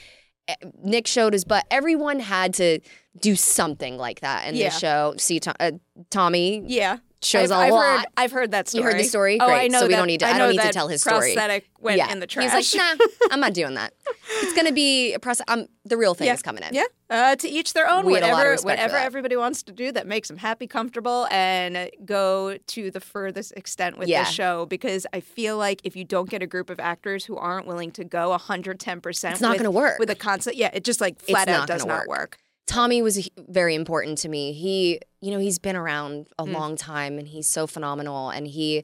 eh, 0.47 0.55
Nick 0.83 1.05
showed 1.05 1.33
his 1.33 1.43
butt. 1.43 1.65
Everyone 1.69 2.19
had 2.19 2.53
to 2.55 2.79
do 3.19 3.35
something 3.35 3.97
like 3.97 4.21
that 4.21 4.47
in 4.47 4.55
Yeah. 4.55 4.69
the 4.69 4.75
show. 4.79 5.13
See, 5.17 5.39
To- 5.41 5.53
uh, 5.59 5.71
Tommy 6.09 6.63
Yeah. 6.65 6.97
Shows 7.21 7.51
I've, 7.51 7.59
a 7.59 7.61
I've 7.65 7.71
lot. 7.73 7.99
Heard, 7.99 8.05
I've 8.17 8.31
heard 8.31 8.51
that 8.51 8.67
story. 8.69 8.83
You 8.83 8.89
heard 8.91 8.99
the 8.99 9.03
story? 9.03 9.39
Oh, 9.39 9.45
I 9.45 9.47
Great. 9.47 9.71
know 9.71 9.79
So 9.79 9.87
we 9.87 9.93
that- 9.93 9.97
don't 9.97 10.07
need 10.07 10.19
to- 10.21 10.27
I 10.27 10.31
know 10.33 10.37
don't 10.47 10.55
need 10.55 10.61
to 10.61 10.69
tell 10.69 10.87
his 10.87 11.01
story. 11.01 11.33
Prosthetic 11.33 11.69
went 11.79 11.97
yeah. 11.97 12.11
in 12.11 12.19
the 12.19 12.27
trash. 12.27 12.51
He 12.51 12.57
was 12.57 12.75
like, 12.75 12.97
nah, 12.99 13.05
I'm 13.31 13.39
not 13.39 13.53
doing 13.53 13.73
that. 13.75 13.93
It's 14.41 14.53
gonna 14.55 14.71
be 14.71 15.13
a 15.13 15.19
process. 15.19 15.43
Um, 15.47 15.67
the 15.85 15.97
real 15.97 16.13
thing 16.13 16.27
yeah. 16.27 16.33
is 16.33 16.41
coming 16.41 16.63
in. 16.63 16.73
Yeah. 16.73 16.83
Uh, 17.09 17.35
to 17.35 17.47
each 17.49 17.73
their 17.73 17.89
own. 17.89 18.05
We 18.05 18.13
had 18.13 18.23
a 18.23 18.27
lot 18.27 18.45
of 18.45 18.63
whatever 18.63 18.65
whatever 18.65 18.97
everybody 18.97 19.35
wants 19.35 19.63
to 19.63 19.71
do 19.73 19.91
that 19.91 20.05
makes 20.05 20.27
them 20.27 20.37
happy, 20.37 20.67
comfortable, 20.67 21.27
and 21.31 21.89
go 22.05 22.57
to 22.57 22.91
the 22.91 22.99
furthest 22.99 23.53
extent 23.57 23.97
with 23.97 24.07
Yeah. 24.07 24.23
this 24.25 24.33
show. 24.33 24.65
Because 24.67 25.07
I 25.11 25.19
feel 25.19 25.57
like 25.57 25.81
if 25.83 25.95
you 25.95 26.03
don't 26.03 26.29
get 26.29 26.41
a 26.43 26.47
group 26.47 26.69
of 26.69 26.79
actors 26.79 27.25
who 27.25 27.35
aren't 27.35 27.65
willing 27.65 27.91
to 27.93 28.03
go 28.03 28.29
110 28.29 29.01
percent, 29.01 29.33
It's 29.33 29.41
not 29.41 29.57
gonna 29.57 29.71
work. 29.71 29.97
with 29.99 30.09
a 30.11 30.15
concept. 30.15 30.55
Yeah, 30.55 30.69
it 30.73 30.83
just 30.83 31.01
like 31.01 31.19
flat 31.19 31.47
not 31.47 31.61
out 31.61 31.67
does 31.67 31.85
not 31.85 32.07
work. 32.07 32.07
work. 32.07 32.37
Tommy 32.69 33.01
was 33.01 33.27
very 33.35 33.73
important 33.73 34.19
to 34.19 34.29
me. 34.29 34.53
He, 34.53 34.99
you 35.21 35.31
know, 35.31 35.39
he's 35.39 35.57
been 35.57 35.75
around 35.75 36.27
a 36.37 36.45
Mm. 36.45 36.53
long 36.53 36.75
time 36.75 37.17
and 37.17 37.27
he's 37.27 37.47
so 37.47 37.65
phenomenal. 37.65 38.29
And 38.29 38.45
he, 38.45 38.83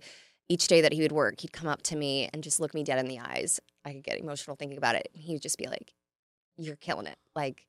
each 0.50 0.68
day 0.68 0.82
that 0.82 0.92
he 0.92 1.02
would 1.04 1.12
work, 1.12 1.42
he'd 1.42 1.54
come 1.54 1.68
up 1.68 1.84
to 1.84 1.96
me 1.96 2.28
and 2.34 2.44
just 2.44 2.60
look 2.60 2.74
me 2.74 2.84
dead 2.84 2.98
in 2.98 3.06
the 3.06 3.20
eyes. 3.20 3.60
I 3.86 3.94
could 3.94 4.04
get 4.04 4.18
emotional 4.20 4.56
thinking 4.56 4.80
about 4.80 4.96
it. 4.96 5.10
He 5.14 5.34
would 5.34 5.44
just 5.44 5.60
be 5.60 5.68
like, 5.68 5.94
You're 6.58 6.78
killing 6.78 7.06
it. 7.06 7.20
Like, 7.36 7.68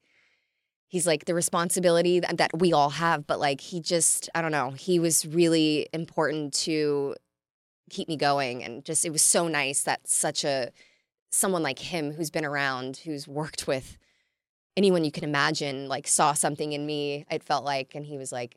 he's 0.88 1.06
like 1.06 1.26
the 1.26 1.34
responsibility 1.34 2.20
that, 2.20 2.38
that 2.38 2.58
we 2.58 2.72
all 2.72 2.90
have, 2.90 3.26
but 3.26 3.38
like, 3.38 3.60
he 3.60 3.80
just, 3.80 4.30
I 4.34 4.40
don't 4.40 4.52
know, 4.52 4.70
he 4.70 4.98
was 4.98 5.26
really 5.26 5.86
important 5.92 6.54
to 6.64 7.14
keep 7.90 8.08
me 8.08 8.16
going. 8.16 8.64
And 8.64 8.86
just, 8.86 9.04
it 9.04 9.10
was 9.10 9.20
so 9.22 9.48
nice 9.48 9.82
that 9.82 10.08
such 10.08 10.44
a, 10.44 10.70
someone 11.30 11.62
like 11.62 11.80
him 11.80 12.12
who's 12.12 12.30
been 12.30 12.46
around, 12.46 12.98
who's 13.04 13.28
worked 13.28 13.66
with, 13.66 13.98
anyone 14.76 15.04
you 15.04 15.12
can 15.12 15.24
imagine 15.24 15.88
like 15.88 16.06
saw 16.06 16.32
something 16.32 16.72
in 16.72 16.84
me 16.84 17.24
it 17.30 17.42
felt 17.42 17.64
like 17.64 17.94
and 17.94 18.06
he 18.06 18.18
was 18.18 18.32
like 18.32 18.56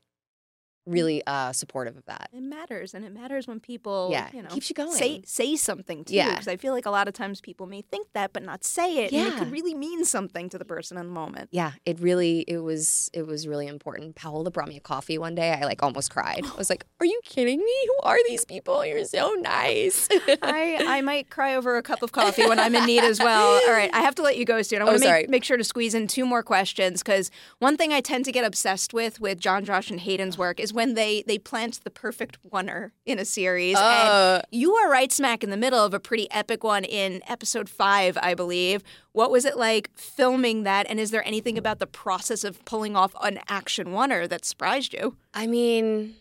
really 0.85 1.21
uh 1.27 1.51
supportive 1.53 1.95
of 1.97 2.05
that 2.05 2.29
It 2.33 2.41
matters, 2.41 2.93
and 2.93 3.05
it 3.05 3.13
matters 3.13 3.47
when 3.47 3.59
people, 3.59 4.09
Yeah, 4.11 4.29
you 4.33 4.41
know, 4.41 4.49
keeps 4.49 4.69
you 4.69 4.73
going. 4.73 4.91
Say 4.91 5.21
say 5.25 5.55
something 5.55 6.03
too, 6.05 6.15
Yeah. 6.15 6.29
because 6.31 6.47
I 6.47 6.57
feel 6.57 6.73
like 6.73 6.85
a 6.85 6.91
lot 6.91 7.07
of 7.07 7.13
times 7.13 7.41
people 7.41 7.67
may 7.67 7.81
think 7.81 8.07
that 8.13 8.33
but 8.33 8.43
not 8.43 8.63
say 8.63 9.05
it, 9.05 9.13
and 9.13 9.27
it 9.27 9.37
could 9.37 9.51
really 9.51 9.73
mean 9.73 10.05
something 10.05 10.49
to 10.49 10.57
the 10.57 10.65
person 10.65 10.97
in 10.97 11.05
the 11.07 11.11
moment. 11.13 11.49
yeah 11.51 11.73
it 11.85 11.99
really 11.99 12.39
it 12.47 12.59
was 12.59 13.09
it 13.13 13.27
was 13.27 13.47
really 13.47 13.67
important 13.67 14.15
paola 14.15 14.49
brought 14.51 14.67
me 14.67 14.77
a 14.77 14.79
coffee 14.79 15.17
one 15.17 15.35
day 15.35 15.51
i 15.51 15.63
like 15.65 15.81
almost 15.83 16.09
cried 16.11 16.43
i 16.45 16.55
was 16.57 16.69
like 16.69 16.85
are 16.99 17.05
you 17.05 17.19
kidding 17.23 17.59
me 17.59 17.75
who 17.87 17.97
are 18.07 18.17
these 18.27 18.45
people 18.45 18.85
you're 18.85 19.05
so 19.05 19.33
nice 19.39 20.07
I, 20.41 20.77
I 20.87 21.01
might 21.01 21.29
cry 21.29 21.55
over 21.55 21.77
a 21.77 21.83
cup 21.83 22.01
of 22.01 22.11
coffee 22.11 22.47
when 22.47 22.59
I'm 22.59 22.73
in 22.75 22.85
need 22.85 23.03
as 23.03 23.19
well. 23.27 23.59
All 23.67 23.73
right, 23.73 23.89
I 23.93 24.01
have 24.01 24.15
to 24.15 24.21
let 24.21 24.37
you 24.37 24.45
go 24.45 24.61
soon. 24.61 24.81
I 24.81 24.85
want 24.85 24.95
Oh, 24.95 24.99
to 24.99 25.05
sorry. 25.05 25.21
make, 25.23 25.29
make 25.29 25.43
sure 25.43 25.57
to 25.57 25.63
squeeze 25.63 25.93
in 25.93 26.07
two 26.07 26.25
more 26.25 26.41
questions 26.43 27.01
because 27.03 27.29
one 27.59 27.77
thing 27.77 27.93
I 27.93 28.01
tend 28.01 28.25
to 28.25 28.31
get 28.31 28.43
obsessed 28.45 28.93
with 28.93 29.19
with 29.19 29.39
Jon, 29.39 29.65
Josh, 29.65 29.89
and 29.91 29.99
Hayden's 29.99 30.37
work 30.37 30.59
is 30.59 30.68
when 30.73 30.93
they 30.93 31.23
they 31.27 31.37
plant 31.37 31.83
the 31.83 31.89
perfect 31.89 32.37
oneer 32.49 32.91
in 33.05 33.19
a 33.19 33.25
series. 33.25 33.75
Uh. 33.77 34.41
and 34.41 34.45
you 34.51 34.73
are 34.75 34.89
right 34.89 35.11
smack 35.11 35.43
in 35.43 35.49
the 35.49 35.57
middle 35.57 35.83
of 35.83 35.93
a 35.93 35.99
pretty 35.99 36.29
epic 36.31 36.63
one 36.63 36.83
in 36.83 37.21
episode 37.27 37.69
five, 37.69 38.17
I 38.21 38.33
believe. 38.33 38.83
What 39.11 39.31
was 39.31 39.45
it 39.45 39.57
like 39.57 39.89
filming 39.95 40.63
that? 40.63 40.85
And 40.89 40.99
is 40.99 41.11
there 41.11 41.25
anything 41.27 41.57
about 41.57 41.79
the 41.79 41.87
process 41.87 42.43
of 42.43 42.63
pulling 42.65 42.95
off 42.95 43.13
an 43.21 43.39
action 43.49 43.87
oneer 43.87 44.27
that 44.29 44.45
surprised 44.45 44.93
you? 44.93 45.15
i 45.33 45.45
mean 45.47 46.15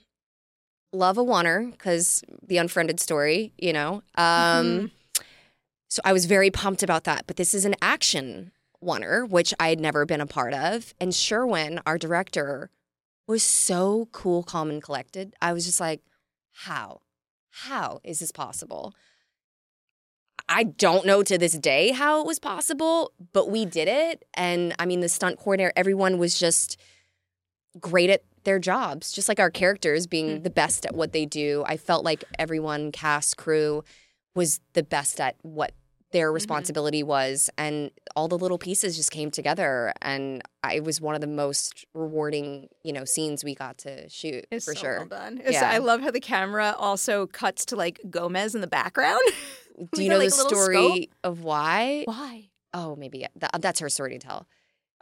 love 0.93 1.19
a 1.19 1.25
oneer 1.25 1.71
because 1.71 2.23
the 2.47 2.57
unfriended 2.57 3.01
story 3.01 3.53
you 3.59 3.73
know 3.73 4.03
um 4.17 4.91
so 5.89 6.01
i 6.05 6.13
was 6.13 6.27
very 6.27 6.51
pumped 6.51 6.83
about 6.83 7.05
that 7.05 7.25
but 7.27 7.37
this 7.37 7.55
is 7.55 7.65
an 7.65 7.75
action 7.83 8.51
oneer 8.85 9.29
which 9.29 9.53
i 9.61 9.69
had 9.69 9.81
never 9.81 10.07
been 10.07 10.21
a 10.21 10.27
part 10.27 10.55
of 10.55 10.95
and 11.01 11.15
sherwin 11.15 11.81
our 11.87 11.99
director 11.99 12.71
was 13.29 13.43
so 13.43 14.09
cool 14.13 14.43
calm 14.43 14.71
and 14.71 14.83
collected. 14.83 15.35
I 15.41 15.53
was 15.53 15.65
just 15.65 15.81
like 15.81 16.03
how? 16.53 17.03
How 17.51 18.01
is 18.03 18.19
this 18.19 18.33
possible? 18.33 18.95
I 20.49 20.65
don't 20.65 21.05
know 21.07 21.23
to 21.23 21.37
this 21.37 21.53
day 21.53 21.91
how 21.91 22.21
it 22.21 22.27
was 22.27 22.39
possible 22.39 23.13
but 23.35 23.51
we 23.51 23.67
did 23.67 23.87
it 23.87 24.25
and 24.33 24.75
i 24.79 24.87
mean 24.87 25.01
the 25.01 25.09
stunt 25.09 25.37
coordinator 25.39 25.75
everyone 25.77 26.17
was 26.17 26.39
just 26.39 26.79
great 27.79 28.09
at 28.09 28.23
their 28.45 28.59
jobs, 28.59 29.13
just 29.13 29.29
like 29.29 29.41
our 29.41 29.51
characters 29.51 30.07
being 30.07 30.41
mm. 30.41 30.43
the 30.43 30.51
best 30.51 30.87
at 30.87 30.95
what 30.95 31.13
they 31.13 31.27
do. 31.27 31.65
I 31.67 31.77
felt 31.77 32.05
like 32.05 32.25
everyone, 32.39 32.93
cast, 32.93 33.37
crew, 33.37 33.85
was 34.35 34.61
the 34.73 34.83
best 34.83 35.21
at 35.21 35.37
what 35.43 35.73
their 36.13 36.29
mm-hmm. 36.29 36.35
responsibility 36.35 37.03
was. 37.03 37.51
And 37.59 37.91
all 38.17 38.29
the 38.29 38.39
little 38.39 38.59
pieces 38.59 38.97
just 38.97 39.11
came 39.11 39.31
together. 39.31 39.93
And 40.03 40.43
it 40.73 40.85
was 40.85 41.01
one 41.01 41.15
of 41.15 41.21
the 41.21 41.27
most 41.27 41.85
rewarding, 41.95 42.69
you 42.83 42.93
know, 42.93 43.05
scenes 43.05 43.45
we 43.45 43.55
got 43.55 43.79
to 43.79 44.09
shoot 44.09 44.47
It's 44.51 44.65
for 44.65 44.75
so 44.75 44.81
sure. 44.81 44.97
well 44.99 45.07
done. 45.07 45.39
It's- 45.39 45.55
Yeah. 45.55 45.71
I 45.71 45.79
love 45.79 46.01
how 46.01 46.11
the 46.11 46.21
camera 46.21 46.75
also 46.79 47.27
cuts 47.27 47.65
to 47.67 47.77
like 47.77 48.01
Gomez 48.09 48.55
in 48.55 48.61
the 48.61 48.67
background. 48.67 49.21
Do 49.93 50.03
you 50.03 50.09
got, 50.09 50.15
know 50.15 50.19
like, 50.19 50.31
the 50.31 50.35
story 50.35 50.75
scope. 50.75 51.15
of 51.25 51.45
why? 51.45 52.03
Why? 52.07 52.49
Oh, 52.75 52.97
maybe 52.97 53.19
yeah. 53.19 53.29
Th- 53.41 53.53
that's 53.61 53.81
her 53.81 53.89
story 53.89 54.19
to 54.19 54.19
tell. 54.19 54.47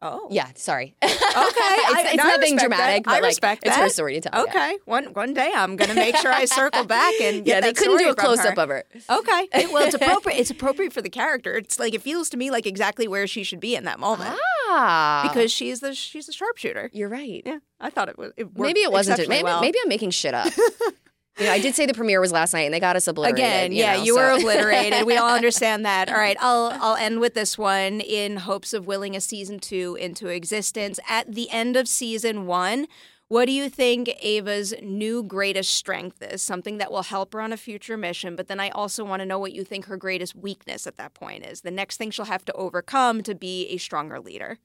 Oh, 0.02 0.28
Yeah, 0.30 0.48
sorry. 0.56 0.94
Okay, 1.02 1.10
it's, 1.12 1.94
I, 1.94 2.04
it's 2.08 2.16
no, 2.16 2.24
nothing 2.24 2.56
dramatic, 2.58 3.04
That. 3.04 3.10
but 3.10 3.10
I 3.12 3.20
like 3.20 3.30
respect 3.30 3.62
it's 3.64 3.74
that. 3.74 3.82
her 3.82 3.88
story 3.88 4.20
to 4.20 4.28
tell. 4.28 4.44
yeah. 4.44 4.50
Okay, 4.50 4.78
one 4.84 5.04
one 5.14 5.32
day 5.32 5.50
I'm 5.54 5.74
gonna 5.76 5.94
make 5.94 6.14
sure 6.16 6.30
I 6.30 6.44
circle 6.44 6.84
back 6.98 7.14
and 7.20 7.46
Yeah, 7.46 7.60
they 7.62 7.72
couldn't 7.72 7.96
do 7.98 8.10
a 8.10 8.14
close 8.14 8.40
up 8.40 8.58
of 8.58 8.68
her. 8.68 8.84
Okay, 9.08 9.48
It- 9.54 9.72
well, 9.72 9.86
it's 9.86 9.94
appropriate. 9.94 10.36
It's 10.38 10.50
appropriate 10.50 10.92
for 10.92 11.00
the 11.00 11.08
character. 11.08 11.56
It's 11.56 11.78
like 11.78 11.94
it 11.94 12.02
feels 12.02 12.28
to 12.30 12.36
me 12.36 12.50
like 12.50 12.66
exactly 12.66 13.08
where 13.08 13.26
she 13.26 13.42
should 13.42 13.60
be 13.60 13.74
in 13.74 13.84
that 13.84 13.98
moment 13.98 14.38
Ah, 14.68 15.22
because 15.32 15.50
she's 15.50 15.80
the 15.80 15.94
she's 15.94 16.26
the 16.26 16.32
sharpshooter. 16.32 16.90
you're 16.92 17.08
right. 17.08 17.42
Yeah, 17.46 17.58
I 17.80 17.88
thought 17.90 18.08
it 18.10 18.18
was. 18.18 18.32
It 18.36 18.44
worked 18.52 18.58
Maybe 18.68 18.80
it 18.80 18.92
wasn't. 18.92 19.26
Maybe, 19.28 19.44
well. 19.44 19.60
maybe 19.62 19.78
I'm 19.82 19.88
making 19.88 20.10
shit 20.10 20.34
up. 20.34 20.52
You 21.38 21.46
know, 21.46 21.52
I 21.52 21.60
did 21.60 21.74
say 21.74 21.86
the 21.86 21.94
premiere 21.94 22.20
was 22.20 22.32
last 22.32 22.52
night, 22.52 22.62
and 22.62 22.72
they 22.74 22.80
got 22.80 22.96
us 22.96 23.06
obliterated. 23.06 23.38
Again, 23.38 23.72
you 23.72 23.78
yeah, 23.78 23.96
know, 23.96 24.02
you 24.04 24.14
so- 24.14 24.20
were 24.20 24.30
obliterated. 24.38 25.06
We 25.06 25.16
all 25.16 25.30
understand 25.34 25.84
that. 25.84 26.08
All 26.08 26.18
right, 26.18 26.36
I'll 26.40 26.76
I'll 26.80 26.96
end 26.96 27.20
with 27.20 27.34
this 27.34 27.58
one 27.58 28.00
in 28.00 28.38
hopes 28.38 28.72
of 28.72 28.86
willing 28.86 29.14
a 29.16 29.20
season 29.20 29.58
two 29.58 29.96
into 30.00 30.28
existence. 30.28 30.98
At 31.08 31.34
the 31.34 31.50
end 31.50 31.76
of 31.76 31.88
season 31.88 32.46
one, 32.46 32.86
what 33.28 33.46
do 33.46 33.52
you 33.52 33.68
think 33.68 34.08
Ava's 34.22 34.72
new 34.82 35.22
greatest 35.22 35.72
strength 35.74 36.22
is? 36.22 36.42
Something 36.42 36.78
that 36.78 36.92
will 36.92 37.02
help 37.02 37.32
her 37.32 37.40
on 37.40 37.52
a 37.52 37.56
future 37.56 37.96
mission. 37.96 38.36
But 38.36 38.46
then 38.48 38.60
I 38.60 38.70
also 38.70 39.04
want 39.04 39.20
to 39.20 39.26
know 39.26 39.38
what 39.38 39.52
you 39.52 39.64
think 39.64 39.86
her 39.86 39.96
greatest 39.96 40.36
weakness 40.36 40.86
at 40.86 40.96
that 40.96 41.14
point 41.14 41.44
is. 41.44 41.62
The 41.62 41.72
next 41.72 41.96
thing 41.96 42.10
she'll 42.10 42.26
have 42.26 42.44
to 42.44 42.52
overcome 42.52 43.22
to 43.24 43.34
be 43.34 43.66
a 43.68 43.78
stronger 43.78 44.20
leader. 44.20 44.58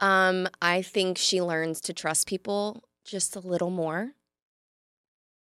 Um, 0.00 0.48
I 0.60 0.82
think 0.82 1.18
she 1.18 1.40
learns 1.40 1.80
to 1.82 1.92
trust 1.92 2.26
people 2.26 2.82
just 3.04 3.36
a 3.36 3.40
little 3.40 3.70
more. 3.70 4.12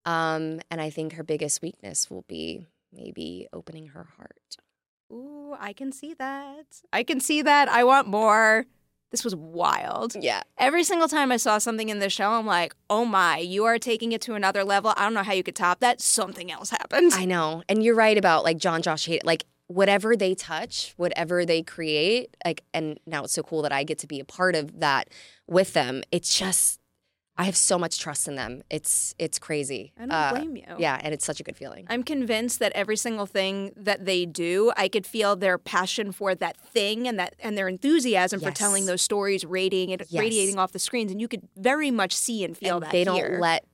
Um, 0.05 0.59
and 0.69 0.81
I 0.81 0.89
think 0.89 1.13
her 1.13 1.23
biggest 1.23 1.61
weakness 1.61 2.09
will 2.09 2.25
be 2.27 2.67
maybe 2.91 3.47
opening 3.53 3.87
her 3.87 4.07
heart. 4.17 4.57
Ooh, 5.11 5.55
I 5.59 5.73
can 5.73 5.91
see 5.91 6.13
that. 6.15 6.65
I 6.91 7.03
can 7.03 7.19
see 7.19 7.41
that. 7.41 7.69
I 7.69 7.83
want 7.83 8.07
more. 8.07 8.65
This 9.11 9.23
was 9.23 9.35
wild. 9.35 10.15
Yeah. 10.19 10.41
Every 10.57 10.83
single 10.83 11.07
time 11.07 11.31
I 11.31 11.37
saw 11.37 11.59
something 11.59 11.89
in 11.89 11.99
this 11.99 12.11
show, 12.11 12.31
I'm 12.31 12.47
like, 12.47 12.75
oh 12.89 13.05
my, 13.05 13.37
you 13.37 13.63
are 13.65 13.77
taking 13.77 14.11
it 14.11 14.21
to 14.21 14.33
another 14.33 14.63
level. 14.63 14.93
I 14.97 15.03
don't 15.03 15.13
know 15.13 15.21
how 15.21 15.33
you 15.33 15.43
could 15.43 15.55
top 15.55 15.81
that. 15.81 16.01
Something 16.01 16.51
else 16.51 16.71
happened. 16.71 17.11
I 17.13 17.25
know. 17.25 17.61
And 17.69 17.83
you're 17.83 17.95
right 17.95 18.17
about 18.17 18.43
like 18.43 18.57
Jon 18.57 18.81
Josh 18.81 19.05
Hayden. 19.05 19.21
Like 19.23 19.45
whatever 19.67 20.15
they 20.15 20.33
touch, 20.33 20.93
whatever 20.97 21.45
they 21.45 21.61
create, 21.61 22.35
like 22.43 22.63
and 22.73 22.99
now 23.05 23.23
it's 23.23 23.33
so 23.33 23.43
cool 23.43 23.61
that 23.61 23.71
I 23.71 23.83
get 23.83 23.99
to 23.99 24.07
be 24.07 24.19
a 24.19 24.25
part 24.25 24.55
of 24.55 24.79
that 24.79 25.09
with 25.47 25.73
them. 25.73 26.01
It's 26.11 26.37
just 26.37 26.79
I 27.35 27.45
have 27.45 27.55
so 27.55 27.79
much 27.79 27.99
trust 27.99 28.27
in 28.27 28.35
them. 28.35 28.61
It's 28.69 29.15
it's 29.17 29.39
crazy. 29.39 29.91
I 29.97 30.01
don't 30.01 30.11
Uh, 30.11 30.33
blame 30.33 30.55
you. 30.55 30.65
Yeah, 30.77 30.99
and 31.01 31.13
it's 31.15 31.25
such 31.25 31.39
a 31.39 31.43
good 31.43 31.57
feeling. 31.57 31.85
I'm 31.89 32.03
convinced 32.03 32.59
that 32.59 32.71
every 32.73 32.95
single 32.95 33.25
thing 33.25 33.71
that 33.75 34.05
they 34.05 34.25
do, 34.27 34.71
I 34.77 34.87
could 34.87 35.07
feel 35.07 35.35
their 35.35 35.57
passion 35.57 36.11
for 36.11 36.35
that 36.35 36.57
thing 36.61 37.07
and 37.07 37.17
that 37.17 37.35
and 37.39 37.57
their 37.57 37.67
enthusiasm 37.67 38.39
for 38.39 38.51
telling 38.51 38.85
those 38.85 39.01
stories, 39.01 39.45
radiating 39.45 39.97
Yes. 40.09 40.13
radiating 40.13 40.59
off 40.59 40.71
the 40.73 40.79
screens, 40.79 41.11
and 41.11 41.19
you 41.19 41.27
could 41.27 41.47
very 41.57 41.89
much 41.89 42.13
see 42.15 42.43
and 42.43 42.55
feel 42.55 42.75
and 42.75 42.83
that. 42.85 42.91
they 42.91 43.03
don't 43.03 43.39
let 43.39 43.65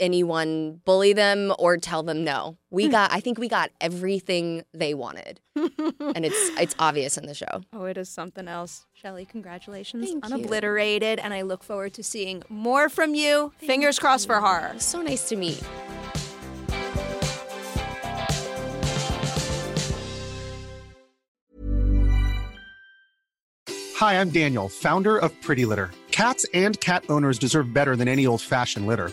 anyone 0.00 0.80
bully 0.84 1.12
them 1.12 1.52
or 1.58 1.76
tell 1.76 2.02
them 2.02 2.24
no. 2.24 2.56
We 2.70 2.86
Hmm. 2.86 2.90
got 2.92 3.12
I 3.12 3.20
think 3.20 3.38
we 3.38 3.48
got 3.48 3.70
everything 3.80 4.64
they 4.74 4.94
wanted. 4.94 5.40
and 5.56 6.24
it's 6.24 6.60
it's 6.60 6.74
obvious 6.78 7.16
in 7.16 7.26
the 7.26 7.34
show. 7.34 7.62
Oh, 7.72 7.84
it 7.84 7.96
is 7.96 8.08
something 8.08 8.48
else. 8.48 8.86
Shelley, 8.94 9.24
congratulations 9.26 10.08
Thank 10.08 10.24
on 10.24 10.38
you. 10.38 10.44
Obliterated, 10.44 11.18
and 11.20 11.32
I 11.34 11.42
look 11.42 11.62
forward 11.62 11.94
to 11.94 12.02
seeing 12.02 12.42
more 12.48 12.88
from 12.88 13.14
you. 13.14 13.52
Fingers 13.58 13.98
crossed 13.98 14.26
for 14.26 14.40
horror. 14.40 14.74
So 14.78 15.02
nice 15.02 15.28
to 15.28 15.36
meet. 15.36 15.62
Hi, 23.94 24.14
I'm 24.20 24.30
Daniel, 24.30 24.68
founder 24.68 25.18
of 25.18 25.38
Pretty 25.42 25.64
Litter. 25.66 25.90
Cats 26.10 26.46
and 26.54 26.78
cat 26.80 27.04
owners 27.08 27.38
deserve 27.38 27.72
better 27.72 27.96
than 27.96 28.08
any 28.08 28.26
old 28.26 28.40
fashioned 28.42 28.86
litter. 28.86 29.12